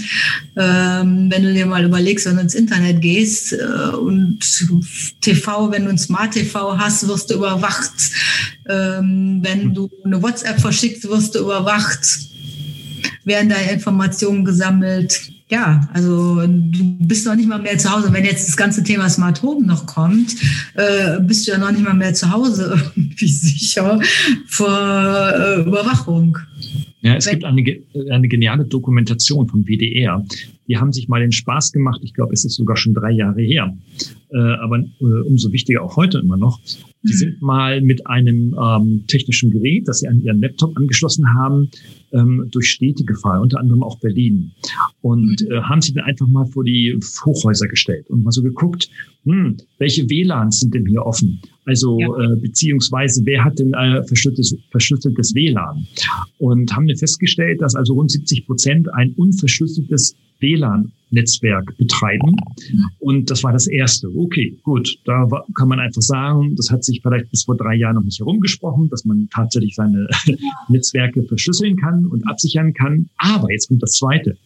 Ähm, 0.55 1.31
wenn 1.31 1.43
du 1.43 1.53
dir 1.53 1.65
mal 1.65 1.83
überlegst, 1.83 2.25
wenn 2.25 2.35
du 2.35 2.41
ins 2.41 2.55
Internet 2.55 3.01
gehst 3.01 3.53
äh, 3.53 3.95
und 3.95 4.39
TV, 5.21 5.71
wenn 5.71 5.85
du 5.85 5.89
ein 5.89 5.97
Smart 5.97 6.31
TV 6.33 6.77
hast, 6.77 7.07
wirst 7.07 7.31
du 7.31 7.35
überwacht. 7.35 8.11
Ähm, 8.69 9.39
wenn 9.41 9.73
du 9.73 9.89
eine 10.05 10.21
WhatsApp 10.21 10.59
verschickst, 10.61 11.07
wirst 11.09 11.35
du 11.35 11.39
überwacht. 11.39 12.19
Werden 13.25 13.49
da 13.49 13.55
Informationen 13.55 14.45
gesammelt 14.45 15.32
ja, 15.49 15.87
also 15.93 16.41
du 16.47 16.97
bist 16.99 17.25
noch 17.25 17.35
nicht 17.35 17.47
mal 17.47 17.59
mehr 17.61 17.77
zu 17.77 17.91
Hause. 17.91 18.11
Wenn 18.11 18.25
jetzt 18.25 18.47
das 18.47 18.57
ganze 18.57 18.83
Thema 18.83 19.09
Smart 19.09 19.43
Home 19.43 19.65
noch 19.65 19.85
kommt, 19.85 20.35
äh, 20.75 21.19
bist 21.21 21.47
du 21.47 21.51
ja 21.51 21.57
noch 21.57 21.71
nicht 21.71 21.83
mal 21.83 21.93
mehr 21.93 22.13
zu 22.13 22.31
Hause 22.31 22.81
irgendwie 22.95 23.27
sicher 23.27 23.99
vor 24.47 24.69
äh, 24.69 25.61
Überwachung. 25.61 26.37
Ja, 27.01 27.15
es 27.15 27.27
gibt 27.27 27.43
eine, 27.43 27.63
eine 28.09 28.27
geniale 28.27 28.63
Dokumentation 28.63 29.47
vom 29.47 29.65
WDR, 29.65 30.23
die 30.67 30.77
haben 30.77 30.91
sich 30.91 31.07
mal 31.07 31.19
den 31.19 31.31
Spaß 31.31 31.71
gemacht. 31.71 32.01
Ich 32.03 32.13
glaube, 32.13 32.33
es 32.33 32.45
ist 32.45 32.55
sogar 32.55 32.77
schon 32.77 32.93
drei 32.93 33.11
Jahre 33.11 33.41
her, 33.41 33.75
äh, 34.31 34.37
aber 34.37 34.79
äh, 34.79 35.03
umso 35.25 35.51
wichtiger 35.51 35.83
auch 35.83 35.97
heute 35.97 36.19
immer 36.19 36.37
noch. 36.37 36.59
Die 37.03 37.13
mhm. 37.13 37.17
sind 37.17 37.41
mal 37.41 37.81
mit 37.81 38.07
einem 38.07 38.55
ähm, 38.59 39.03
technischen 39.07 39.51
Gerät, 39.51 39.87
das 39.87 39.99
sie 39.99 40.07
an 40.07 40.21
ihren 40.21 40.39
Laptop 40.39 40.77
angeschlossen 40.77 41.33
haben, 41.33 41.69
ähm, 42.13 42.47
durch 42.51 42.69
Städte 42.69 43.03
gefahren, 43.03 43.41
unter 43.41 43.59
anderem 43.59 43.83
auch 43.83 43.99
Berlin. 43.99 44.51
Und 45.01 45.41
mhm. 45.41 45.51
äh, 45.51 45.61
haben 45.61 45.81
sie 45.81 45.93
dann 45.93 46.05
einfach 46.05 46.27
mal 46.27 46.45
vor 46.45 46.63
die 46.63 46.97
Hochhäuser 47.25 47.67
gestellt 47.67 48.09
und 48.09 48.23
mal 48.23 48.31
so 48.31 48.41
geguckt, 48.41 48.89
hm, 49.25 49.57
welche 49.79 50.09
WLANs 50.09 50.61
sind 50.61 50.73
denn 50.73 50.85
hier 50.85 51.05
offen? 51.05 51.41
Also 51.65 51.99
ja. 51.99 52.33
äh, 52.33 52.35
beziehungsweise 52.37 53.21
wer 53.25 53.43
hat 53.43 53.59
denn 53.59 53.73
äh, 53.73 54.03
verschlüsseltes, 54.03 54.57
verschlüsseltes 54.71 55.33
WLAN? 55.33 55.85
Und 56.37 56.73
haben 56.75 56.87
dann 56.87 56.97
festgestellt, 56.97 57.61
dass 57.61 57.75
also 57.75 57.93
rund 57.93 58.11
70 58.11 58.45
Prozent 58.45 58.93
ein 58.93 59.13
unverschlüsseltes 59.13 60.15
WLAN-Netzwerk 60.43 61.75
betreiben. 61.77 62.35
Und 62.99 63.31
das 63.31 63.43
war 63.43 63.53
das 63.53 63.67
erste. 63.67 64.07
Okay, 64.15 64.57
gut. 64.63 64.95
Da 65.05 65.27
kann 65.55 65.69
man 65.69 65.79
einfach 65.79 66.01
sagen, 66.01 66.55
das 66.55 66.69
hat 66.69 66.83
sich 66.83 67.01
vielleicht 67.01 67.31
bis 67.31 67.43
vor 67.43 67.57
drei 67.57 67.75
Jahren 67.75 67.95
noch 67.95 68.03
nicht 68.03 68.19
herumgesprochen, 68.19 68.89
dass 68.89 69.05
man 69.05 69.29
tatsächlich 69.33 69.75
seine 69.75 70.07
Netzwerke 70.69 71.23
verschlüsseln 71.23 71.77
kann 71.77 72.05
und 72.05 72.27
absichern 72.27 72.73
kann. 72.73 73.09
Aber 73.17 73.51
jetzt 73.51 73.69
kommt 73.69 73.81
das 73.81 73.93
zweite. 73.93 74.37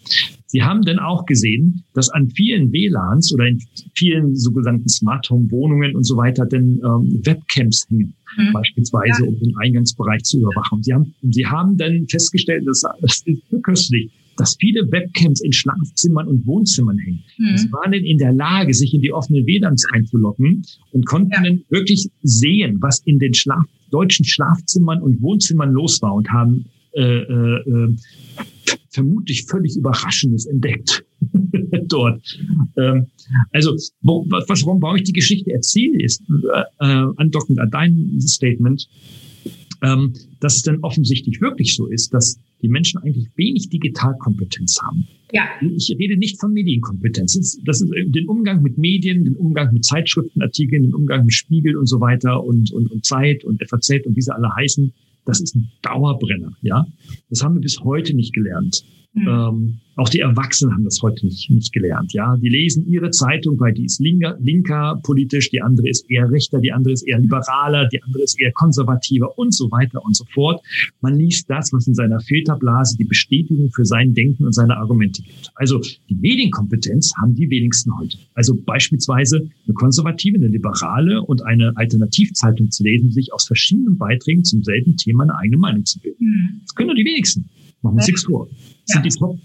Sie 0.46 0.64
haben 0.64 0.82
dann 0.84 1.00
auch 1.00 1.26
gesehen, 1.26 1.84
dass 1.94 2.10
an 2.10 2.30
vielen 2.30 2.72
WLANs 2.72 3.34
oder 3.34 3.48
in 3.48 3.62
vielen 3.96 4.36
sogenannten 4.36 4.88
Smart 4.88 5.30
Home 5.30 5.52
Wohnungen 5.52 5.96
und 5.96 6.06
so 6.06 6.16
weiter 6.16 6.46
denn 6.46 6.80
ähm, 6.86 7.22
Webcams 7.26 7.86
hängen, 7.90 8.14
mhm. 8.38 8.54
beispielsweise 8.54 9.26
ja. 9.26 9.30
um 9.30 9.38
den 9.40 9.58
Eingangsbereich 9.58 10.24
zu 10.24 10.40
überwachen. 10.40 10.84
Sie 10.84 10.94
haben, 10.94 11.14
Sie 11.22 11.46
haben 11.46 11.78
dann 11.78 12.08
festgestellt, 12.08 12.66
dass 12.66 12.84
das 13.02 13.24
ist 13.26 13.44
köstlich, 13.62 14.10
dass 14.38 14.56
viele 14.60 14.92
Webcams 14.92 15.42
in 15.42 15.52
Schlafzimmern 15.52 16.28
und 16.28 16.46
Wohnzimmern 16.46 16.98
hängen. 16.98 17.24
Mhm. 17.38 17.58
Sie 17.58 17.72
waren 17.72 17.92
dann 17.92 18.04
in 18.04 18.18
der 18.18 18.34
Lage, 18.34 18.74
sich 18.74 18.94
in 18.94 19.02
die 19.02 19.12
offenen 19.12 19.46
WLANs 19.46 19.86
einzulocken 19.92 20.64
und 20.92 21.06
konnten 21.06 21.32
ja. 21.32 21.44
dann 21.44 21.64
wirklich 21.70 22.10
sehen, 22.24 22.78
was 22.82 23.00
in 23.06 23.20
den 23.20 23.34
Schlaf 23.34 23.66
deutschen 23.92 24.26
Schlafzimmern 24.26 25.02
und 25.02 25.22
Wohnzimmern 25.22 25.72
los 25.72 26.02
war 26.02 26.14
und 26.14 26.30
haben 26.30 26.66
äh, 26.94 27.02
äh, 27.02 27.62
äh 27.70 27.96
vermutlich 28.90 29.46
völlig 29.46 29.78
Überraschendes 29.78 30.48
entdeckt 30.48 31.06
dort. 31.88 32.22
Ähm, 32.78 33.08
also, 33.52 33.76
wo, 34.02 34.26
was, 34.30 34.66
warum 34.66 34.82
warum 34.82 34.96
ich 34.96 35.04
die 35.04 35.14
Geschichte 35.14 35.52
erzähle, 35.52 36.02
ist 36.04 36.24
äh, 36.30 36.62
äh, 36.80 37.08
andockend 37.18 37.60
an 37.60 37.70
dein 37.70 38.20
Statement, 38.22 38.90
ähm, 39.84 40.14
dass 40.40 40.56
es 40.56 40.62
dann 40.64 40.80
offensichtlich 40.82 41.40
wirklich 41.42 41.76
so 41.76 41.86
ist, 41.88 42.14
dass 42.14 42.40
die 42.62 42.68
Menschen 42.68 43.02
eigentlich 43.02 43.28
wenig 43.36 43.70
Digitalkompetenz 43.70 44.80
haben. 44.82 45.08
Ja. 45.32 45.44
Ich 45.62 45.94
rede 45.98 46.18
nicht 46.18 46.40
von 46.40 46.54
Medienkompetenz. 46.54 47.60
Das 47.66 47.82
ist 47.82 47.92
den 47.94 48.28
Umgang 48.28 48.62
mit 48.62 48.78
Medien, 48.78 49.26
den 49.26 49.36
Umgang 49.36 49.74
mit 49.74 49.86
Zeitschriftenartikeln, 49.86 50.84
den 50.84 50.94
Umgang 50.94 51.26
mit 51.26 51.34
Spiegel 51.34 51.76
und 51.76 51.88
so 51.88 52.00
weiter 52.00 52.44
und, 52.44 52.72
und, 52.72 52.90
und 52.92 53.06
Zeit 53.06 53.44
und 53.44 53.62
FAZ 53.68 54.06
und 54.06 54.16
wie 54.16 54.22
sie 54.22 54.34
alle 54.34 54.56
heißen. 54.56 54.94
Das 55.26 55.42
ist 55.42 55.56
ein 55.56 55.70
Dauerbrenner, 55.82 56.54
ja. 56.62 56.88
Das 57.30 57.44
haben 57.44 57.56
wir 57.56 57.62
bis 57.62 57.82
heute 57.82 58.14
nicht 58.14 58.34
gelernt. 58.34 58.86
Mhm. 59.18 59.28
Ähm, 59.28 59.80
auch 59.98 60.10
die 60.10 60.20
Erwachsenen 60.20 60.74
haben 60.74 60.84
das 60.84 61.02
heute 61.02 61.26
nicht, 61.26 61.50
nicht 61.50 61.74
gelernt. 61.74 62.14
Ja, 62.14 62.38
die 62.38 62.50
lesen 62.50 62.88
ihre 62.88 63.10
Zeitung, 63.10 63.60
weil 63.60 63.74
die 63.74 63.86
ist 63.86 64.00
linker, 64.00 64.38
linker 64.40 65.00
politisch, 65.02 65.50
die 65.50 65.60
andere 65.60 65.90
ist 65.90 66.10
eher 66.10 66.30
rechter, 66.30 66.60
die 66.60 66.72
andere 66.72 66.94
ist 66.94 67.02
eher 67.02 67.18
liberaler, 67.18 67.88
die 67.88 68.02
andere 68.04 68.22
ist 68.22 68.40
eher 68.40 68.52
konservativer 68.52 69.38
und 69.40 69.56
so 69.56 69.72
weiter 69.72 70.06
und 70.06 70.16
so 70.16 70.24
fort. 70.26 70.64
Man 71.02 71.18
liest 71.18 71.50
das, 71.50 71.74
was 71.74 71.88
in 71.88 71.96
seiner 71.96 72.20
Filterblase 72.20 72.96
die 72.98 73.06
Bestätigung 73.06 73.72
für 73.72 73.86
sein 73.86 74.14
Denken 74.14 74.46
und 74.46 74.54
seine 74.54 74.78
Argumente 74.78 75.24
gibt. 75.24 75.52
Also 75.56 75.82
die 76.10 76.16
Medienkompetenz 76.16 77.14
haben 77.20 77.34
die 77.34 77.50
wenigsten 77.50 77.98
heute. 77.98 78.20
Also 78.36 78.56
beispielsweise 78.56 79.50
eine 79.66 79.74
konservative, 79.74 80.38
eine 80.38 80.48
liberale 80.48 81.24
und 81.24 81.44
eine 81.44 81.76
Alternativzeitung 81.76 82.70
zu 82.70 82.84
lesen, 82.84 83.12
sich 83.12 83.34
aus 83.34 83.48
verschiedenen 83.48 83.98
Beiträgen 83.98 84.44
zum 84.44 84.64
selben 84.64 84.96
Thema 84.96 85.24
eine 85.24 85.36
eigene 85.38 85.58
Meinung 85.58 85.86
zu 85.86 86.00
bilden. 86.00 86.24
Mhm. 86.24 86.62
Das 86.62 86.76
können 86.76 86.88
nur 86.88 86.96
die 86.96 87.06
wenigsten. 87.06 87.50
Machen 87.88 87.98
uns 87.98 88.08
nichts 88.08 88.26
vor. 88.26 88.48
Das 88.48 88.96
ja. 88.96 89.02
sind 89.02 89.06
die 89.06 89.18
Top 89.18 89.38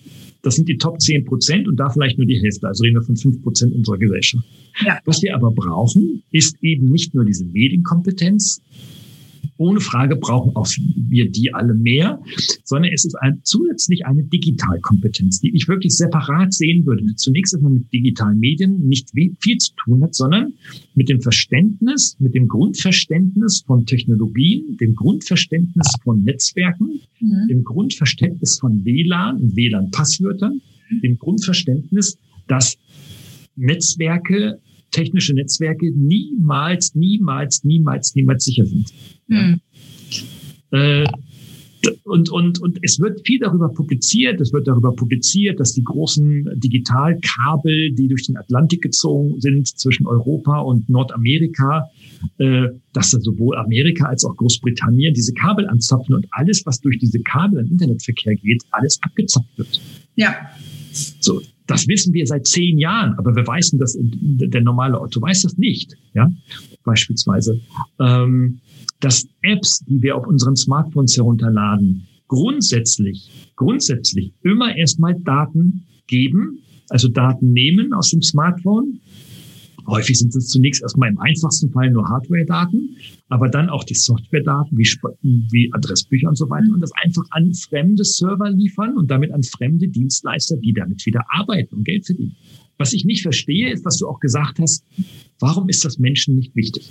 das 0.43 0.57
sind 0.57 0.69
die 0.69 0.77
Top 0.77 1.01
10 1.01 1.25
Prozent 1.25 1.69
und 1.69 1.77
da 1.77 1.89
vielleicht 1.89 2.19
nur 2.19 2.27
die 2.27 2.41
Hälfte. 2.41 2.67
Also 2.67 2.83
reden 2.83 2.97
wir 2.97 3.03
von 3.03 3.17
5 3.17 3.43
Prozent 3.43 3.75
unserer 3.75 3.97
Gesellschaft. 3.97 4.45
Ja. 4.85 4.99
Was 5.05 5.23
wir 5.23 5.35
aber 5.35 5.53
brauchen, 5.53 6.25
ist 6.33 6.57
eben 6.63 6.87
nicht 6.87 7.15
nur 7.15 7.25
diese 7.25 7.45
Medienkompetenz, 7.45 8.61
ohne 9.57 9.81
Frage 9.81 10.17
brauchen 10.17 10.55
auch 10.57 10.67
wir 11.09 11.31
die 11.31 11.53
alle 11.55 11.75
mehr, 11.75 12.21
sondern 12.65 12.93
es 12.93 13.05
ist 13.05 13.15
ein, 13.17 13.41
zusätzlich 13.45 14.07
eine 14.07 14.23
Digitalkompetenz, 14.25 15.41
die 15.41 15.55
ich 15.55 15.69
wirklich 15.69 15.95
separat 15.95 16.53
sehen 16.53 16.87
würde. 16.87 17.05
Zunächst 17.17 17.55
einmal 17.55 17.73
mit 17.73 17.93
digitalen 17.93 18.39
Medien 18.39 18.87
nicht 18.89 19.11
viel 19.41 19.59
zu 19.59 19.73
tun 19.77 20.03
hat, 20.03 20.15
sondern 20.15 20.55
mit 20.95 21.09
dem 21.09 21.21
Verständnis, 21.21 22.17
mit 22.19 22.35
dem 22.35 22.49
Grundverständnis 22.49 23.63
von 23.67 23.87
Technologien, 23.87 24.77
dem 24.81 24.95
Grundverständnis 24.95 25.93
von 26.03 26.23
Netzwerken, 26.25 27.01
mhm. 27.21 27.49
dem 27.49 27.65
Grundverständnis 27.65 28.59
von 28.59 28.85
WLAN 28.85 29.37
und 29.37 29.57
WLAN-Passwörtern, 29.57 30.61
dem 31.03 31.19
Grundverständnis, 31.19 32.19
dass 32.49 32.77
Netzwerke 33.57 34.59
technische 34.93 35.35
Netzwerke 35.35 35.91
niemals, 35.91 36.95
niemals, 36.95 37.65
niemals, 37.65 38.15
niemals 38.15 38.45
sicher 38.45 38.67
sind. 38.67 38.93
Mhm. 39.27 39.61
Äh, 40.71 41.05
und, 42.05 42.31
und, 42.31 42.61
und 42.61 42.79
es 42.83 43.01
wird 43.01 43.27
viel 43.27 43.41
darüber 43.41 43.69
publiziert, 43.69 44.41
es 44.41 44.53
wird 44.53 44.69
darüber 44.69 44.95
publiziert, 44.95 45.59
dass 45.59 45.73
die 45.73 45.83
großen 45.83 46.49
Digitalkabel, 46.55 47.93
die 47.93 48.09
durch 48.09 48.27
den 48.27 48.37
Atlantik 48.37 48.83
gezogen 48.83 49.41
sind 49.41 49.67
zwischen 49.67 50.07
Europa 50.07 50.61
und 50.61 50.89
Nordamerika, 50.89 51.91
äh, 52.39 52.69
dass 52.93 53.11
da 53.11 53.21
sowohl 53.21 53.57
Amerika 53.57 54.07
als 54.07 54.25
auch 54.25 54.37
Großbritannien 54.37 55.15
diese 55.15 55.33
Kabel 55.35 55.69
anzapfen 55.69 56.15
und 56.15 56.27
alles, 56.31 56.65
was 56.67 56.81
durch 56.81 56.99
diese 56.99 57.21
Kabel 57.21 57.61
im 57.61 57.73
Internetverkehr 57.73 58.37
geht, 58.37 58.63
alles 58.71 59.01
abgezapft 59.03 59.51
wird. 59.57 59.81
Ja. 60.15 60.35
So, 60.93 61.41
das 61.73 61.89
wissen 61.89 62.13
wir 62.13 62.27
seit 62.27 62.47
zehn 62.47 62.79
Jahren, 62.79 63.15
aber 63.19 63.35
wir 63.35 63.47
wissen 63.47 63.79
das, 63.79 63.97
der 64.01 64.61
normale 64.61 65.01
Otto 65.01 65.21
weiß 65.21 65.43
das 65.43 65.57
nicht, 65.59 65.97
ja, 66.15 66.31
beispielsweise. 66.85 67.61
Ähm, 68.01 68.61
dass 69.01 69.27
Apps, 69.43 69.85
die 69.87 70.01
wir 70.03 70.17
auf 70.17 70.27
unseren 70.27 70.57
Smartphones 70.57 71.17
herunterladen, 71.17 72.07
grundsätzlich, 72.29 73.31
grundsätzlich 73.57 74.33
immer 74.43 74.77
erstmal 74.77 75.15
Daten 75.21 75.85
geben, 76.07 76.61
also 76.89 77.09
Daten 77.09 77.53
nehmen 77.53 77.93
aus 77.93 78.11
dem 78.11 78.23
Smartphone 78.23 79.01
Häufig 79.87 80.19
sind 80.19 80.35
es 80.35 80.49
zunächst 80.49 80.83
erstmal 80.83 81.11
im 81.11 81.19
einfachsten 81.19 81.71
Fall 81.71 81.91
nur 81.91 82.09
Hardware-Daten, 82.09 82.97
aber 83.29 83.49
dann 83.49 83.69
auch 83.69 83.85
die 83.85 83.95
Software-Daten 83.95 84.77
wie, 84.79 84.89
wie 85.51 85.71
Adressbücher 85.73 86.29
und 86.29 86.37
so 86.37 86.49
weiter 86.49 86.73
und 86.73 86.81
das 86.81 86.93
einfach 87.03 87.25
an 87.31 87.53
fremde 87.53 88.05
Server 88.05 88.51
liefern 88.51 88.97
und 88.97 89.11
damit 89.11 89.33
an 89.33 89.43
fremde 89.43 89.89
Dienstleister, 89.89 90.57
die 90.57 90.73
damit 90.73 91.05
wieder 91.05 91.23
arbeiten 91.29 91.77
und 91.77 91.85
Geld 91.85 92.07
verdienen. 92.07 92.37
Was 92.79 92.93
ich 92.93 93.05
nicht 93.05 93.23
verstehe, 93.23 93.73
ist, 93.73 93.85
was 93.85 93.99
du 93.99 94.09
auch 94.09 94.21
gesagt 94.21 94.59
hast, 94.59 94.85
warum 95.41 95.69
ist 95.69 95.85
das 95.85 95.99
Menschen 95.99 96.37
nicht 96.37 96.55
wichtig? 96.55 96.91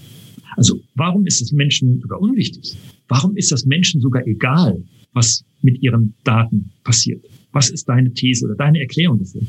Also 0.56 0.80
warum 0.96 1.26
ist 1.26 1.42
es 1.42 1.52
Menschen 1.52 2.02
sogar 2.02 2.22
unwichtig? 2.22 2.78
Warum 3.08 3.36
ist 3.38 3.52
das 3.52 3.66
Menschen 3.66 4.02
sogar 4.02 4.26
egal, 4.28 4.84
was 5.14 5.44
mit 5.62 5.82
ihren 5.82 6.14
Daten 6.24 6.72
passiert? 6.84 7.26
Was 7.52 7.70
ist 7.70 7.90
deine 7.90 8.14
These 8.14 8.46
oder 8.46 8.56
deine 8.56 8.80
Erklärung 8.80 9.20
dafür? 9.20 9.42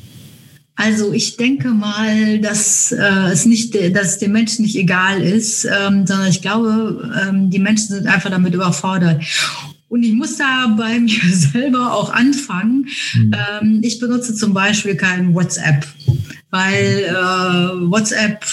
Also 0.75 1.13
ich 1.13 1.37
denke 1.37 1.69
mal, 1.69 2.39
dass 2.41 2.93
äh, 2.93 3.31
es 3.31 3.45
nicht, 3.45 3.75
dass 3.95 4.13
es 4.13 4.19
den 4.19 4.33
Menschen 4.33 4.63
nicht 4.63 4.77
egal 4.77 5.23
ist, 5.23 5.65
ähm, 5.65 6.07
sondern 6.07 6.29
ich 6.29 6.41
glaube, 6.41 7.13
ähm, 7.23 7.51
die 7.51 7.59
Menschen 7.59 7.89
sind 7.89 8.07
einfach 8.07 8.31
damit 8.31 8.55
überfordert. 8.55 9.23
Und 9.89 10.03
ich 10.03 10.15
muss 10.15 10.39
da 10.39 10.75
bei 10.77 10.99
mir 11.01 11.21
selber 11.31 11.93
auch 11.93 12.11
anfangen. 12.13 12.89
Mhm. 13.15 13.35
Ähm, 13.61 13.81
ich 13.83 14.01
benutze 14.01 14.35
zum 14.35 14.55
Beispiel 14.55 14.97
kein 14.97 15.35
WhatsApp, 15.35 15.87
weil 16.53 17.07
äh, 17.09 17.91
WhatsApp 17.91 18.45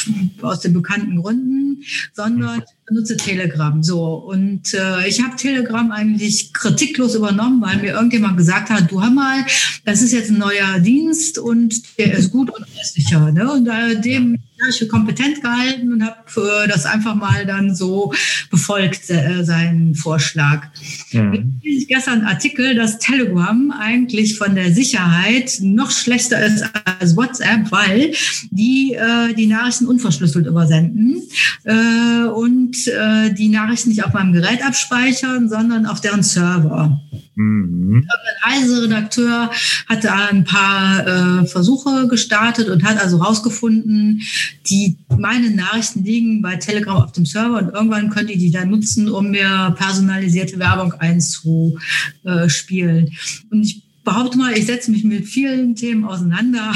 aus 0.41 0.61
den 0.61 0.73
bekannten 0.73 1.21
Gründen, 1.21 1.83
sondern 2.13 2.63
benutze 2.87 3.17
Telegram. 3.17 3.83
So 3.83 4.15
und 4.15 4.73
äh, 4.73 5.05
ich 5.07 5.21
habe 5.21 5.35
Telegram 5.35 5.91
eigentlich 5.91 6.53
kritiklos 6.53 7.13
übernommen, 7.13 7.61
weil 7.61 7.77
mir 7.77 7.91
irgendjemand 7.91 8.37
gesagt 8.37 8.69
hat, 8.69 8.89
du 8.89 9.01
hör 9.01 9.11
mal, 9.11 9.45
das 9.83 10.01
ist 10.01 10.13
jetzt 10.13 10.31
ein 10.31 10.37
neuer 10.37 10.79
Dienst 10.79 11.37
und 11.37 11.99
der 11.99 12.13
ist 12.13 12.31
gut 12.31 12.49
und 12.49 12.65
er 12.73 12.81
ist 12.81 12.93
sicher. 12.93 13.31
Ne? 13.33 13.51
Und 13.51 13.67
äh, 13.67 13.99
dem 13.99 14.39
ich 14.69 14.79
für 14.79 14.87
kompetent 14.87 15.41
gehalten 15.41 15.93
und 15.93 16.03
habe 16.03 16.63
äh, 16.63 16.67
das 16.67 16.85
einfach 16.85 17.15
mal 17.15 17.45
dann 17.45 17.75
so 17.75 18.13
befolgt, 18.49 19.09
äh, 19.09 19.43
seinen 19.43 19.95
Vorschlag. 19.95 20.67
Ja. 21.11 21.31
Ich 21.61 21.87
gestern 21.87 22.19
einen 22.19 22.27
Artikel, 22.27 22.75
dass 22.75 22.99
Telegram 22.99 23.71
eigentlich 23.71 24.37
von 24.37 24.55
der 24.55 24.73
Sicherheit 24.73 25.59
noch 25.61 25.91
schlechter 25.91 26.43
ist 26.45 26.63
als 26.99 27.15
WhatsApp, 27.15 27.71
weil 27.71 28.13
die 28.51 28.93
äh, 28.93 29.33
die 29.33 29.47
Nachrichten 29.47 29.87
unverschlüsselt 29.87 30.45
übersenden 30.45 31.21
äh, 31.63 32.27
und 32.27 32.75
äh, 32.87 33.33
die 33.33 33.49
Nachrichten 33.49 33.89
nicht 33.89 34.03
auf 34.03 34.13
meinem 34.13 34.33
Gerät 34.33 34.65
abspeichern, 34.65 35.49
sondern 35.49 35.85
auf 35.85 36.01
deren 36.01 36.23
Server. 36.23 36.99
Mhm. 37.39 38.05
Ein 38.43 38.51
Reiseredakteur 38.51 39.49
hat 39.87 40.03
da 40.03 40.27
ein 40.27 40.43
paar 40.43 41.07
äh, 41.07 41.45
Versuche 41.45 42.09
gestartet 42.09 42.67
und 42.67 42.83
hat 42.83 43.01
also 43.01 43.21
herausgefunden, 43.21 44.21
die 44.69 44.97
meine 45.17 45.49
Nachrichten 45.49 46.03
liegen 46.03 46.41
bei 46.41 46.57
Telegram 46.57 46.97
auf 46.97 47.13
dem 47.13 47.25
Server 47.25 47.59
und 47.59 47.73
irgendwann 47.73 48.09
können 48.09 48.27
die 48.27 48.37
die 48.37 48.51
dann 48.51 48.69
nutzen, 48.69 49.07
um 49.07 49.31
mir 49.31 49.73
personalisierte 49.77 50.59
Werbung 50.59 50.91
einzuspielen. 50.95 53.09
Und 53.49 53.63
ich 53.63 53.83
behaupte 54.03 54.37
mal, 54.37 54.57
ich 54.57 54.65
setze 54.65 54.91
mich 54.91 55.05
mit 55.05 55.25
vielen 55.25 55.75
Themen 55.75 56.03
auseinander 56.03 56.73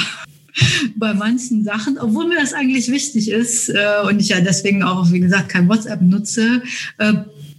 bei 0.96 1.14
manchen 1.14 1.66
Sachen, 1.66 1.98
obwohl 1.98 2.28
mir 2.28 2.40
das 2.40 2.54
eigentlich 2.54 2.90
wichtig 2.90 3.30
ist 3.30 3.68
äh, 3.68 4.08
und 4.08 4.22
ich 4.22 4.30
ja 4.30 4.40
deswegen 4.40 4.84
auch, 4.84 5.12
wie 5.12 5.20
gesagt, 5.20 5.50
kein 5.50 5.68
WhatsApp 5.68 6.02
nutze, 6.02 6.62
äh, 7.00 7.16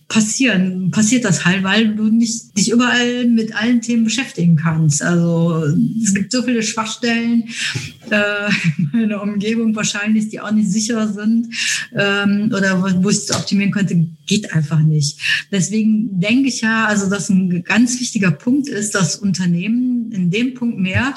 passieren, 0.09 0.91
passiert 0.91 1.25
das 1.25 1.45
halt, 1.45 1.65
weil 1.65 1.95
du 1.95 2.05
nicht 2.05 2.57
dich 2.57 2.71
überall 2.71 3.27
mit 3.27 3.55
allen 3.57 3.81
Themen 3.81 4.05
beschäftigen 4.05 4.57
kannst. 4.57 5.03
Also 5.03 5.65
es 6.03 6.15
gibt 6.15 6.31
so 6.31 6.43
viele 6.43 6.63
Schwachstellen 6.63 7.45
äh, 8.11 8.51
in 8.93 9.09
der 9.09 9.23
Umgebung 9.23 9.75
wahrscheinlich, 9.75 10.29
die 10.29 10.41
auch 10.41 10.53
nicht 10.53 10.71
sicher 10.71 11.13
sind 11.13 11.49
ähm, 11.95 12.53
oder 12.55 12.83
wo, 13.03 13.09
ich 13.09 13.17
es 13.17 13.31
optimieren 13.31 13.73
könnte, 13.73 14.07
geht 14.27 14.53
einfach 14.53 14.81
nicht. 14.81 15.19
Deswegen 15.51 16.21
denke 16.21 16.49
ich 16.49 16.61
ja, 16.61 16.85
also 16.85 17.09
dass 17.09 17.31
ein 17.31 17.65
ganz 17.65 17.99
wichtiger 18.01 18.31
Punkt 18.31 18.69
ist, 18.69 18.95
dass 18.95 19.17
Unternehmen 19.17 20.13
in 20.13 20.31
dem 20.31 20.55
Punkt 20.55 20.79
mehr 20.79 21.15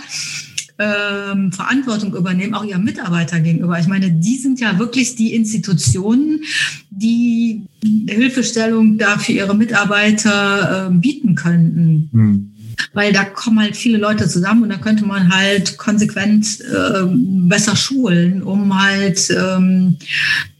ähm, 0.79 1.51
Verantwortung 1.51 2.15
übernehmen, 2.15 2.53
auch 2.53 2.63
ihren 2.63 2.83
Mitarbeitern 2.83 3.43
gegenüber. 3.43 3.79
Ich 3.79 3.87
meine, 3.87 4.11
die 4.11 4.37
sind 4.37 4.59
ja 4.59 4.77
wirklich 4.77 5.15
die 5.15 5.33
Institutionen, 5.33 6.41
die 6.89 7.63
Hilfestellung 8.07 8.97
da 8.97 9.17
für 9.17 9.31
ihre 9.31 9.55
Mitarbeiter 9.55 10.87
äh, 10.87 10.93
bieten 10.93 11.35
könnten. 11.35 12.09
Mhm. 12.11 12.51
Weil 12.93 13.11
da 13.11 13.23
kommen 13.23 13.59
halt 13.59 13.75
viele 13.75 13.97
Leute 13.97 14.27
zusammen 14.27 14.63
und 14.63 14.69
da 14.69 14.77
könnte 14.77 15.03
man 15.03 15.33
halt 15.33 15.77
konsequent 15.77 16.61
äh, 16.61 17.05
besser 17.07 17.75
schulen, 17.75 18.43
um 18.43 18.79
halt 18.79 19.29
ähm, 19.31 19.97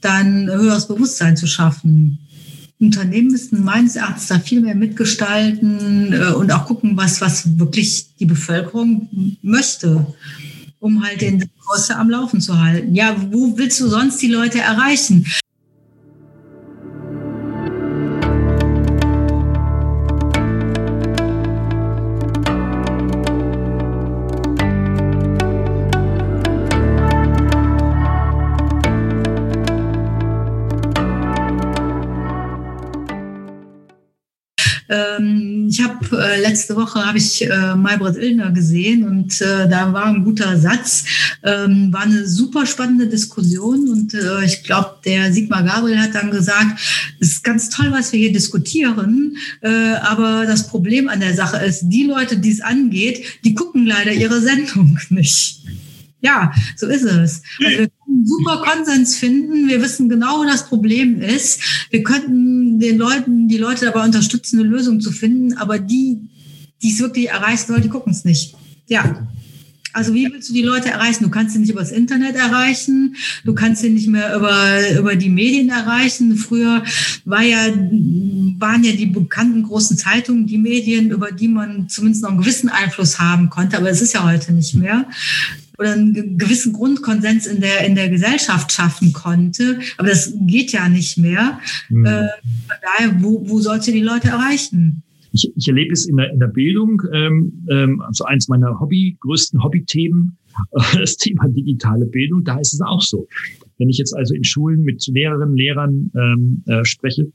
dann 0.02 0.48
höheres 0.50 0.88
Bewusstsein 0.88 1.38
zu 1.38 1.46
schaffen. 1.46 2.20
Unternehmen 2.80 3.30
müssten 3.32 3.64
meines 3.64 3.96
Erachtens 3.96 4.28
da 4.28 4.40
viel 4.40 4.62
mehr 4.62 4.76
mitgestalten 4.76 6.14
äh, 6.14 6.34
und 6.34 6.52
auch 6.52 6.66
gucken, 6.66 6.96
was, 6.96 7.22
was 7.22 7.58
wirklich 7.58 8.16
die 8.20 8.26
Bevölkerung 8.26 9.38
möchte, 9.42 10.06
um 10.80 11.04
halt 11.04 11.22
den 11.22 11.50
Kurs 11.66 11.90
am 11.90 12.10
Laufen 12.10 12.40
zu 12.40 12.60
halten. 12.60 12.94
Ja, 12.94 13.16
wo 13.32 13.58
willst 13.58 13.80
du 13.80 13.88
sonst 13.88 14.22
die 14.22 14.28
Leute 14.28 14.60
erreichen? 14.60 15.26
Ähm, 35.28 35.68
ich 35.70 35.84
habe 35.84 36.18
äh, 36.18 36.42
letzte 36.42 36.76
Woche 36.76 37.06
habe 37.06 37.18
ich 37.18 37.44
äh, 37.44 37.76
Maybrit 37.76 38.18
Illner 38.18 38.52
gesehen 38.52 39.04
und 39.04 39.42
äh, 39.42 39.68
da 39.70 39.92
war 39.94 40.06
ein 40.06 40.24
guter 40.24 40.58
Satz, 40.58 41.06
ähm, 41.44 41.92
war 41.92 42.02
eine 42.02 42.28
super 42.28 42.66
spannende 42.66 43.08
Diskussion 43.08 43.90
und 43.90 44.14
äh, 44.14 44.46
ich 44.46 44.64
glaube, 44.64 44.96
der 45.06 45.32
Sigmar 45.34 45.64
Gabriel 45.64 46.00
hat 46.00 46.16
dann 46.16 46.32
gesagt, 46.32 46.80
es 47.20 47.30
ist 47.30 47.44
ganz 47.44 47.70
toll, 47.70 47.88
was 47.92 48.12
wir 48.12 48.20
hier 48.20 48.32
diskutieren, 48.32 49.38
äh, 49.62 49.96
aber 50.02 50.46
das 50.46 50.68
Problem 50.68 51.10
an 51.10 51.20
der 51.20 51.36
Sache 51.36 51.58
ist, 51.66 51.84
die 51.84 52.04
Leute, 52.04 52.38
die 52.38 52.52
es 52.52 52.62
angeht, 52.62 53.24
die 53.44 53.54
gucken 53.54 53.86
leider 53.86 54.12
ihre 54.12 54.42
Sendung 54.42 55.00
nicht. 55.10 55.62
Ja, 56.20 56.52
so 56.76 56.88
ist 56.88 57.04
es. 57.04 57.44
Also 57.64 57.80
wir 57.80 57.90
können 58.18 58.26
super 58.26 58.64
Konsens 58.64 59.16
finden. 59.16 59.68
Wir 59.68 59.82
wissen 59.82 60.10
genau, 60.10 60.40
wo 60.40 60.44
das 60.44 60.68
Problem 60.68 61.22
ist. 61.22 61.62
Wir 61.90 62.04
könnten 62.04 62.80
den 62.80 62.98
Leuten, 62.98 63.48
die 63.48 63.58
Leute 63.58 63.86
dabei 63.86 64.04
unterstützen, 64.04 64.60
eine 64.60 64.68
Lösung 64.68 65.02
zu 65.02 65.12
finden, 65.12 65.58
aber 65.58 65.80
die, 65.80 66.22
die 66.82 66.92
es 66.92 67.00
wirklich 67.00 67.30
erreichen 67.30 67.68
soll, 67.68 67.82
die 67.82 67.90
gucken 67.90 68.12
es 68.12 68.26
nicht. 68.26 68.56
Ja. 68.88 69.28
Also 69.94 70.14
wie 70.14 70.32
willst 70.32 70.50
du 70.50 70.54
die 70.54 70.62
Leute 70.62 70.90
erreichen? 70.90 71.24
Du 71.24 71.32
kannst 71.32 71.54
sie 71.54 71.60
nicht 71.60 71.72
über 71.72 71.80
das 71.80 71.92
Internet 71.92 72.36
erreichen, 72.36 73.16
du 73.46 73.56
kannst 73.56 73.82
sie 73.82 73.90
nicht 73.90 74.08
mehr 74.08 74.36
über, 74.36 75.00
über 75.00 75.16
die 75.16 75.30
Medien 75.30 75.70
erreichen. 75.70 76.38
Früher 76.38 76.84
war 77.26 77.42
ja, 77.42 77.70
waren 78.60 78.84
ja 78.84 78.92
die 78.92 79.08
bekannten 79.08 79.64
großen 79.64 79.98
Zeitungen 79.98 80.46
die 80.46 80.60
Medien, 80.60 81.10
über 81.10 81.32
die 81.32 81.48
man 81.48 81.90
zumindest 81.90 82.22
noch 82.22 82.30
einen 82.30 82.40
gewissen 82.40 82.70
Einfluss 82.70 83.18
haben 83.18 83.50
konnte, 83.50 83.78
aber 83.78 83.90
es 83.90 84.02
ist 84.02 84.14
ja 84.14 84.24
heute 84.24 84.54
nicht 84.54 84.76
mehr 84.76 85.08
oder 85.78 85.94
einen 85.94 86.38
gewissen 86.38 86.74
Grundkonsens 86.74 87.46
in 87.46 87.62
der, 87.62 87.86
in 87.86 87.96
der 87.96 88.10
Gesellschaft 88.10 88.72
schaffen 88.72 89.14
konnte. 89.14 89.80
Aber 89.98 90.10
das 90.10 90.34
geht 90.42 90.72
ja 90.72 90.90
nicht 90.90 91.18
mehr. 91.18 91.60
Mhm. 91.90 92.06
Äh, 92.06 92.28
von 92.68 92.78
daher, 92.82 93.24
wo, 93.24 93.48
wo 93.48 93.60
sollst 93.60 93.88
du 93.88 93.92
die 93.92 94.02
Leute 94.02 94.30
erreichen? 94.30 95.04
Ich, 95.34 95.52
ich 95.56 95.68
erlebe 95.68 95.94
es 95.94 96.08
in 96.08 96.18
der, 96.18 96.32
in 96.32 96.40
der 96.40 96.48
Bildung, 96.48 97.02
ähm, 97.14 97.66
ähm, 97.70 98.02
also 98.02 98.24
eins 98.26 98.48
meiner 98.48 98.80
Hobby, 98.80 99.18
größten 99.20 99.64
Hobbythemen, 99.64 100.38
äh, 100.72 100.98
das 101.00 101.18
Thema 101.18 101.48
digitale 101.48 102.06
Bildung, 102.06 102.44
da 102.44 102.60
ist 102.60 102.74
es 102.74 102.82
auch 102.82 103.02
so. 103.02 103.28
Wenn 103.78 103.90
ich 103.90 103.98
jetzt 103.98 104.16
also 104.16 104.34
in 104.34 104.44
Schulen 104.44 104.82
mit 104.82 105.06
Lehrerinnen, 105.06 105.56
Lehrern 105.56 106.12
ähm, 106.16 106.64
äh, 106.66 106.84
spreche, 106.84 107.32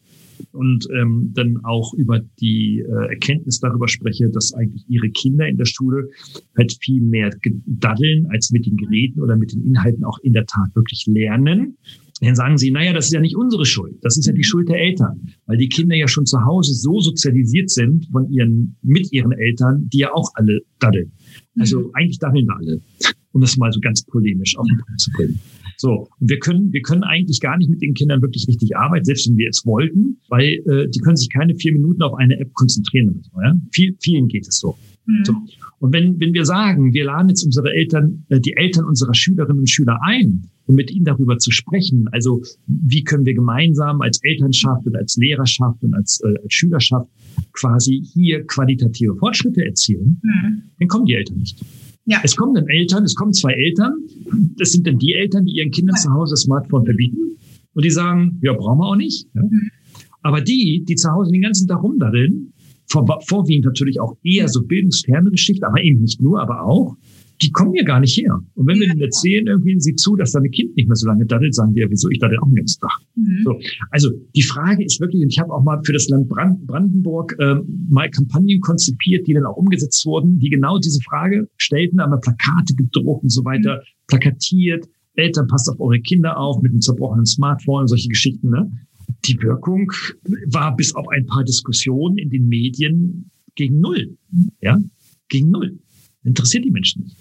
und 0.53 0.87
ähm, 0.95 1.33
dann 1.35 1.59
auch 1.65 1.95
über 1.95 2.21
die 2.41 2.81
äh, 2.81 3.09
Erkenntnis 3.11 3.61
darüber 3.61 3.89
spreche, 3.89 4.29
dass 4.31 4.53
eigentlich 4.55 4.85
ihre 4.89 5.11
Kinder 5.11 5.47
in 5.47 5.57
der 5.57 5.65
Schule 5.65 6.09
halt 6.57 6.77
viel 6.81 7.01
mehr 7.01 7.31
daddeln, 7.67 8.27
als 8.31 8.51
mit 8.51 8.67
den 8.67 8.77
Geräten 8.77 9.21
oder 9.21 9.37
mit 9.37 9.53
den 9.53 9.65
Inhalten 9.65 10.05
auch 10.05 10.19
in 10.21 10.33
der 10.33 10.47
Tat 10.47 10.75
wirklich 10.75 11.05
lernen. 11.07 11.77
Dann 12.21 12.37
sagen 12.37 12.57
sie, 12.57 12.71
naja, 12.71 12.93
das 12.93 13.07
ist 13.07 13.13
ja 13.13 13.21
nicht 13.21 13.37
unsere 13.37 13.67
Schuld. 13.67 13.97
Das 14.03 14.17
ist 14.17 14.27
ja 14.27 14.33
die 14.33 14.45
Schuld 14.45 14.69
der 14.69 14.79
Eltern, 14.79 15.35
weil 15.47 15.57
die 15.57 15.69
Kinder 15.69 15.97
ja 15.97 16.07
schon 16.07 16.25
zu 16.25 16.45
Hause 16.45 16.73
so 16.73 17.01
sozialisiert 17.01 17.69
sind 17.69 18.07
von 18.13 18.31
ihren, 18.31 18.77
mit 18.83 19.13
ihren 19.13 19.33
Eltern, 19.33 19.89
die 19.89 19.99
ja 19.99 20.13
auch 20.15 20.31
alle 20.35 20.61
daddeln. 20.79 21.11
Also 21.59 21.81
mhm. 21.81 21.91
eigentlich 21.95 22.19
daddeln 22.21 22.47
wir 22.47 22.57
alle, 22.57 22.81
um 23.33 23.41
das 23.41 23.57
mal 23.57 23.73
so 23.73 23.81
ganz 23.81 24.05
polemisch 24.05 24.57
auf 24.57 24.67
den 24.69 24.79
Punkt 24.79 25.01
zu 25.01 25.11
bringen. 25.11 25.41
So, 25.77 26.09
und 26.21 26.31
wir 26.31 26.39
können, 26.39 26.73
wir 26.73 26.83
können 26.83 27.03
eigentlich 27.03 27.41
gar 27.41 27.57
nicht 27.57 27.71
mit 27.71 27.83
den 27.83 27.95
Kindern 27.95 28.23
wirklich 28.23 28.47
richtig 28.49 28.77
arbeiten, 28.77 29.05
selbst 29.05 29.29
wenn 29.29 29.37
wir 29.37 29.49
es 29.49 29.65
wollten, 29.65 30.19
weil 30.29 30.61
äh, 30.67 30.89
die 30.89 31.01
können 31.01 31.17
sich 31.17 31.31
keine 31.31 31.55
vier 31.55 31.73
Minuten 31.73 32.03
auf 32.03 32.15
eine 32.15 32.39
App 32.39 32.53
konzentrieren. 32.55 33.23
So, 33.23 33.41
ja? 33.41 33.55
Viel, 33.73 33.97
vielen 34.01 34.29
geht 34.29 34.47
es 34.47 34.59
so. 34.59 34.77
Mhm. 35.07 35.25
so. 35.25 35.35
Und 35.81 35.93
wenn, 35.93 36.21
wenn 36.21 36.33
wir 36.33 36.45
sagen, 36.45 36.93
wir 36.93 37.05
laden 37.05 37.29
jetzt 37.29 37.45
unsere 37.45 37.73
Eltern, 37.73 38.25
äh, 38.29 38.41
die 38.41 38.55
Eltern 38.57 38.85
unserer 38.85 39.15
Schülerinnen 39.15 39.61
und 39.61 39.71
Schüler 39.71 39.99
ein, 40.03 40.49
um 40.67 40.77
mit 40.77 40.93
ihnen 40.93 41.05
darüber 41.05 41.39
zu 41.39 41.51
sprechen, 41.51 42.09
also 42.13 42.41
wie 42.67 43.03
können 43.03 43.27
wir 43.27 43.35
gemeinsam 43.35 44.01
als 44.01 44.23
Elternschaft 44.23 44.87
und 44.87 44.97
als 44.97 45.17
Lehrerschaft 45.17 45.83
und 45.83 45.95
als, 45.95 46.21
äh, 46.25 46.41
als 46.43 46.55
Schülerschaft 46.55 47.09
quasi 47.53 48.03
hier 48.13 48.47
qualitative 48.47 49.17
Fortschritte 49.17 49.65
erzielen, 49.65 50.21
mhm. 50.23 50.63
dann 50.79 50.89
kommen 50.89 51.07
die 51.07 51.15
Eltern 51.15 51.39
nicht. 51.39 51.59
Ja. 52.05 52.21
Es 52.25 52.37
kommen 52.37 52.55
dann 52.55 52.67
Eltern, 52.69 53.05
es 53.05 53.15
kommen 53.15 53.33
zwei 53.33 53.53
Eltern. 53.53 53.95
Das 54.57 54.73
sind 54.73 54.87
dann 54.87 54.99
die 54.99 55.15
Eltern, 55.15 55.45
die 55.45 55.53
ihren 55.53 55.71
Kindern 55.71 55.97
zu 55.97 56.13
Hause 56.13 56.33
das 56.33 56.43
Smartphone 56.43 56.85
verbieten. 56.85 57.39
Und 57.75 57.85
die 57.85 57.91
sagen, 57.91 58.39
ja, 58.43 58.53
brauchen 58.53 58.79
wir 58.79 58.87
auch 58.87 58.97
nicht. 58.97 59.27
Ja. 59.35 59.43
Mhm. 59.43 59.71
Aber 60.23 60.41
die, 60.41 60.85
die 60.87 60.95
zu 60.95 61.11
Hause 61.11 61.33
den 61.33 61.43
ganzen 61.43 61.69
Tag 61.69 61.83
rumdaddeln, 61.83 62.53
vor, 62.87 63.07
vorwiegend 63.27 63.65
natürlich 63.65 64.01
auch 64.01 64.17
eher 64.23 64.49
so 64.49 64.63
bildungsferne 64.63 65.31
Geschichten, 65.31 65.65
aber 65.65 65.83
eben 65.83 66.01
nicht 66.03 66.21
nur, 66.21 66.41
aber 66.41 66.65
auch, 66.65 66.97
die 67.43 67.51
kommen 67.51 67.73
hier 67.73 67.85
gar 67.85 68.01
nicht 68.01 68.17
her. 68.17 68.41
Und 68.55 68.67
wenn 68.67 68.79
wir 68.79 68.87
ihnen 68.87 69.01
erzählen, 69.01 69.47
irgendwie 69.47 69.79
sie 69.81 69.97
zu, 69.97 70.15
dass 70.15 70.33
deine 70.33 70.49
Kind 70.49 70.77
nicht 70.77 70.89
mehr 70.89 70.97
so 70.97 71.07
lange 71.07 71.27
daddelt, 71.27 71.55
sagen 71.55 71.75
ja, 71.75 71.91
wieso, 71.91 72.09
ich 72.09 72.21
daddel 72.21 72.39
auch 72.39 72.47
den 72.47 72.57
ganzen 72.57 72.81
Tag. 72.81 72.99
Mhm. 73.17 73.41
So, 73.45 73.61
also 73.91 74.11
die 74.37 74.43
Frage 74.43 74.85
ist 74.85 75.01
wirklich, 75.01 75.23
und 75.23 75.31
ich 75.31 75.39
habe 75.39 75.53
auch 75.53 75.63
mal 75.63 75.81
für 75.85 75.93
das 75.93 76.09
Land 76.09 76.29
Brand 76.29 76.67
Brandenburg 76.67 77.35
äh, 77.41 77.57
mal 77.89 78.09
Kampagnen 78.11 78.61
konzipiert, 78.61 79.27
die 79.27 79.35
dann 79.35 79.45
auch 79.45 79.57
umgesetzt 79.57 80.07
wurden, 80.07 80.39
die 80.39 80.51
genau 80.51 80.79
diese 80.79 81.01
Frage 81.03 81.49
stellten, 81.57 82.01
haben 82.01 82.13
wir 82.13 82.21
Plakate 82.21 82.75
gedruckt 82.75 83.25
und 83.25 83.31
so 83.31 83.45
weiter, 83.45 83.77
mhm. 83.77 84.07
plakatiert, 84.07 84.89
Eltern, 85.15 85.47
passt 85.49 85.69
auf 85.69 85.81
eure 85.81 86.01
Kinder 86.01 86.39
auf 86.39 86.63
mit 86.63 86.71
einem 86.71 86.81
zerbrochenen 86.81 87.27
Smartphone 87.27 87.83
und 87.83 87.89
solche 87.89 88.09
Geschichten. 88.09 88.51
Ne? 88.51 88.71
Die 89.25 89.41
Wirkung 89.43 89.91
war 90.47 90.75
bis 90.77 90.95
auf 90.95 91.09
ein 91.09 91.27
paar 91.27 91.45
Diskussionen 91.45 92.19
in 92.19 92.31
den 92.31 92.49
Medien 92.49 93.31
gegen 93.57 93.81
Null. 93.81 94.17
Ja, 94.61 94.79
gegen 95.29 95.51
Null. 95.51 95.79
Interessiert 96.25 96.65
die 96.65 96.71
Menschen 96.71 97.05
nicht. 97.05 97.17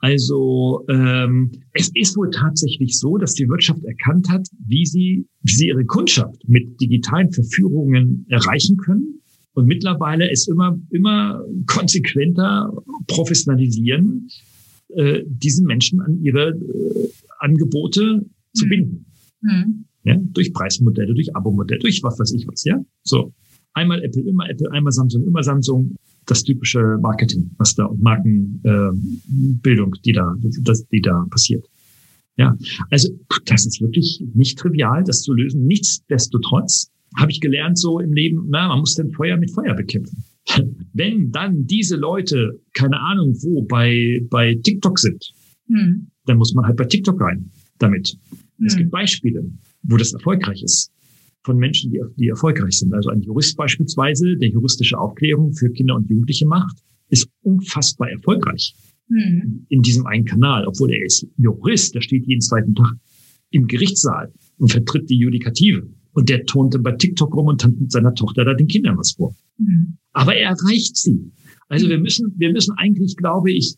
Also 0.00 0.84
ähm, 0.88 1.50
es 1.72 1.90
ist 1.94 2.16
wohl 2.16 2.30
tatsächlich 2.30 2.98
so, 2.98 3.16
dass 3.16 3.34
die 3.34 3.48
Wirtschaft 3.48 3.84
erkannt 3.84 4.28
hat, 4.28 4.46
wie 4.66 4.86
sie, 4.86 5.26
wie 5.42 5.52
sie 5.52 5.68
ihre 5.68 5.84
Kundschaft 5.84 6.48
mit 6.48 6.80
digitalen 6.80 7.32
Verführungen 7.32 8.26
erreichen 8.28 8.76
können 8.76 9.20
und 9.54 9.66
mittlerweile 9.66 10.30
es 10.30 10.48
immer 10.48 10.78
immer 10.90 11.42
konsequenter 11.66 12.70
professionalisieren, 13.06 14.28
äh, 14.88 15.22
diesen 15.26 15.66
Menschen 15.66 16.00
an 16.00 16.20
ihre 16.22 16.50
äh, 16.50 17.08
Angebote 17.38 18.26
zu 18.52 18.66
mhm. 18.66 18.68
binden. 18.68 19.06
Mhm. 19.42 19.84
Ja? 20.04 20.16
Durch 20.32 20.52
Preismodelle, 20.52 21.14
durch 21.14 21.34
Abo-Modelle, 21.34 21.80
durch 21.80 22.02
was 22.02 22.18
weiß 22.18 22.32
ich 22.32 22.46
was, 22.46 22.64
ja. 22.64 22.80
So. 23.02 23.32
Einmal 23.72 24.02
Apple, 24.02 24.22
immer 24.22 24.48
Apple, 24.48 24.70
einmal 24.72 24.92
Samsung, 24.92 25.26
immer 25.26 25.42
Samsung. 25.42 25.96
Das 26.26 26.42
typische 26.42 26.98
Marketing, 27.00 27.50
was 27.58 27.74
da 27.74 27.84
und 27.84 28.02
Markenbildung, 28.02 29.94
äh, 29.94 29.98
die 30.04 30.12
da, 30.12 30.34
das, 30.62 30.86
die 30.88 31.00
da 31.00 31.24
passiert. 31.30 31.64
Ja, 32.36 32.56
also 32.90 33.08
das 33.46 33.64
ist 33.64 33.80
wirklich 33.80 34.22
nicht 34.34 34.58
trivial, 34.58 35.04
das 35.04 35.22
zu 35.22 35.32
lösen. 35.32 35.66
Nichtsdestotrotz 35.66 36.90
habe 37.16 37.30
ich 37.30 37.40
gelernt 37.40 37.78
so 37.78 38.00
im 38.00 38.12
Leben, 38.12 38.46
na, 38.48 38.68
man 38.68 38.80
muss 38.80 38.94
den 38.94 39.10
Feuer 39.12 39.36
mit 39.36 39.50
Feuer 39.52 39.74
bekämpfen. 39.74 40.24
Wenn 40.92 41.30
dann 41.30 41.66
diese 41.66 41.96
Leute, 41.96 42.60
keine 42.74 43.00
Ahnung 43.00 43.34
wo, 43.40 43.62
bei, 43.62 44.20
bei 44.28 44.54
TikTok 44.62 44.98
sind, 44.98 45.32
hm. 45.68 46.08
dann 46.26 46.36
muss 46.36 46.52
man 46.54 46.66
halt 46.66 46.76
bei 46.76 46.84
TikTok 46.84 47.20
rein 47.20 47.50
damit. 47.78 48.18
Hm. 48.58 48.66
Es 48.66 48.76
gibt 48.76 48.90
Beispiele, 48.90 49.50
wo 49.82 49.96
das 49.96 50.12
erfolgreich 50.12 50.62
ist 50.62 50.90
von 51.46 51.56
Menschen, 51.56 51.90
die, 51.90 52.00
die 52.16 52.28
erfolgreich 52.28 52.78
sind. 52.78 52.92
Also 52.92 53.08
ein 53.08 53.22
Jurist 53.22 53.56
beispielsweise, 53.56 54.36
der 54.36 54.50
juristische 54.50 54.98
Aufklärung 54.98 55.54
für 55.54 55.70
Kinder 55.70 55.94
und 55.94 56.10
Jugendliche 56.10 56.46
macht, 56.46 56.76
ist 57.08 57.28
unfassbar 57.42 58.10
erfolgreich 58.10 58.74
hm. 59.08 59.66
in 59.68 59.80
diesem 59.80 60.06
einen 60.06 60.24
Kanal, 60.24 60.66
obwohl 60.66 60.92
er 60.92 61.04
ist 61.06 61.26
Jurist, 61.38 61.94
der 61.94 62.02
steht 62.02 62.26
jeden 62.26 62.40
zweiten 62.40 62.74
Tag 62.74 62.94
im 63.50 63.66
Gerichtssaal 63.66 64.32
und 64.58 64.70
vertritt 64.70 65.08
die 65.08 65.16
Judikative. 65.16 65.88
Und 66.12 66.28
der 66.28 66.44
turnte 66.44 66.78
bei 66.78 66.92
TikTok 66.92 67.34
rum 67.34 67.46
und 67.46 67.60
tanzt 67.60 67.80
mit 67.80 67.92
seiner 67.92 68.14
Tochter 68.14 68.44
da 68.44 68.54
den 68.54 68.68
Kindern 68.68 68.98
was 68.98 69.12
vor. 69.12 69.34
Mhm. 69.58 69.98
Aber 70.12 70.34
er 70.34 70.50
erreicht 70.50 70.96
sie. 70.96 71.30
Also 71.68 71.88
wir 71.88 71.98
müssen, 71.98 72.34
wir 72.36 72.52
müssen 72.52 72.74
eigentlich, 72.76 73.16
glaube 73.16 73.52
ich, 73.52 73.76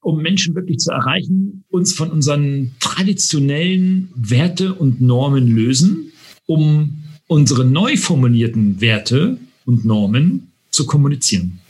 um 0.00 0.22
Menschen 0.22 0.54
wirklich 0.54 0.78
zu 0.78 0.92
erreichen, 0.92 1.64
uns 1.68 1.92
von 1.92 2.10
unseren 2.10 2.70
traditionellen 2.80 4.08
Werte 4.14 4.74
und 4.74 5.00
Normen 5.00 5.46
lösen, 5.48 6.12
um 6.46 6.99
unsere 7.30 7.64
neu 7.64 7.96
formulierten 7.96 8.80
Werte 8.80 9.38
und 9.64 9.84
Normen 9.84 10.50
zu 10.72 10.84
kommunizieren. 10.84 11.60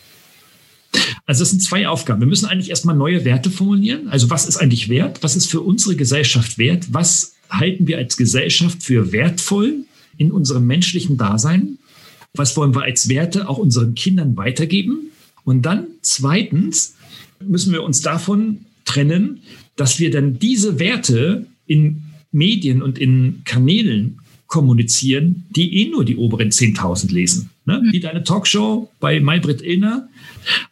Also 1.26 1.42
das 1.42 1.50
sind 1.50 1.60
zwei 1.60 1.86
Aufgaben. 1.86 2.20
Wir 2.20 2.26
müssen 2.26 2.46
eigentlich 2.46 2.70
erstmal 2.70 2.96
neue 2.96 3.26
Werte 3.26 3.50
formulieren. 3.50 4.08
Also 4.08 4.30
was 4.30 4.48
ist 4.48 4.56
eigentlich 4.56 4.88
wert? 4.88 5.22
Was 5.22 5.36
ist 5.36 5.50
für 5.50 5.60
unsere 5.60 5.96
Gesellschaft 5.96 6.56
wert? 6.56 6.94
Was 6.94 7.34
halten 7.50 7.86
wir 7.86 7.98
als 7.98 8.16
Gesellschaft 8.16 8.82
für 8.82 9.12
wertvoll 9.12 9.84
in 10.16 10.32
unserem 10.32 10.66
menschlichen 10.66 11.18
Dasein? 11.18 11.76
Was 12.32 12.56
wollen 12.56 12.74
wir 12.74 12.82
als 12.82 13.10
Werte 13.10 13.46
auch 13.46 13.58
unseren 13.58 13.94
Kindern 13.94 14.38
weitergeben? 14.38 15.10
Und 15.44 15.66
dann 15.66 15.88
zweitens 16.00 16.94
müssen 17.38 17.74
wir 17.74 17.82
uns 17.82 18.00
davon 18.00 18.64
trennen, 18.86 19.40
dass 19.76 19.98
wir 19.98 20.10
dann 20.10 20.38
diese 20.38 20.78
Werte 20.78 21.44
in 21.66 22.04
Medien 22.32 22.80
und 22.80 22.98
in 22.98 23.42
Kanälen 23.44 24.19
kommunizieren, 24.50 25.46
die 25.56 25.78
eh 25.78 25.88
nur 25.88 26.04
die 26.04 26.16
oberen 26.16 26.50
10.000 26.50 27.12
lesen. 27.12 27.50
Ne? 27.64 27.82
Wie 27.92 28.00
deine 28.00 28.24
Talkshow 28.24 28.90
bei 28.98 29.20
Maybrit 29.20 29.62
Illner. 29.62 30.08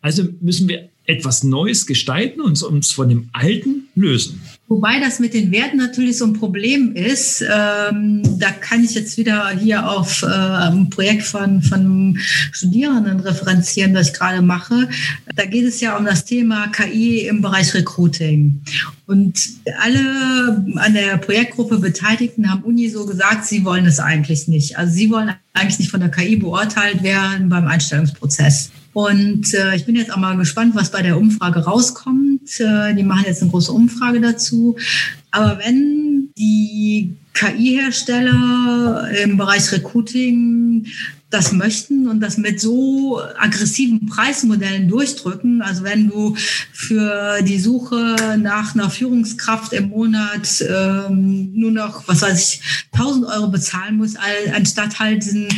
Also 0.03 0.25
müssen 0.41 0.69
wir 0.69 0.91
etwas 1.07 1.45
Neues 1.45 1.87
gestalten 1.87 2.41
und 2.41 2.61
uns 2.63 2.91
von 2.93 3.09
dem 3.09 3.31
Alten 3.33 3.89
lösen. 3.95 4.43
Wobei 4.69 5.01
das 5.01 5.19
mit 5.19 5.33
den 5.33 5.51
Werten 5.51 5.79
natürlich 5.79 6.19
so 6.19 6.27
ein 6.27 6.35
Problem 6.35 6.95
ist. 6.95 7.43
Ähm, 7.43 8.23
da 8.39 8.51
kann 8.51 8.85
ich 8.85 8.95
jetzt 8.95 9.17
wieder 9.17 9.49
hier 9.49 9.89
auf 9.89 10.23
äh, 10.23 10.27
ein 10.27 10.91
Projekt 10.91 11.23
von, 11.23 11.63
von 11.63 12.19
Studierenden 12.19 13.21
referenzieren, 13.21 13.95
das 13.95 14.09
ich 14.09 14.13
gerade 14.13 14.43
mache. 14.43 14.91
Da 15.35 15.47
geht 15.47 15.65
es 15.65 15.81
ja 15.81 15.97
um 15.97 16.05
das 16.05 16.27
Thema 16.27 16.67
KI 16.69 17.27
im 17.27 17.41
Bereich 17.41 17.73
Recruiting. 17.73 18.61
Und 19.07 19.41
alle 19.81 20.63
an 20.77 20.93
der 20.93 21.17
Projektgruppe 21.17 21.79
Beteiligten 21.79 22.51
haben 22.51 22.63
Uni 22.63 22.91
so 22.91 23.07
gesagt, 23.07 23.47
sie 23.47 23.65
wollen 23.65 23.87
es 23.87 24.01
eigentlich 24.01 24.49
nicht. 24.49 24.77
Also 24.77 24.93
sie 24.93 25.11
wollen 25.11 25.33
eigentlich 25.55 25.79
nicht 25.79 25.91
von 25.91 26.01
der 26.01 26.11
KI 26.11 26.37
beurteilt 26.37 27.03
werden 27.03 27.49
beim 27.49 27.67
Einstellungsprozess. 27.67 28.71
Und 28.93 29.55
äh, 29.55 29.77
ich 29.77 29.87
bin 29.87 29.97
jetzt 29.97 30.13
auch 30.13 30.19
mal 30.19 30.37
gespannt, 30.37 30.75
was 30.75 30.91
bei 30.91 31.01
der 31.01 31.17
Umfrage 31.17 31.61
rauskommt. 31.61 32.38
Äh, 32.61 32.95
die 32.95 33.03
machen 33.03 33.25
jetzt 33.27 33.43
eine 33.43 33.51
große 33.51 33.73
Umfrage 33.73 34.21
dazu. 34.21 34.77
Aber 35.31 35.59
wenn 35.59 36.31
die 36.37 37.15
KI-Hersteller 37.35 39.11
im 39.23 39.37
Bereich 39.37 39.71
Recruiting 39.73 40.87
das 41.31 41.53
möchten 41.53 42.09
und 42.09 42.21
das 42.21 42.39
mit 42.39 42.59
so 42.59 43.21
aggressiven 43.39 44.07
Preismodellen 44.07 44.89
durchdrücken. 44.89 45.61
Also 45.61 45.85
wenn 45.85 46.09
du 46.09 46.35
für 46.73 47.43
die 47.43 47.59
Suche 47.59 48.39
nach 48.39 48.75
einer 48.75 48.89
Führungskraft 48.89 49.75
im 49.75 49.91
Monat 49.91 50.65
ähm, 50.67 51.53
nur 51.53 51.71
noch, 51.71 52.09
was 52.09 52.23
weiß 52.23 52.55
ich, 52.55 52.61
1000 52.93 53.27
Euro 53.27 53.49
bezahlen 53.49 53.99
musst, 53.99 54.17
anstatt 54.55 54.99
halt 54.99 55.23
diesen 55.23 55.49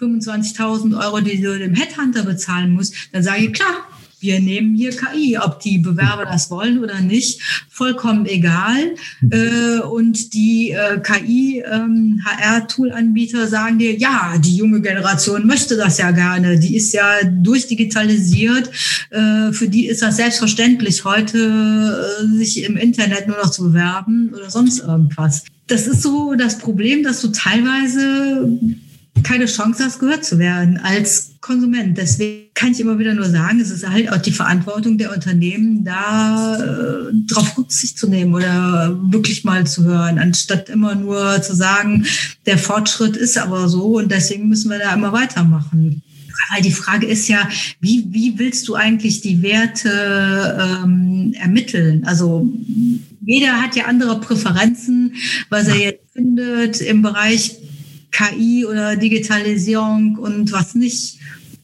25.000 0.00 1.00
Euro, 1.00 1.20
die 1.20 1.40
du 1.40 1.56
dem 1.56 1.74
Headhunter 1.74 2.24
bezahlen 2.24 2.72
musst, 2.72 2.94
dann 3.12 3.22
sage 3.22 3.44
ich, 3.44 3.52
klar, 3.52 3.86
wir 4.20 4.40
nehmen 4.40 4.74
hier 4.74 4.90
KI, 4.90 5.38
ob 5.38 5.60
die 5.60 5.78
Bewerber 5.78 6.24
das 6.24 6.50
wollen 6.50 6.82
oder 6.82 7.00
nicht, 7.00 7.40
vollkommen 7.68 8.26
egal. 8.26 8.96
Mhm. 9.20 9.30
Äh, 9.32 9.78
und 9.80 10.34
die 10.34 10.72
äh, 10.72 10.98
KI-HR-Tool-Anbieter 11.00 13.44
ähm, 13.44 13.48
sagen 13.48 13.78
dir, 13.78 13.96
ja, 13.96 14.34
die 14.38 14.56
junge 14.56 14.80
Generation 14.80 15.46
möchte 15.46 15.76
das 15.76 15.98
ja 15.98 16.10
gerne. 16.10 16.58
Die 16.58 16.74
ist 16.76 16.92
ja 16.92 17.22
durchdigitalisiert. 17.24 18.68
Äh, 19.10 19.52
für 19.52 19.68
die 19.68 19.86
ist 19.86 20.02
das 20.02 20.16
selbstverständlich, 20.16 21.04
heute 21.04 22.26
sich 22.36 22.64
im 22.64 22.76
Internet 22.76 23.28
nur 23.28 23.38
noch 23.38 23.50
zu 23.50 23.62
bewerben 23.64 24.32
oder 24.34 24.50
sonst 24.50 24.80
irgendwas. 24.80 25.44
Das 25.66 25.86
ist 25.86 26.02
so 26.02 26.34
das 26.34 26.58
Problem, 26.58 27.04
dass 27.04 27.22
du 27.22 27.28
teilweise 27.28 28.58
keine 29.22 29.46
Chance 29.46 29.84
hast, 29.84 30.00
gehört 30.00 30.24
zu 30.24 30.38
werden 30.38 30.78
als 30.82 31.32
Konsument. 31.40 31.96
Deswegen 31.96 32.50
kann 32.54 32.72
ich 32.72 32.80
immer 32.80 32.98
wieder 32.98 33.14
nur 33.14 33.28
sagen, 33.28 33.60
es 33.60 33.70
ist 33.70 33.88
halt 33.88 34.10
auch 34.12 34.18
die 34.18 34.32
Verantwortung 34.32 34.98
der 34.98 35.12
Unternehmen, 35.14 35.84
da 35.84 36.56
äh, 36.56 37.12
drauf 37.26 37.56
Rücksicht 37.56 37.98
zu 37.98 38.08
nehmen 38.08 38.34
oder 38.34 38.96
wirklich 39.10 39.44
mal 39.44 39.66
zu 39.66 39.84
hören, 39.84 40.18
anstatt 40.18 40.68
immer 40.68 40.94
nur 40.94 41.40
zu 41.42 41.54
sagen, 41.54 42.06
der 42.46 42.58
Fortschritt 42.58 43.16
ist 43.16 43.38
aber 43.38 43.68
so 43.68 43.98
und 43.98 44.10
deswegen 44.10 44.48
müssen 44.48 44.70
wir 44.70 44.78
da 44.78 44.94
immer 44.94 45.12
weitermachen. 45.12 46.02
Weil 46.52 46.62
die 46.62 46.72
Frage 46.72 47.06
ist 47.06 47.28
ja, 47.28 47.48
wie, 47.80 48.06
wie 48.10 48.38
willst 48.38 48.66
du 48.66 48.74
eigentlich 48.74 49.20
die 49.20 49.42
Werte 49.42 50.82
ähm, 50.82 51.34
ermitteln? 51.38 52.04
Also 52.04 52.48
jeder 53.24 53.60
hat 53.60 53.76
ja 53.76 53.84
andere 53.84 54.18
Präferenzen, 54.20 55.14
was 55.48 55.68
er 55.68 55.76
jetzt 55.76 56.12
findet 56.12 56.80
im 56.80 57.02
Bereich 57.02 57.56
KI 58.10 58.66
oder 58.66 58.96
Digitalisierung 58.96 60.16
und 60.16 60.52
was 60.52 60.74
nicht? 60.74 61.18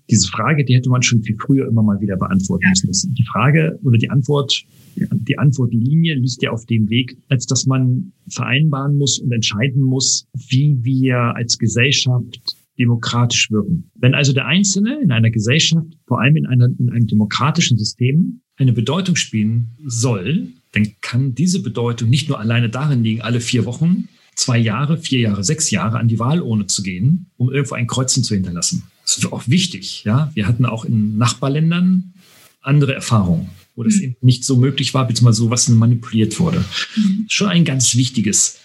Diese 0.09 0.29
Frage, 0.29 0.65
die 0.65 0.75
hätte 0.75 0.89
man 0.89 1.03
schon 1.03 1.23
viel 1.23 1.37
früher 1.37 1.67
immer 1.67 1.83
mal 1.83 2.01
wieder 2.01 2.17
beantworten 2.17 2.73
müssen. 2.87 3.15
Die 3.15 3.25
Frage 3.25 3.79
oder 3.83 3.99
die 3.99 4.09
Antwort, 4.09 4.65
die 4.95 5.39
Antwortlinie 5.39 6.15
liegt 6.15 6.43
ja 6.43 6.51
auf 6.51 6.65
dem 6.67 6.89
Weg, 6.89 7.19
als 7.29 7.47
dass 7.47 7.67
man 7.67 8.13
vereinbaren 8.29 8.97
muss 8.97 9.19
und 9.19 9.33
entscheiden 9.33 9.83
muss, 9.83 10.29
wie 10.33 10.79
wir 10.83 11.19
als 11.35 11.59
Gesellschaft 11.59 12.41
demokratisch 12.79 13.51
wirken. 13.51 13.91
Wenn 13.95 14.15
also 14.15 14.33
der 14.33 14.47
Einzelne 14.47 15.01
in 15.03 15.11
einer 15.11 15.31
Gesellschaft, 15.31 15.87
vor 16.07 16.21
allem 16.21 16.37
in, 16.37 16.47
einer, 16.47 16.69
in 16.79 16.91
einem 16.91 17.07
demokratischen 17.07 17.79
System, 17.79 18.43
eine 18.57 18.73
Bedeutung 18.73 19.17
spielen 19.17 19.77
soll, 19.85 20.49
dann 20.73 20.93
kann 21.01 21.35
diese 21.35 21.63
Bedeutung 21.63 22.11
nicht 22.11 22.29
nur 22.29 22.39
alleine 22.39 22.69
darin 22.69 23.03
liegen, 23.03 23.23
alle 23.23 23.41
vier 23.41 23.65
Wochen 23.65 24.09
zwei 24.37 24.59
Jahre, 24.59 24.99
vier 24.99 25.21
Jahre, 25.21 25.43
sechs 25.43 25.71
Jahre 25.71 25.99
an 25.99 26.09
die 26.09 26.19
Wahlurne 26.19 26.67
zu 26.67 26.83
gehen, 26.83 27.27
um 27.37 27.51
irgendwo 27.51 27.75
ein 27.75 27.87
Kreuzen 27.87 28.23
zu 28.23 28.35
hinterlassen. 28.35 28.85
Das 29.03 29.19
ist 29.19 29.33
auch 29.33 29.49
wichtig. 29.49 30.05
Ja, 30.05 30.31
wir 30.35 30.47
hatten 30.47 30.67
auch 30.67 30.85
in 30.85 31.17
Nachbarländern 31.17 32.15
andere 32.61 32.95
Erfahrungen, 32.95 33.51
wo 33.75 33.83
das 33.83 33.95
mhm. 33.97 34.03
eben 34.03 34.17
nicht 34.21 34.45
so 34.45 34.57
möglich 34.57 34.95
war, 34.95 35.07
beziehungsweise 35.07 35.43
sowas 35.43 35.69
manipuliert 35.69 36.39
wurde. 36.39 36.65
Mhm. 36.97 37.27
Schon 37.29 37.49
ein 37.49 37.65
ganz 37.65 37.97
wichtiges 37.97 38.59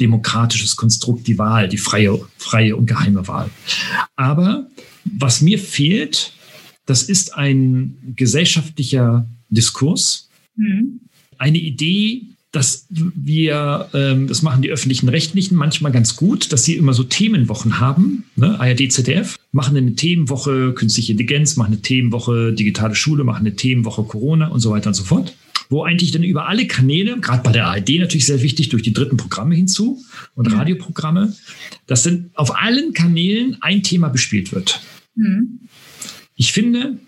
demokratisches 0.00 0.76
Konstrukt, 0.76 1.26
die 1.26 1.38
Wahl, 1.38 1.68
die 1.68 1.78
freie, 1.78 2.20
freie 2.36 2.76
und 2.76 2.86
geheime 2.86 3.26
Wahl. 3.26 3.50
Aber 4.14 4.68
was 5.04 5.40
mir 5.40 5.58
fehlt, 5.58 6.32
das 6.86 7.02
ist 7.02 7.34
ein 7.34 8.14
gesellschaftlicher 8.16 9.28
Diskurs, 9.48 10.28
mhm. 10.56 11.00
eine 11.36 11.58
Idee, 11.58 12.22
dass 12.50 12.86
wir, 12.90 13.88
ähm, 13.92 14.26
das 14.26 14.42
machen 14.42 14.62
die 14.62 14.70
öffentlichen 14.70 15.08
Rechtlichen 15.08 15.54
manchmal 15.54 15.92
ganz 15.92 16.16
gut, 16.16 16.52
dass 16.52 16.64
sie 16.64 16.76
immer 16.76 16.94
so 16.94 17.04
Themenwochen 17.04 17.78
haben, 17.78 18.24
ne? 18.36 18.58
ARD, 18.58 18.90
ZDF, 18.90 19.38
machen 19.52 19.76
eine 19.76 19.94
Themenwoche 19.94 20.72
künstliche 20.72 21.12
Intelligenz, 21.12 21.56
machen 21.56 21.72
eine 21.72 21.82
Themenwoche 21.82 22.52
digitale 22.54 22.94
Schule, 22.94 23.24
machen 23.24 23.40
eine 23.40 23.54
Themenwoche 23.54 24.04
Corona 24.04 24.48
und 24.48 24.60
so 24.60 24.70
weiter 24.70 24.88
und 24.88 24.94
so 24.94 25.04
fort 25.04 25.34
wo 25.70 25.82
eigentlich 25.82 26.12
dann 26.12 26.22
über 26.22 26.48
alle 26.48 26.66
Kanäle, 26.66 27.20
gerade 27.20 27.42
bei 27.42 27.52
der 27.52 27.66
ARD 27.66 27.98
natürlich 27.98 28.26
sehr 28.26 28.42
wichtig, 28.42 28.70
durch 28.70 28.82
die 28.82 28.92
dritten 28.92 29.16
Programme 29.16 29.54
hinzu 29.54 30.02
und 30.34 30.48
mhm. 30.48 30.54
Radioprogramme, 30.56 31.34
dass 31.86 32.04
dann 32.04 32.30
auf 32.34 32.56
allen 32.56 32.92
Kanälen 32.94 33.58
ein 33.60 33.82
Thema 33.82 34.08
bespielt 34.08 34.52
wird. 34.52 34.80
Mhm. 35.14 35.60
Ich 36.36 36.52
finde, 36.52 36.98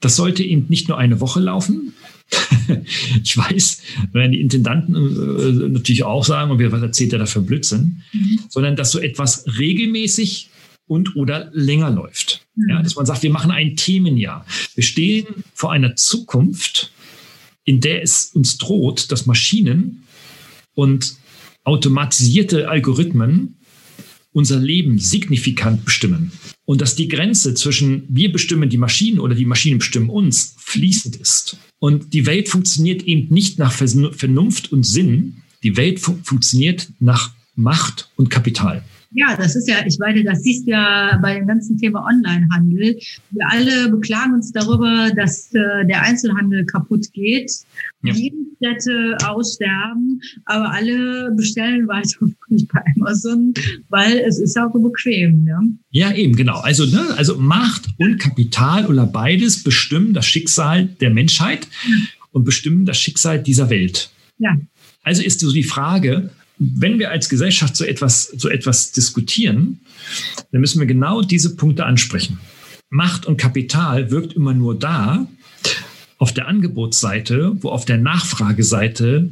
das 0.00 0.16
sollte 0.16 0.42
eben 0.42 0.66
nicht 0.68 0.88
nur 0.88 0.98
eine 0.98 1.20
Woche 1.20 1.40
laufen, 1.40 1.94
ich 3.22 3.36
weiß, 3.36 3.82
wenn 4.12 4.32
die 4.32 4.40
Intendanten 4.40 4.94
äh, 4.94 5.68
natürlich 5.68 6.04
auch 6.04 6.24
sagen, 6.24 6.50
und 6.50 6.72
was 6.72 6.82
erzählt 6.82 7.12
er 7.12 7.20
da 7.20 7.26
für 7.26 7.40
Blödsinn, 7.40 8.02
mhm. 8.12 8.40
sondern 8.48 8.76
dass 8.76 8.92
so 8.92 8.98
etwas 8.98 9.44
regelmäßig 9.58 10.50
und 10.86 11.16
oder 11.16 11.50
länger 11.52 11.90
läuft. 11.90 12.46
Mhm. 12.54 12.68
Ja, 12.68 12.82
dass 12.82 12.96
man 12.96 13.06
sagt, 13.06 13.22
wir 13.22 13.30
machen 13.30 13.50
ein 13.50 13.76
Themenjahr. 13.76 14.46
Wir 14.74 14.84
stehen 14.84 15.26
vor 15.54 15.72
einer 15.72 15.96
Zukunft, 15.96 16.92
in 17.64 17.80
der 17.80 18.02
es 18.02 18.32
uns 18.34 18.58
droht, 18.58 19.12
dass 19.12 19.26
Maschinen 19.26 20.02
und 20.74 21.14
automatisierte 21.64 22.68
Algorithmen 22.68 23.56
unser 24.32 24.58
Leben 24.58 24.98
signifikant 24.98 25.84
bestimmen. 25.84 26.32
Und 26.64 26.80
dass 26.80 26.94
die 26.94 27.08
Grenze 27.08 27.54
zwischen 27.54 28.04
wir 28.08 28.30
bestimmen 28.30 28.70
die 28.70 28.78
Maschinen 28.78 29.18
oder 29.18 29.34
die 29.34 29.44
Maschinen 29.44 29.78
bestimmen 29.78 30.10
uns 30.10 30.54
fließend 30.58 31.16
ist. 31.16 31.56
Und 31.78 32.14
die 32.14 32.26
Welt 32.26 32.48
funktioniert 32.48 33.02
eben 33.02 33.32
nicht 33.32 33.58
nach 33.58 33.72
Vernunft 33.72 34.72
und 34.72 34.84
Sinn. 34.84 35.38
Die 35.62 35.76
Welt 35.76 35.98
fun 35.98 36.20
funktioniert 36.22 36.88
nach 37.00 37.32
Macht 37.56 38.10
und 38.16 38.30
Kapital. 38.30 38.84
Ja, 39.14 39.36
das 39.36 39.56
ist 39.56 39.68
ja, 39.68 39.84
ich 39.86 39.98
meine, 39.98 40.24
das 40.24 40.42
siehst 40.42 40.66
du 40.66 40.70
ja 40.70 41.18
bei 41.20 41.34
dem 41.34 41.46
ganzen 41.46 41.76
Thema 41.76 42.06
Onlinehandel. 42.06 42.98
Wir 43.30 43.46
alle 43.50 43.90
beklagen 43.90 44.34
uns 44.34 44.52
darüber, 44.52 45.10
dass 45.14 45.52
äh, 45.52 45.86
der 45.86 46.02
Einzelhandel 46.02 46.64
kaputt 46.64 47.12
geht, 47.12 47.52
ja. 48.02 48.14
Städte 48.62 49.16
aussterben, 49.26 50.20
aber 50.44 50.70
alle 50.70 51.32
bestellen 51.36 51.88
weiter 51.88 52.18
bei 52.72 52.80
Amazon, 52.96 53.54
weil 53.88 54.18
es 54.18 54.38
ist 54.38 54.56
auch 54.58 54.72
so 54.72 54.80
bequem. 54.80 55.44
Ne? 55.44 55.58
Ja, 55.90 56.12
eben, 56.12 56.36
genau. 56.36 56.60
Also, 56.60 56.86
ne, 56.86 57.14
also 57.16 57.36
Macht 57.38 57.88
und 57.98 58.18
Kapital 58.18 58.86
oder 58.86 59.06
beides 59.06 59.62
bestimmen 59.62 60.14
das 60.14 60.26
Schicksal 60.26 60.86
der 61.00 61.10
Menschheit 61.10 61.66
und 62.30 62.44
bestimmen 62.44 62.86
das 62.86 62.98
Schicksal 62.98 63.42
dieser 63.42 63.70
Welt. 63.70 64.10
Ja. 64.38 64.56
Also 65.02 65.22
ist 65.22 65.40
so 65.40 65.52
die 65.52 65.64
Frage, 65.64 66.30
wenn 66.58 66.98
wir 66.98 67.10
als 67.10 67.28
Gesellschaft 67.28 67.76
so 67.76 67.84
etwas, 67.84 68.24
so 68.24 68.48
etwas 68.48 68.92
diskutieren, 68.92 69.80
dann 70.52 70.60
müssen 70.60 70.78
wir 70.78 70.86
genau 70.86 71.22
diese 71.22 71.56
Punkte 71.56 71.84
ansprechen. 71.84 72.38
Macht 72.90 73.26
und 73.26 73.38
Kapital 73.38 74.10
wirkt 74.10 74.34
immer 74.34 74.54
nur 74.54 74.78
da, 74.78 75.26
auf 76.22 76.32
der 76.32 76.46
Angebotsseite, 76.46 77.56
wo 77.62 77.70
auf 77.70 77.84
der 77.84 77.98
Nachfrageseite 77.98 79.28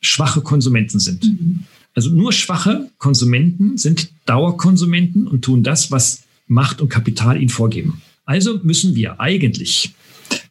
schwache 0.00 0.40
Konsumenten 0.40 0.98
sind. 0.98 1.22
Mhm. 1.22 1.66
Also 1.94 2.10
nur 2.10 2.32
schwache 2.32 2.88
Konsumenten 2.98 3.78
sind 3.78 4.10
Dauerkonsumenten 4.26 5.28
und 5.28 5.42
tun 5.42 5.62
das, 5.62 5.92
was 5.92 6.24
Macht 6.48 6.80
und 6.80 6.88
Kapital 6.88 7.40
ihnen 7.40 7.48
vorgeben. 7.48 8.02
Also 8.24 8.58
müssen 8.64 8.96
wir 8.96 9.20
eigentlich 9.20 9.92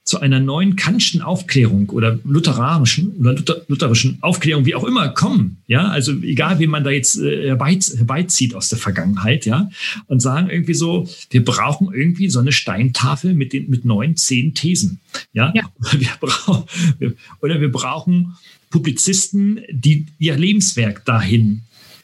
zu 0.04 0.20
einer 0.20 0.40
neuen 0.40 0.76
Kantschen 0.76 1.22
Aufklärung 1.22 1.90
oder 1.90 2.20
lutheranischen 2.24 3.16
oder 3.18 3.34
Luther, 3.34 3.62
lutherischen 3.68 4.18
Aufklärung, 4.22 4.66
wie 4.66 4.76
auch 4.76 4.84
immer, 4.84 5.10
kommen. 5.10 5.58
Ja, 5.68 5.88
also 5.88 6.12
egal, 6.22 6.60
wie 6.60 6.68
man 6.68 6.84
da 6.84 6.90
jetzt 6.90 7.18
äh, 7.18 7.48
herbeizieht 7.48 8.56
aus 8.56 8.70
der 8.70 8.78
Vergangenheit, 8.78 9.46
ja, 9.46 9.70
und 10.08 10.22
sagen 10.22 10.50
irgendwie 10.50 10.74
so, 10.74 11.08
wir 11.30 11.46
brauchen 11.46 11.94
irgendwie 11.94 12.30
so 12.30 12.40
eine 12.40 12.52
Steintafel 12.52 13.34
mit 13.34 13.54
den 13.54 13.70
mit 13.70 13.86
neun, 13.86 14.18
zehn 14.18 14.54
Thesen. 14.54 15.00
Ja, 15.34 15.54
ja. 15.56 15.64
Oder, 15.80 15.94
wir 16.00 16.10
brauchen, 16.20 16.64
oder 17.42 17.62
wir 17.62 17.72
brauchen 17.72 18.36
Publizisten, 18.70 19.62
die 19.70 20.08
ihr 20.20 20.38
Lebenswerk 20.38 21.06
dahin 21.06 21.62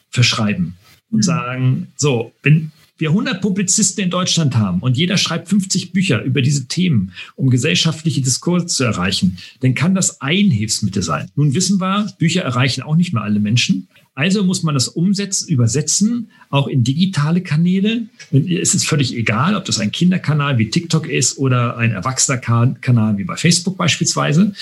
verschreiben 0.10 0.76
und 1.12 1.18
mhm. 1.18 1.24
sagen, 1.24 1.88
so, 1.96 2.32
wenn 2.44 2.72
wir 2.98 3.10
100 3.10 3.42
Publizisten 3.42 4.04
in 4.04 4.10
Deutschland 4.10 4.56
haben 4.56 4.80
und 4.80 4.98
jeder 4.98 5.18
schreibt 5.18 5.50
50 5.50 5.92
Bücher 5.92 6.22
über 6.24 6.42
diese 6.42 6.68
Themen, 6.68 7.14
um 7.36 7.50
gesellschaftliche 7.50 8.22
Diskurse 8.22 8.66
zu 8.68 8.84
erreichen, 8.84 9.38
dann 9.62 9.76
kann 9.76 9.96
das 9.96 10.22
ein 10.22 10.50
Hilfsmittel 10.50 11.04
sein. 11.04 11.30
Nun 11.36 11.54
wissen 11.54 11.80
wir, 11.80 12.12
Bücher 12.18 12.42
erreichen 12.42 12.82
auch 12.82 12.96
nicht 12.96 13.14
mehr 13.14 13.24
alle 13.24 13.40
Menschen. 13.40 13.88
Also 14.18 14.44
muss 14.44 14.64
man 14.64 14.74
das 14.74 14.88
umsetzen, 14.88 15.48
übersetzen, 15.48 16.32
auch 16.50 16.68
in 16.68 16.84
digitale 16.84 17.42
Kanäle. 17.42 18.08
Es 18.32 18.74
ist 18.74 18.88
völlig 18.88 19.16
egal, 19.16 19.56
ob 19.56 19.66
das 19.66 19.80
ein 19.80 19.92
Kinderkanal 19.92 20.58
wie 20.58 20.72
TikTok 20.72 21.08
ist 21.08 21.38
oder 21.38 21.78
ein 21.78 21.92
erwachsener 21.92 22.40
Kanal 22.40 23.20
wie 23.20 23.26
bei 23.26 23.36
Facebook 23.36 23.78
beispielsweise. 23.78 24.54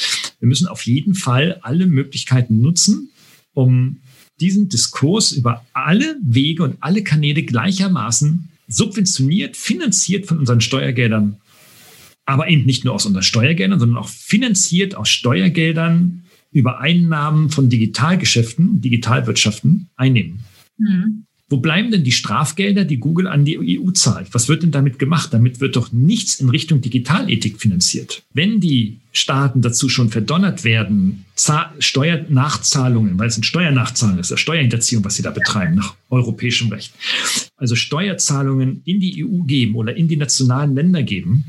Wir 0.42 0.50
müssen 0.50 0.68
auf 0.68 0.86
jeden 0.86 1.16
Fall 1.16 1.60
alle 1.62 1.86
Möglichkeiten 1.86 2.60
nutzen, 2.60 3.12
um 3.54 4.02
diesen 4.40 4.70
Diskurs 4.70 5.32
über 5.32 5.66
alle 5.74 6.18
Wege 6.24 6.64
und 6.64 6.78
alle 6.82 7.04
Kanäle 7.04 7.44
gleichermaßen 7.44 8.50
subventioniert, 8.68 9.56
finanziert 9.56 10.26
von 10.26 10.40
unseren 10.40 10.62
Steuergeldern, 10.62 11.38
aber 12.26 12.48
eben 12.50 12.66
nicht 12.66 12.84
nur 12.84 12.94
aus 12.94 13.06
unseren 13.06 13.24
Steuergeldern, 13.24 13.80
sondern 13.80 13.98
auch 13.98 14.10
finanziert 14.10 14.96
aus 14.96 15.10
Steuergeldern 15.10 16.24
über 16.52 16.80
Einnahmen 16.80 17.50
von 17.50 17.70
Digitalgeschäften, 17.70 18.82
Digitalwirtschaften 18.82 19.90
einnehmen. 19.96 20.40
Mhm. 20.78 21.26
Wo 21.48 21.58
bleiben 21.58 21.92
denn 21.92 22.04
die 22.04 22.12
Strafgelder, 22.12 22.86
die 22.86 22.98
Google 22.98 23.28
an 23.28 23.46
die 23.46 23.80
EU 23.80 23.92
zahlt? 23.92 24.30
Was 24.32 24.50
wird 24.50 24.64
denn 24.64 24.72
damit 24.72 24.98
gemacht? 24.98 25.32
Damit 25.32 25.60
wird 25.60 25.76
doch 25.76 25.92
nichts 25.92 26.40
in 26.40 26.50
Richtung 26.50 26.82
Digitalethik 26.82 27.62
finanziert. 27.62 28.24
Wenn 28.34 28.60
die 28.60 28.98
Staaten 29.12 29.62
dazu 29.62 29.88
schon 29.88 30.10
verdonnert 30.10 30.64
werden, 30.64 31.26
Steuernachzahlungen, 31.78 33.20
weil 33.20 33.28
es 33.28 33.36
sind 33.36 33.46
Steuernachzahlungen 33.46 34.22
ist, 34.22 34.32
ja 34.32 34.38
Steuerhinterziehung, 34.38 35.06
was 35.06 35.18
sie 35.18 35.22
da 35.22 35.30
betreiben, 35.30 35.76
nach 35.76 35.94
europäischem 36.10 36.70
Recht. 36.70 36.94
Also 37.58 37.76
Steuerzahlungen 37.76 38.82
in 38.86 39.00
die 39.00 39.24
EU 39.24 39.44
geben 39.44 39.76
oder 39.76 39.96
in 39.96 40.08
die 40.08 40.18
nationalen 40.18 40.74
Länder 40.74 41.04
geben, 41.04 41.46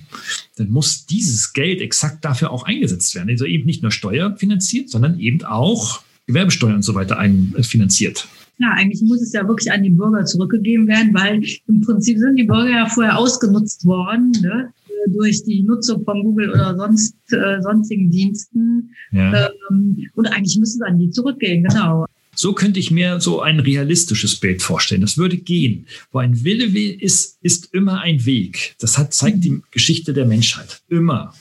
dann 0.57 0.69
muss 0.69 1.07
dieses 1.07 1.55
Geld 1.55 1.81
exakt 1.81 2.23
dafür 2.23 2.51
auch 2.51 2.65
eingesetzt 2.65 3.15
werden. 3.15 3.31
Also 3.31 3.47
eben 3.47 3.65
nicht 3.65 3.81
nur 3.81 3.91
steuerfinanziert, 3.91 4.91
sondern 4.91 5.19
eben 5.19 5.43
auch 5.43 6.03
Gewerbesteuer 6.27 6.75
und 6.75 6.83
so 6.83 6.95
weiter 6.95 7.19
einfinanziert. 7.19 8.29
Ja, 8.59 8.73
eigentlich 8.75 9.03
muss 9.03 9.21
es 9.21 9.33
ja 9.33 9.47
wirklich 9.47 9.71
an 9.71 9.83
die 9.83 9.91
Bürger 9.91 10.25
zurückgegeben 10.25 10.89
werden, 10.89 11.13
weil 11.13 11.43
im 11.67 11.81
Prinzip 11.83 12.19
sind 12.19 12.37
die 12.37 12.45
Bürger 12.45 12.71
ja 12.71 12.87
vorher 12.87 13.19
ausgenutzt 13.19 13.85
worden 13.85 14.33
ne? 14.41 14.73
durch 15.09 15.45
die 15.45 15.63
Nutzung 15.63 16.05
von 16.05 16.23
Google 16.23 16.51
oder 16.51 16.77
sonst 16.77 17.17
äh, 17.33 17.61
sonstigen 17.61 18.11
Diensten. 18.11 18.91
Ja. 19.13 19.51
Ähm, 19.71 20.09
und 20.15 20.27
eigentlich 20.27 20.59
müsste 20.59 20.83
es 20.83 20.91
an 20.91 20.99
die 20.99 21.11
zurückgehen, 21.11 21.65
genau. 21.65 22.07
So 22.35 22.53
könnte 22.53 22.79
ich 22.79 22.91
mir 22.91 23.19
so 23.19 23.41
ein 23.41 23.61
realistisches 23.61 24.37
Bild 24.37 24.61
vorstellen. 24.61 25.01
Das 25.01 25.17
würde 25.17 25.39
gehen. 25.39 25.87
Wo 26.13 26.19
ein 26.19 26.45
Wille 26.45 26.67
ist, 26.93 27.39
ist 27.41 27.73
immer 27.73 28.01
ein 28.01 28.27
Weg. 28.27 28.77
Das 28.79 28.99
hat, 28.99 29.15
zeigt 29.15 29.43
die 29.43 29.63
Geschichte 29.71 30.13
der 30.13 30.27
Menschheit. 30.27 30.83
Immer. 30.89 31.35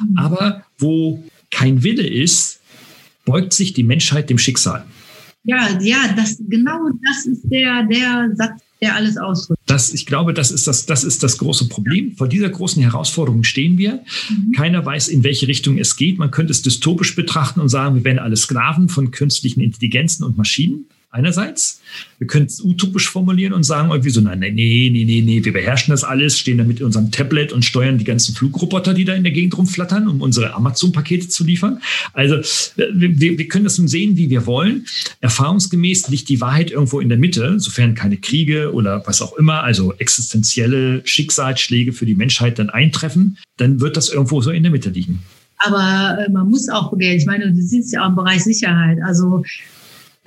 Mhm. 0.00 0.16
Aber 0.16 0.64
wo 0.78 1.22
kein 1.50 1.82
Wille 1.82 2.06
ist, 2.06 2.60
beugt 3.26 3.52
sich 3.52 3.74
die 3.74 3.82
Menschheit 3.82 4.30
dem 4.30 4.38
Schicksal. 4.38 4.86
Ja, 5.48 5.66
ja, 5.80 6.12
das, 6.14 6.36
genau 6.46 6.90
das 7.08 7.24
ist 7.24 7.42
der, 7.50 7.82
der 7.84 8.30
Satz, 8.34 8.60
der 8.82 8.94
alles 8.94 9.16
ausdrückt. 9.16 9.58
Das, 9.64 9.94
ich 9.94 10.04
glaube, 10.04 10.34
das 10.34 10.50
ist 10.50 10.66
das, 10.66 10.84
das 10.84 11.04
ist 11.04 11.22
das 11.22 11.38
große 11.38 11.68
Problem. 11.68 12.14
Vor 12.16 12.28
dieser 12.28 12.50
großen 12.50 12.82
Herausforderung 12.82 13.44
stehen 13.44 13.78
wir. 13.78 14.04
Mhm. 14.28 14.52
Keiner 14.52 14.84
weiß, 14.84 15.08
in 15.08 15.24
welche 15.24 15.48
Richtung 15.48 15.78
es 15.78 15.96
geht. 15.96 16.18
Man 16.18 16.30
könnte 16.30 16.50
es 16.50 16.60
dystopisch 16.60 17.16
betrachten 17.16 17.60
und 17.60 17.70
sagen, 17.70 17.94
wir 17.94 18.04
werden 18.04 18.18
alle 18.18 18.36
Sklaven 18.36 18.90
von 18.90 19.10
künstlichen 19.10 19.60
Intelligenzen 19.60 20.22
und 20.22 20.36
Maschinen 20.36 20.84
einerseits. 21.10 21.80
Wir 22.18 22.26
können 22.26 22.46
es 22.46 22.60
utopisch 22.60 23.08
formulieren 23.08 23.52
und 23.52 23.62
sagen 23.62 23.90
irgendwie 23.90 24.10
so, 24.10 24.20
nein, 24.20 24.40
nee, 24.40 24.50
nee, 24.50 24.90
nee, 25.04 25.22
nee, 25.22 25.44
wir 25.44 25.52
beherrschen 25.52 25.92
das 25.92 26.04
alles, 26.04 26.38
stehen 26.38 26.58
da 26.58 26.64
mit 26.64 26.82
unserem 26.82 27.10
Tablet 27.10 27.52
und 27.52 27.64
steuern 27.64 27.98
die 27.98 28.04
ganzen 28.04 28.34
Flugroboter, 28.34 28.92
die 28.92 29.04
da 29.04 29.14
in 29.14 29.22
der 29.22 29.32
Gegend 29.32 29.56
rumflattern, 29.56 30.06
um 30.06 30.20
unsere 30.20 30.54
Amazon-Pakete 30.54 31.28
zu 31.28 31.44
liefern. 31.44 31.80
Also 32.12 32.36
wir, 32.76 33.38
wir 33.38 33.48
können 33.48 33.64
das 33.64 33.76
sehen, 33.76 34.16
wie 34.16 34.28
wir 34.28 34.44
wollen. 34.46 34.86
Erfahrungsgemäß 35.20 36.08
liegt 36.08 36.28
die 36.28 36.40
Wahrheit 36.40 36.70
irgendwo 36.70 37.00
in 37.00 37.08
der 37.08 37.18
Mitte, 37.18 37.58
sofern 37.58 37.94
keine 37.94 38.18
Kriege 38.18 38.72
oder 38.72 39.02
was 39.06 39.22
auch 39.22 39.34
immer, 39.36 39.62
also 39.62 39.94
existenzielle 39.94 41.00
Schicksalsschläge 41.06 41.92
für 41.92 42.04
die 42.04 42.16
Menschheit 42.16 42.58
dann 42.58 42.68
eintreffen, 42.68 43.38
dann 43.56 43.80
wird 43.80 43.96
das 43.96 44.10
irgendwo 44.10 44.42
so 44.42 44.50
in 44.50 44.62
der 44.62 44.72
Mitte 44.72 44.90
liegen. 44.90 45.20
Aber 45.58 46.18
äh, 46.20 46.30
man 46.30 46.48
muss 46.48 46.68
auch. 46.68 46.92
Ich 46.98 47.26
meine, 47.26 47.52
du 47.52 47.60
siehst 47.60 47.92
ja 47.92 48.04
auch 48.04 48.10
im 48.10 48.14
Bereich 48.14 48.44
Sicherheit. 48.44 48.98
Also 49.04 49.42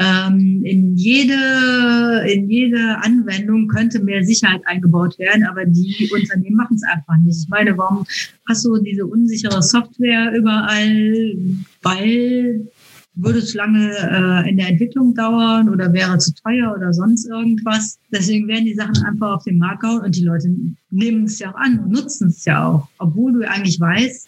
ähm, 0.02 0.64
in 0.64 0.96
jede, 0.96 2.26
in 2.28 2.50
jede 2.50 2.98
Anwendung 3.04 3.68
könnte 3.68 4.00
mehr 4.00 4.24
Sicherheit 4.24 4.62
eingebaut 4.66 5.20
werden, 5.20 5.46
aber 5.46 5.66
die 5.66 6.10
Unternehmen 6.14 6.56
machen 6.56 6.76
es 6.76 6.84
einfach 6.84 7.18
nicht. 7.18 7.44
Ich 7.44 7.50
meine, 7.50 7.78
warum 7.78 8.06
hast 8.48 8.66
du 8.66 8.78
diese 8.78 9.06
unsichere 9.06 9.62
Software 9.62 10.34
überall? 10.36 11.36
Weil 11.84 12.68
würde 13.16 13.40
es 13.40 13.54
lange 13.54 13.92
äh, 13.92 14.50
in 14.50 14.58
der 14.58 14.70
Entwicklung 14.70 15.14
dauern 15.14 15.70
oder 15.70 15.92
wäre 15.92 16.18
zu 16.18 16.34
teuer 16.34 16.74
oder 16.76 16.94
sonst 16.94 17.26
irgendwas. 17.26 18.00
Deswegen 18.12 18.48
werden 18.48 18.66
die 18.66 18.74
Sachen 18.74 19.04
einfach 19.06 19.36
auf 19.36 19.44
den 19.44 19.58
Markt 19.58 19.82
gehauen 19.82 20.02
und 20.02 20.16
die 20.16 20.24
Leute 20.24 20.56
nehmen 20.90 21.26
es 21.26 21.40
ja 21.40 21.52
auch 21.52 21.56
an 21.56 21.80
und 21.80 21.92
nutzen 21.92 22.30
es 22.30 22.46
ja 22.46 22.66
auch, 22.66 22.88
obwohl 23.00 23.34
du 23.34 23.48
eigentlich 23.48 23.80
weißt, 23.80 24.28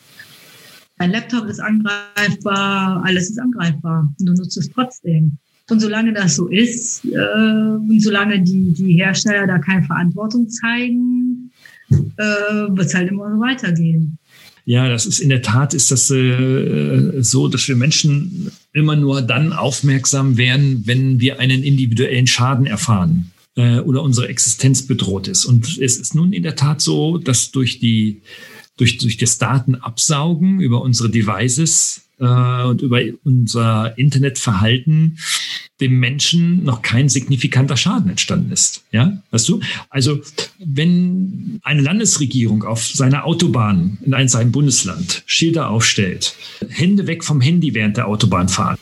dein 0.98 1.12
Laptop 1.12 1.46
ist 1.46 1.60
angreifbar, 1.60 3.04
alles 3.06 3.30
ist 3.30 3.40
angreifbar 3.40 4.14
du 4.20 4.34
nutzt 4.34 4.58
es 4.58 4.70
trotzdem. 4.70 5.38
Und 5.70 5.80
solange 5.80 6.14
das 6.14 6.36
so 6.36 6.48
ist 6.48 7.06
äh, 7.06 7.18
und 7.18 8.02
solange 8.02 8.42
die, 8.42 8.74
die 8.74 8.94
Hersteller 8.96 9.48
da 9.48 9.60
keine 9.60 9.84
Verantwortung 9.84 10.50
zeigen, 10.50 11.52
äh, 11.90 12.24
wird 12.70 12.88
es 12.88 12.94
halt 12.94 13.10
immer 13.10 13.32
so 13.34 13.40
weitergehen. 13.40 14.18
Ja, 14.66 14.88
das 14.90 15.06
ist 15.06 15.20
in 15.20 15.30
der 15.30 15.42
Tat 15.42 15.74
ist 15.74 15.92
das 15.92 16.10
äh, 16.10 17.22
so, 17.22 17.48
dass 17.50 17.68
wir 17.68 17.76
Menschen 17.76 18.52
immer 18.72 18.96
nur 18.96 19.22
dann 19.22 19.52
aufmerksam 19.52 20.38
werden, 20.38 20.84
wenn 20.86 21.20
wir 21.20 21.40
einen 21.40 21.64
individuellen 21.64 22.28
Schaden 22.28 22.66
erfahren 22.66 23.32
äh, 23.56 23.80
oder 23.80 24.04
unsere 24.04 24.30
Existenz 24.30 24.88
bedroht 24.88 25.28
ist. 25.28 25.46
Und 25.46 25.78
es 25.80 25.98
ist 25.98 26.16
nun 26.16 26.32
in 26.32 26.44
der 26.44 26.56
Tat 26.56 26.82
so, 26.82 27.18
dass 27.18 27.52
durch 27.52 27.80
die 27.80 28.22
durch, 28.78 28.98
durch 28.98 29.18
das 29.18 29.38
Datenabsaugen 29.38 30.60
über 30.60 30.82
unsere 30.82 31.10
Devices 31.10 32.03
äh, 32.20 32.64
und 32.64 32.82
über 32.82 33.02
unser 33.24 33.98
Internetverhalten 33.98 35.18
dem 35.82 36.00
Menschen 36.00 36.64
noch 36.64 36.82
kein 36.82 37.10
signifikanter 37.10 37.76
Schaden 37.76 38.10
entstanden 38.10 38.52
ist. 38.52 38.84
Ja, 38.92 39.22
weißt 39.32 39.50
du? 39.50 39.60
Also, 39.90 40.22
wenn 40.64 41.60
eine 41.64 41.82
Landesregierung 41.82 42.64
auf 42.64 42.86
seiner 42.86 43.26
Autobahn 43.26 43.98
in 44.06 44.28
seinem 44.28 44.52
Bundesland 44.52 45.24
Schilder 45.26 45.70
aufstellt, 45.70 46.36
Hände 46.70 47.08
weg 47.08 47.24
vom 47.24 47.42
Handy 47.42 47.74
während 47.74 47.98
der 47.98 48.08
Autobahnfahrt, 48.08 48.80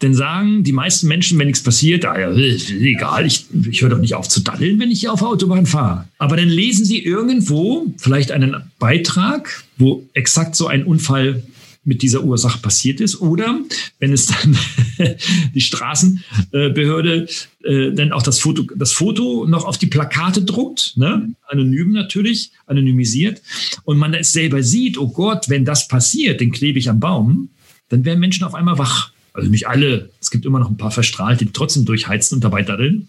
dann 0.00 0.14
sagen 0.14 0.62
die 0.62 0.72
meisten 0.72 1.08
Menschen, 1.08 1.38
wenn 1.38 1.46
nichts 1.46 1.62
passiert, 1.62 2.04
ah 2.04 2.18
ja, 2.18 2.30
egal, 2.30 3.24
ich, 3.24 3.46
ich 3.68 3.80
höre 3.80 3.88
doch 3.88 3.98
nicht 3.98 4.14
auf 4.14 4.28
zu 4.28 4.40
daddeln, 4.40 4.78
wenn 4.78 4.90
ich 4.90 5.00
hier 5.00 5.12
auf 5.12 5.22
Autobahn 5.22 5.64
fahre. 5.64 6.06
Aber 6.18 6.36
dann 6.36 6.48
lesen 6.48 6.84
sie 6.84 7.02
irgendwo 7.02 7.86
vielleicht 7.96 8.30
einen 8.30 8.56
Beitrag, 8.78 9.64
wo 9.78 10.06
exakt 10.12 10.54
so 10.54 10.66
ein 10.66 10.84
Unfall 10.84 11.42
mit 11.86 12.02
dieser 12.02 12.24
Ursache 12.24 12.58
passiert 12.58 13.00
ist. 13.00 13.20
Oder 13.20 13.60
wenn 13.98 14.12
es 14.12 14.26
dann 14.26 14.58
die 15.54 15.60
Straßenbehörde 15.60 17.28
äh, 17.64 17.92
dann 17.92 18.12
auch 18.12 18.22
das 18.22 18.40
Foto, 18.40 18.64
das 18.74 18.92
Foto 18.92 19.46
noch 19.46 19.64
auf 19.64 19.78
die 19.78 19.86
Plakate 19.86 20.42
druckt, 20.42 20.96
ne? 20.96 21.32
anonym 21.46 21.92
natürlich, 21.92 22.50
anonymisiert, 22.66 23.40
und 23.84 23.98
man 23.98 24.14
es 24.14 24.32
selber 24.32 24.62
sieht, 24.62 24.98
oh 24.98 25.08
Gott, 25.08 25.48
wenn 25.48 25.64
das 25.64 25.88
passiert, 25.88 26.40
dann 26.40 26.50
klebe 26.50 26.78
ich 26.78 26.90
am 26.90 27.00
Baum, 27.00 27.50
dann 27.88 28.04
werden 28.04 28.20
Menschen 28.20 28.44
auf 28.44 28.54
einmal 28.54 28.78
wach. 28.78 29.12
Also 29.32 29.50
nicht 29.50 29.68
alle, 29.68 30.10
es 30.20 30.30
gibt 30.30 30.46
immer 30.46 30.58
noch 30.58 30.70
ein 30.70 30.78
paar 30.78 30.90
Verstrahlte, 30.90 31.44
die 31.44 31.52
trotzdem 31.52 31.84
durchheizen 31.84 32.36
und 32.36 32.44
dabei 32.44 32.62
daddeln, 32.62 33.08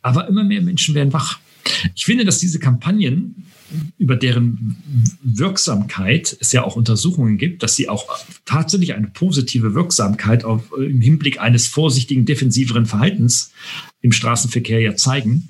aber 0.00 0.28
immer 0.28 0.44
mehr 0.44 0.62
Menschen 0.62 0.94
werden 0.94 1.12
wach. 1.12 1.38
Ich 1.94 2.04
finde, 2.04 2.24
dass 2.24 2.38
diese 2.38 2.58
Kampagnen 2.58 3.46
über 3.98 4.16
deren 4.16 4.76
Wirksamkeit 5.22 6.36
es 6.40 6.52
ja 6.52 6.62
auch 6.62 6.76
Untersuchungen 6.76 7.36
gibt, 7.38 7.62
dass 7.62 7.76
sie 7.76 7.88
auch 7.88 8.06
tatsächlich 8.44 8.94
eine 8.94 9.08
positive 9.08 9.74
Wirksamkeit 9.74 10.44
auf, 10.44 10.72
im 10.76 11.00
Hinblick 11.00 11.40
eines 11.40 11.66
vorsichtigen, 11.66 12.24
defensiveren 12.26 12.86
Verhaltens 12.86 13.52
im 14.02 14.12
Straßenverkehr 14.12 14.80
ja 14.80 14.94
zeigen, 14.96 15.48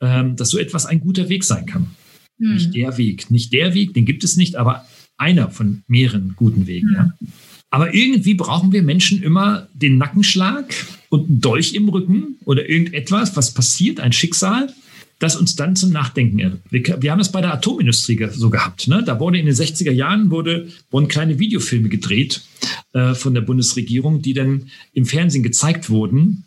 ähm, 0.00 0.36
dass 0.36 0.50
so 0.50 0.58
etwas 0.58 0.86
ein 0.86 1.00
guter 1.00 1.28
Weg 1.28 1.44
sein 1.44 1.66
kann. 1.66 1.88
Mhm. 2.38 2.54
Nicht 2.54 2.74
der 2.74 2.98
Weg, 2.98 3.30
nicht 3.30 3.52
der 3.52 3.74
Weg, 3.74 3.94
den 3.94 4.04
gibt 4.04 4.24
es 4.24 4.36
nicht, 4.36 4.56
aber 4.56 4.86
einer 5.16 5.50
von 5.50 5.82
mehreren 5.88 6.34
guten 6.36 6.66
Wegen. 6.66 6.88
Mhm. 6.88 6.94
Ja. 6.94 7.12
Aber 7.70 7.94
irgendwie 7.94 8.34
brauchen 8.34 8.72
wir 8.72 8.82
Menschen 8.82 9.22
immer 9.22 9.68
den 9.74 9.98
Nackenschlag 9.98 10.74
und 11.10 11.28
einen 11.28 11.40
Dolch 11.40 11.74
im 11.74 11.88
Rücken 11.88 12.36
oder 12.44 12.68
irgendetwas, 12.68 13.36
was 13.36 13.52
passiert, 13.52 14.00
ein 14.00 14.12
Schicksal, 14.12 14.72
das 15.18 15.36
uns 15.36 15.56
dann 15.56 15.74
zum 15.74 15.90
Nachdenken. 15.90 16.60
Wir, 16.70 17.02
wir 17.02 17.10
haben 17.10 17.20
es 17.20 17.32
bei 17.32 17.40
der 17.40 17.52
Atomindustrie 17.52 18.28
so 18.30 18.50
gehabt. 18.50 18.86
Ne? 18.86 19.02
Da 19.04 19.18
wurde 19.18 19.38
in 19.38 19.46
den 19.46 19.54
60er 19.54 19.90
Jahren 19.90 20.30
wurde, 20.30 20.68
wurden 20.90 21.08
kleine 21.08 21.38
Videofilme 21.38 21.88
gedreht 21.88 22.42
äh, 22.92 23.14
von 23.14 23.34
der 23.34 23.40
Bundesregierung, 23.40 24.22
die 24.22 24.34
dann 24.34 24.70
im 24.92 25.06
Fernsehen 25.06 25.42
gezeigt 25.42 25.90
wurden, 25.90 26.44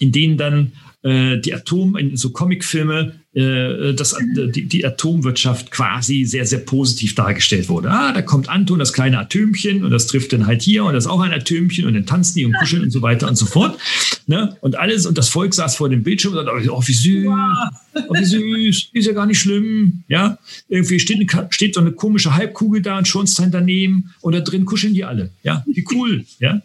in 0.00 0.12
denen 0.12 0.36
dann 0.36 0.72
äh, 1.02 1.38
die 1.38 1.54
Atom, 1.54 1.96
in 1.96 2.16
so 2.16 2.30
Comicfilme, 2.30 3.14
äh, 3.34 3.94
das, 3.94 4.14
die, 4.54 4.66
die 4.66 4.84
Atomwirtschaft 4.84 5.70
quasi 5.70 6.24
sehr, 6.24 6.44
sehr 6.46 6.58
positiv 6.58 7.14
dargestellt 7.14 7.68
wurde. 7.68 7.90
Ah, 7.90 8.12
da 8.12 8.22
kommt 8.22 8.48
Anton, 8.48 8.78
das 8.78 8.92
kleine 8.92 9.18
Atömchen, 9.18 9.84
und 9.84 9.90
das 9.90 10.06
trifft 10.06 10.32
dann 10.32 10.46
halt 10.46 10.62
hier, 10.62 10.84
und 10.84 10.92
das 10.92 11.04
ist 11.04 11.10
auch 11.10 11.20
ein 11.20 11.32
Atömchen, 11.32 11.86
und 11.86 11.94
dann 11.94 12.06
tanzen 12.06 12.36
die 12.36 12.44
und 12.44 12.52
kuscheln 12.54 12.82
und 12.82 12.90
so 12.90 13.02
weiter 13.02 13.28
und 13.28 13.36
so 13.36 13.46
fort. 13.46 13.78
Ne? 14.26 14.56
Und 14.60 14.78
alles, 14.78 15.06
und 15.06 15.16
das 15.18 15.28
Volk 15.28 15.54
saß 15.54 15.76
vor 15.76 15.88
dem 15.88 16.02
Bildschirm 16.02 16.36
und 16.36 16.44
sagte, 16.44 16.70
oh, 16.72 16.82
wie 16.86 16.92
süß, 16.92 17.26
oh, 17.26 18.14
wie 18.14 18.24
süß, 18.24 18.90
ist 18.92 19.06
ja 19.06 19.12
gar 19.12 19.26
nicht 19.26 19.40
schlimm. 19.40 20.04
Ja, 20.08 20.38
irgendwie 20.68 21.00
steht, 21.00 21.26
steht 21.50 21.74
so 21.74 21.80
eine 21.80 21.92
komische 21.92 22.34
Halbkugel 22.34 22.82
da, 22.82 22.98
ein 22.98 23.06
Schornstein 23.06 23.50
daneben, 23.50 24.12
und 24.20 24.34
da 24.34 24.40
drin 24.40 24.64
kuscheln 24.64 24.94
die 24.94 25.04
alle. 25.04 25.30
Ja, 25.42 25.64
wie 25.66 25.84
cool. 25.92 26.24
Ja. 26.38 26.60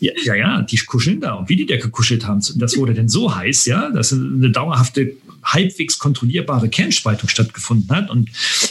Ja, 0.00 0.12
ja, 0.24 0.34
ja, 0.34 0.62
die 0.62 0.78
kuscheln 0.78 1.20
da. 1.20 1.34
Und 1.34 1.48
wie 1.48 1.56
die 1.56 1.66
da 1.66 1.76
gekuschelt 1.76 2.26
haben, 2.26 2.42
das 2.56 2.76
wurde 2.76 2.94
denn 2.94 3.08
so 3.08 3.34
heiß, 3.34 3.66
ja, 3.66 3.90
dass 3.90 4.12
eine 4.12 4.50
dauerhafte, 4.50 5.14
halbwegs 5.42 5.98
kontrollierbare 5.98 6.68
Kernspaltung 6.68 7.28
stattgefunden 7.28 7.94
hat. 7.94 8.10
Und 8.10 8.30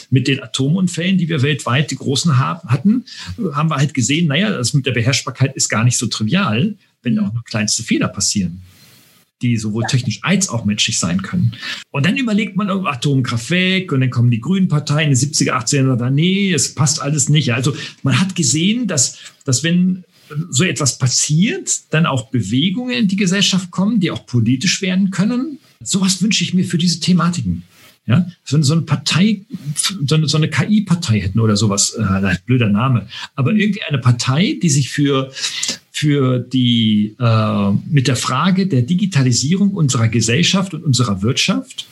mit 0.09 0.27
den 0.27 0.41
Atomunfällen, 0.41 1.17
die 1.17 1.29
wir 1.29 1.41
weltweit, 1.41 1.91
die 1.91 1.95
großen 1.95 2.39
hatten, 2.39 3.05
haben 3.53 3.69
wir 3.69 3.77
halt 3.77 3.93
gesehen, 3.93 4.27
naja, 4.27 4.49
das 4.49 4.73
mit 4.73 4.85
der 4.85 4.91
Beherrschbarkeit 4.91 5.55
ist 5.55 5.69
gar 5.69 5.83
nicht 5.83 5.97
so 5.97 6.07
trivial, 6.07 6.75
wenn 7.03 7.19
auch 7.19 7.33
nur 7.33 7.43
kleinste 7.43 7.83
Fehler 7.83 8.07
passieren 8.07 8.61
die 9.41 9.57
sowohl 9.57 9.85
technisch 9.85 10.19
als 10.21 10.49
auch 10.49 10.65
menschlich 10.65 10.99
sein 10.99 11.21
können. 11.21 11.53
Und 11.91 12.05
dann 12.05 12.17
überlegt 12.17 12.57
man 12.57 12.69
oh, 12.69 12.85
Atomkraft 12.85 13.49
weg 13.49 13.91
und 13.91 14.01
dann 14.01 14.09
kommen 14.09 14.31
die 14.31 14.41
grünen 14.41 14.67
Parteien 14.67 15.11
in 15.11 15.17
den 15.17 15.31
70er, 15.31 15.51
80er 15.51 15.95
da, 15.95 16.09
nee, 16.09 16.51
es 16.53 16.75
passt 16.75 17.01
alles 17.01 17.29
nicht. 17.29 17.53
Also 17.53 17.73
man 18.03 18.19
hat 18.19 18.35
gesehen, 18.35 18.87
dass, 18.87 19.17
dass 19.45 19.63
wenn 19.63 20.03
so 20.49 20.63
etwas 20.63 20.97
passiert, 20.97 21.81
dann 21.91 22.05
auch 22.05 22.29
Bewegungen 22.29 22.91
in 22.91 23.07
die 23.07 23.15
Gesellschaft 23.15 23.71
kommen, 23.71 23.99
die 23.99 24.11
auch 24.11 24.25
politisch 24.25 24.81
werden 24.81 25.11
können. 25.11 25.59
Sowas 25.81 26.21
wünsche 26.21 26.43
ich 26.43 26.53
mir 26.53 26.65
für 26.65 26.77
diese 26.77 26.99
Thematiken. 26.99 27.63
Ja, 28.05 28.25
wenn 28.49 28.63
so 28.63 28.73
eine 28.73 28.81
Partei, 28.83 29.41
so 30.03 30.15
eine, 30.15 30.27
so 30.27 30.37
eine 30.37 30.49
KI-Partei 30.49 31.21
hätten 31.21 31.39
oder 31.39 31.55
sowas, 31.55 31.93
äh, 31.93 32.35
blöder 32.43 32.69
Name, 32.69 33.07
aber 33.35 33.53
irgendwie 33.53 33.83
eine 33.83 33.99
Partei, 33.99 34.57
die 34.59 34.69
sich 34.69 34.89
für, 34.89 35.31
für 35.91 36.39
die, 36.39 37.15
äh, 37.19 37.71
mit 37.87 38.07
der 38.07 38.15
Frage 38.15 38.65
der 38.65 38.81
Digitalisierung 38.81 39.75
unserer 39.75 40.07
Gesellschaft 40.07 40.73
und 40.73 40.83
unserer 40.83 41.21
Wirtschaft 41.21 41.85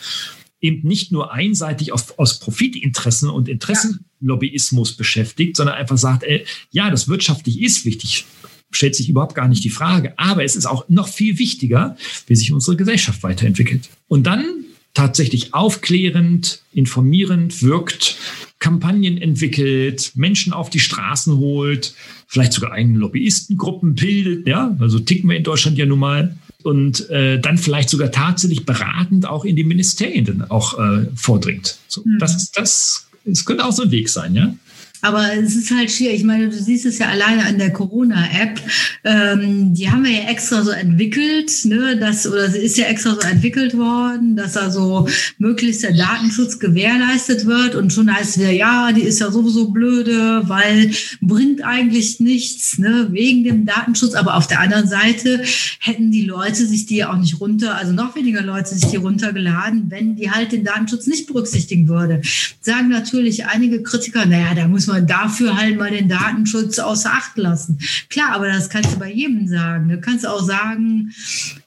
eben 0.62 0.88
nicht 0.88 1.12
nur 1.12 1.32
einseitig 1.32 1.91
auf, 1.91 2.18
aus 2.18 2.39
Profitinteressen 2.39 3.30
und 3.30 3.47
Interessenlobbyismus 3.47 4.93
beschäftigt, 4.93 5.55
sondern 5.55 5.76
einfach 5.76 5.97
sagt, 5.97 6.24
ey, 6.24 6.45
ja, 6.72 6.89
das 6.89 7.08
wirtschaftlich 7.08 7.62
ist 7.62 7.86
wichtig, 7.86 8.26
stellt 8.72 8.95
sich 8.95 9.10
überhaupt 9.10 9.36
gar 9.36 9.47
nicht 9.47 9.64
die 9.64 9.70
Frage. 9.70 10.18
Aber 10.18 10.43
es 10.43 10.55
ist 10.55 10.66
auch 10.66 10.89
noch 10.89 11.08
viel 11.08 11.39
wichtiger, 11.39 11.95
wie 12.26 12.36
sich 12.36 12.51
unsere 12.51 12.76
Gesellschaft 12.76 13.24
weiterentwickelt. 13.24 13.89
Und 14.08 14.24
dann 14.24 14.66
tatsächlich 14.93 15.53
aufklärend, 15.53 16.64
informierend 16.74 17.62
wirkt, 17.62 18.18
Kampagnen 18.60 19.20
entwickelt, 19.20 20.14
Menschen 20.16 20.53
auf 20.53 20.72
die 20.72 20.80
Straßen 20.80 21.38
holt, 21.38 21.93
vielleicht 22.26 22.53
sogar 22.53 22.72
eigene 22.72 22.97
Lobbyistengruppen 22.97 23.93
bildet, 23.93 24.47
ja, 24.47 24.76
also 24.80 24.99
ticken 24.99 25.30
wir 25.30 25.38
in 25.38 25.43
Deutschland 25.43 25.78
ja 25.78 25.86
nun 25.86 25.99
mal 25.99 26.36
und 26.68 27.09
äh, 27.09 27.39
dann 27.39 27.57
vielleicht 27.57 27.89
sogar 27.89 28.11
tatsächlich 28.11 28.65
beratend 28.65 29.26
auch 29.26 29.45
in 29.45 29.55
die 29.55 29.63
Ministerien 29.63 30.26
dann 30.26 30.43
auch 30.51 30.78
äh, 30.78 31.07
vordringt. 31.15 31.78
So, 31.88 32.01
mhm. 32.03 32.20
Das 32.20 32.51
das, 32.51 33.07
es 33.24 33.45
könnte 33.45 33.63
auch 33.63 33.72
so 33.72 33.84
ein 33.84 33.91
Weg 33.91 34.09
sein, 34.09 34.36
ja. 34.36 34.53
Aber 35.01 35.33
es 35.33 35.55
ist 35.55 35.71
halt 35.71 35.91
schwierig. 35.91 36.17
Ich 36.17 36.23
meine, 36.23 36.49
du 36.49 36.55
siehst 36.55 36.85
es 36.85 36.97
ja 36.97 37.07
alleine 37.07 37.45
an 37.45 37.59
der 37.59 37.71
Corona-App. 37.71 38.59
Ähm, 39.03 39.73
die 39.73 39.89
haben 39.89 40.03
wir 40.03 40.11
ja 40.11 40.29
extra 40.29 40.63
so 40.63 40.71
entwickelt, 40.71 41.51
ne, 41.65 41.97
das, 41.97 42.27
oder 42.27 42.49
sie 42.49 42.59
ist 42.59 42.77
ja 42.77 42.85
extra 42.85 43.11
so 43.11 43.19
entwickelt 43.19 43.77
worden, 43.77 44.35
dass 44.35 44.57
also 44.57 45.07
möglichst 45.37 45.83
der 45.83 45.93
Datenschutz 45.93 46.59
gewährleistet 46.59 47.45
wird. 47.45 47.75
Und 47.75 47.93
schon 47.93 48.13
heißt 48.13 48.31
es 48.31 48.39
wieder, 48.39 48.51
ja, 48.51 48.91
die 48.91 49.03
ist 49.03 49.19
ja 49.19 49.31
sowieso 49.31 49.69
blöde, 49.69 50.41
weil 50.45 50.91
bringt 51.21 51.63
eigentlich 51.63 52.19
nichts, 52.19 52.79
ne, 52.79 53.07
wegen 53.11 53.43
dem 53.43 53.65
Datenschutz. 53.65 54.15
Aber 54.15 54.35
auf 54.35 54.47
der 54.47 54.61
anderen 54.61 54.87
Seite 54.87 55.43
hätten 55.79 56.11
die 56.11 56.25
Leute 56.25 56.65
sich 56.65 56.87
die 56.87 57.05
auch 57.05 57.17
nicht 57.17 57.39
runter, 57.39 57.75
also 57.75 57.93
noch 57.93 58.15
weniger 58.15 58.41
Leute 58.41 58.73
sich 58.73 58.89
die 58.89 58.97
runtergeladen, 58.97 59.85
wenn 59.89 60.15
die 60.15 60.31
halt 60.31 60.51
den 60.51 60.63
Datenschutz 60.63 61.05
nicht 61.05 61.27
berücksichtigen 61.27 61.87
würde. 61.87 62.21
Sagen 62.61 62.89
natürlich 62.89 63.45
einige 63.45 63.83
Kritiker, 63.83 64.25
naja, 64.25 64.55
da 64.55 64.67
muss 64.67 64.86
man 64.88 65.05
dafür 65.07 65.57
halt 65.57 65.77
mal 65.77 65.91
den 65.91 66.09
Datenschutz 66.09 66.79
außer 66.79 67.11
Acht 67.11 67.38
lassen. 67.38 67.79
Klar, 68.09 68.33
aber 68.33 68.47
das 68.47 68.69
kannst 68.69 68.93
du 68.93 68.99
bei 68.99 69.11
jedem 69.11 69.47
sagen. 69.47 69.89
Du 69.89 69.99
kannst 69.99 70.27
auch 70.27 70.43
sagen, 70.43 71.13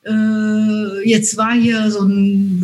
äh, 0.04 1.08
jetzt 1.08 1.36
war 1.36 1.52
hier 1.52 1.90
so 1.90 2.02
ein 2.02 2.62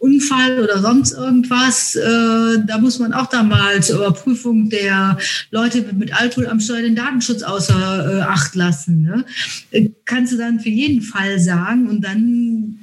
Unfall 0.00 0.60
oder 0.60 0.80
sonst 0.80 1.12
irgendwas. 1.12 1.94
Äh, 1.94 2.64
da 2.66 2.78
muss 2.78 2.98
man 2.98 3.12
auch 3.12 3.26
da 3.26 3.42
mal 3.42 3.82
zur 3.82 3.98
Überprüfung 3.98 4.70
der 4.70 5.18
Leute 5.50 5.84
mit 5.92 6.18
Alkohol 6.18 6.46
am 6.46 6.60
Steuer 6.60 6.82
den 6.82 6.96
Datenschutz 6.96 7.42
außer 7.42 8.18
äh, 8.18 8.20
Acht 8.22 8.54
lassen. 8.54 9.02
Ne? 9.02 9.24
Äh, 9.70 9.90
kannst 10.04 10.32
du 10.32 10.36
dann 10.36 10.60
für 10.60 10.70
jeden 10.70 11.02
Fall 11.02 11.38
sagen 11.38 11.88
und 11.88 12.02
dann 12.02 12.78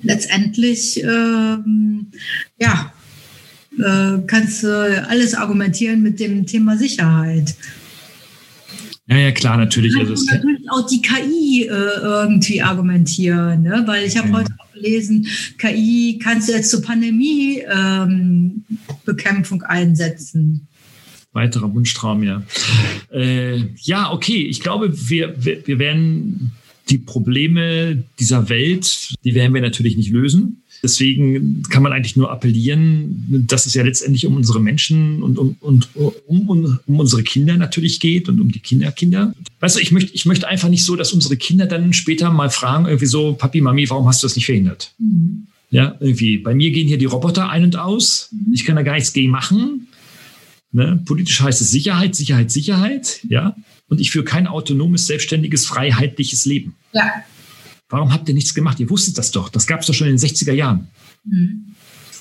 letztendlich 0.00 1.02
ähm, 1.02 2.10
ja 2.60 2.92
äh, 3.78 4.18
kannst 4.26 4.62
du 4.62 5.08
alles 5.08 5.34
argumentieren 5.34 6.02
mit 6.02 6.20
dem 6.20 6.46
Thema 6.46 6.76
Sicherheit. 6.76 7.54
Ja, 9.08 9.18
ja, 9.18 9.30
klar, 9.30 9.56
natürlich. 9.56 9.96
Also 9.96 10.14
natürlich 10.24 10.68
auch 10.70 10.86
die 10.86 11.00
KI 11.00 11.62
äh, 11.62 11.68
irgendwie 11.68 12.60
argumentieren, 12.60 13.62
ne? 13.62 13.84
weil 13.86 14.04
ich 14.04 14.16
habe 14.16 14.28
ja. 14.28 14.34
heute 14.34 14.52
auch 14.58 14.72
gelesen, 14.72 15.26
KI 15.58 16.18
kannst 16.20 16.48
du 16.48 16.52
jetzt 16.52 16.70
zur 16.70 16.82
Pandemie 16.82 17.62
ähm, 17.70 18.64
einsetzen. 19.62 20.66
Weiterer 21.32 21.72
Wunschtraum, 21.72 22.22
ja. 22.22 22.42
Äh, 23.12 23.62
ja, 23.82 24.10
okay. 24.10 24.46
Ich 24.46 24.60
glaube, 24.60 24.90
wir, 25.08 25.34
wir, 25.38 25.66
wir 25.66 25.78
werden 25.78 26.52
die 26.88 26.98
Probleme 26.98 28.04
dieser 28.18 28.48
Welt, 28.48 29.14
die 29.24 29.34
werden 29.34 29.54
wir 29.54 29.60
natürlich 29.60 29.96
nicht 29.96 30.10
lösen. 30.10 30.62
Deswegen 30.82 31.62
kann 31.70 31.82
man 31.82 31.92
eigentlich 31.92 32.16
nur 32.16 32.30
appellieren, 32.30 33.44
dass 33.46 33.66
es 33.66 33.74
ja 33.74 33.82
letztendlich 33.82 34.26
um 34.26 34.36
unsere 34.36 34.60
Menschen 34.60 35.22
und 35.22 35.38
um, 35.38 35.56
und, 35.60 35.88
um, 35.94 36.48
um, 36.48 36.78
um 36.86 37.00
unsere 37.00 37.22
Kinder 37.22 37.56
natürlich 37.56 38.00
geht 38.00 38.28
und 38.28 38.40
um 38.40 38.52
die 38.52 38.60
Kinderkinder. 38.60 39.34
Weißt 39.60 39.76
du, 39.76 39.80
ich 39.80 39.92
möchte, 39.92 40.14
ich 40.14 40.26
möchte 40.26 40.48
einfach 40.48 40.68
nicht 40.68 40.84
so, 40.84 40.96
dass 40.96 41.12
unsere 41.12 41.36
Kinder 41.36 41.66
dann 41.66 41.92
später 41.92 42.30
mal 42.30 42.50
fragen, 42.50 42.86
irgendwie 42.86 43.06
so, 43.06 43.32
Papi, 43.34 43.60
Mami, 43.60 43.88
warum 43.90 44.06
hast 44.06 44.22
du 44.22 44.26
das 44.26 44.36
nicht 44.36 44.46
verhindert? 44.46 44.92
Mhm. 44.98 45.46
Ja, 45.70 45.96
irgendwie. 46.00 46.38
Bei 46.38 46.54
mir 46.54 46.70
gehen 46.70 46.86
hier 46.86 46.98
die 46.98 47.06
Roboter 47.06 47.50
ein 47.50 47.64
und 47.64 47.76
aus. 47.76 48.30
Mhm. 48.32 48.54
Ich 48.54 48.64
kann 48.64 48.76
da 48.76 48.82
gar 48.82 48.94
nichts 48.94 49.12
gegen 49.12 49.30
machen. 49.30 49.88
Ne? 50.72 51.02
Politisch 51.04 51.40
heißt 51.40 51.60
es 51.60 51.70
Sicherheit, 51.70 52.14
Sicherheit, 52.14 52.50
Sicherheit. 52.50 53.20
Ja. 53.28 53.56
Und 53.88 54.00
ich 54.00 54.10
führe 54.10 54.24
kein 54.24 54.46
autonomes, 54.46 55.06
selbstständiges, 55.06 55.66
freiheitliches 55.66 56.44
Leben. 56.44 56.74
Ja. 56.92 57.10
Warum 57.88 58.12
habt 58.12 58.28
ihr 58.28 58.34
nichts 58.34 58.54
gemacht? 58.54 58.80
Ihr 58.80 58.90
wusstet 58.90 59.16
das 59.18 59.30
doch. 59.30 59.48
Das 59.48 59.66
gab 59.66 59.80
es 59.80 59.86
doch 59.86 59.94
schon 59.94 60.08
in 60.08 60.16
den 60.16 60.28
60er 60.28 60.52
Jahren. 60.52 60.88
Mhm. 61.24 61.74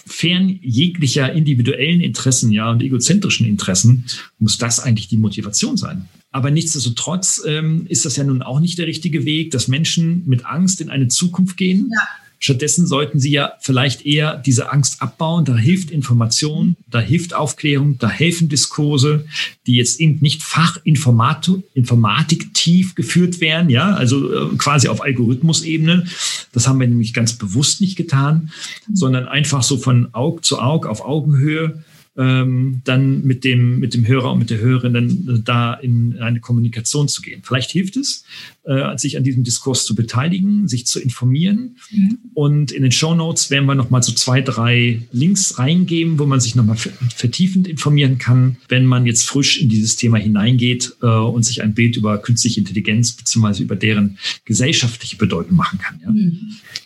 Fern 0.07 0.59
jeglicher 0.61 1.33
individuellen 1.33 1.99
Interessen 1.99 2.51
ja, 2.51 2.69
und 2.69 2.83
egozentrischen 2.83 3.47
Interessen 3.47 4.05
muss 4.37 4.59
das 4.59 4.79
eigentlich 4.79 5.07
die 5.07 5.17
Motivation 5.17 5.77
sein. 5.77 6.07
Aber 6.31 6.51
nichtsdestotrotz 6.51 7.41
ähm, 7.47 7.87
ist 7.89 8.05
das 8.05 8.15
ja 8.15 8.23
nun 8.23 8.43
auch 8.43 8.59
nicht 8.59 8.77
der 8.77 8.85
richtige 8.85 9.25
Weg, 9.25 9.49
dass 9.51 9.67
Menschen 9.67 10.23
mit 10.27 10.45
Angst 10.45 10.79
in 10.81 10.89
eine 10.91 11.07
Zukunft 11.07 11.57
gehen. 11.57 11.89
Ja 11.91 12.07
Stattdessen 12.39 12.85
sollten 12.85 13.19
Sie 13.19 13.31
ja 13.31 13.53
vielleicht 13.59 14.05
eher 14.05 14.37
diese 14.37 14.71
Angst 14.71 15.01
abbauen. 15.01 15.45
Da 15.45 15.55
hilft 15.55 15.91
Information, 15.91 16.75
da 16.89 16.99
hilft 16.99 17.33
Aufklärung, 17.33 17.97
da 17.97 18.09
helfen 18.09 18.49
Diskurse, 18.49 19.25
die 19.67 19.75
jetzt 19.75 19.99
eben 19.99 20.19
nicht 20.21 20.43
Fachinformatik 20.43 22.53
tief 22.53 22.95
geführt 22.95 23.41
werden, 23.41 23.69
ja, 23.69 23.93
also 23.93 24.31
äh, 24.31 24.55
quasi 24.57 24.87
auf 24.87 25.01
Algorithmusebene. 25.01 26.05
Das 26.51 26.67
haben 26.67 26.79
wir 26.79 26.87
nämlich 26.87 27.13
ganz 27.13 27.33
bewusst 27.33 27.81
nicht 27.81 27.95
getan, 27.95 28.51
sondern 28.93 29.27
einfach 29.27 29.63
so 29.63 29.77
von 29.77 30.13
Aug 30.13 30.43
zu 30.43 30.59
Aug 30.59 30.87
auf 30.87 31.01
Augenhöhe 31.01 31.83
ähm, 32.17 32.81
dann 32.85 33.23
mit 33.23 33.43
dem, 33.43 33.79
mit 33.79 33.93
dem 33.93 34.07
Hörer 34.07 34.31
und 34.31 34.39
mit 34.39 34.49
der 34.49 34.59
Hörerin 34.59 34.93
dann 34.93 35.09
äh, 35.09 35.41
da 35.43 35.73
in 35.73 36.17
eine 36.19 36.39
Kommunikation 36.39 37.07
zu 37.07 37.21
gehen. 37.21 37.41
Vielleicht 37.43 37.71
hilft 37.71 37.97
es, 37.97 38.23
äh, 38.63 38.97
sich 38.97 39.17
an 39.17 39.23
diesem 39.23 39.43
Diskurs 39.43 39.85
zu 39.85 39.95
beteiligen, 39.95 40.67
sich 40.67 40.85
zu 40.85 40.99
informieren. 40.99 41.75
Mhm. 41.91 42.17
Und 42.33 42.71
in 42.71 42.83
den 42.83 42.91
Show 42.91 43.15
Notes 43.15 43.49
werden 43.49 43.65
wir 43.65 43.75
nochmal 43.75 44.01
so 44.01 44.13
zwei, 44.13 44.41
drei 44.41 45.01
Links 45.11 45.59
reingeben, 45.59 46.17
wo 46.17 46.25
man 46.25 46.39
sich 46.39 46.55
nochmal 46.55 46.77
vertiefend 46.77 47.67
informieren 47.67 48.17
kann, 48.17 48.57
wenn 48.69 48.85
man 48.85 49.05
jetzt 49.05 49.27
frisch 49.27 49.61
in 49.61 49.67
dieses 49.67 49.97
Thema 49.97 50.17
hineingeht 50.17 50.95
äh, 51.01 51.07
und 51.07 51.43
sich 51.43 51.63
ein 51.63 51.73
Bild 51.73 51.97
über 51.97 52.17
künstliche 52.17 52.61
Intelligenz 52.61 53.11
beziehungsweise 53.11 53.63
über 53.63 53.75
deren 53.75 54.17
gesellschaftliche 54.45 55.17
Bedeutung 55.17 55.57
machen 55.57 55.79
kann. 55.79 55.99
Ja? 56.01 56.11
Mhm. 56.11 56.39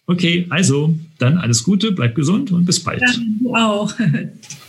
Okay, 0.07 0.47
also 0.49 0.97
dann 1.19 1.37
alles 1.37 1.63
Gute, 1.63 1.91
bleib 1.91 2.15
gesund 2.15 2.51
und 2.51 2.65
bis 2.65 2.79
bald. 2.79 3.01
Ja, 3.01 3.13
du 3.39 3.55
auch. 3.55 3.93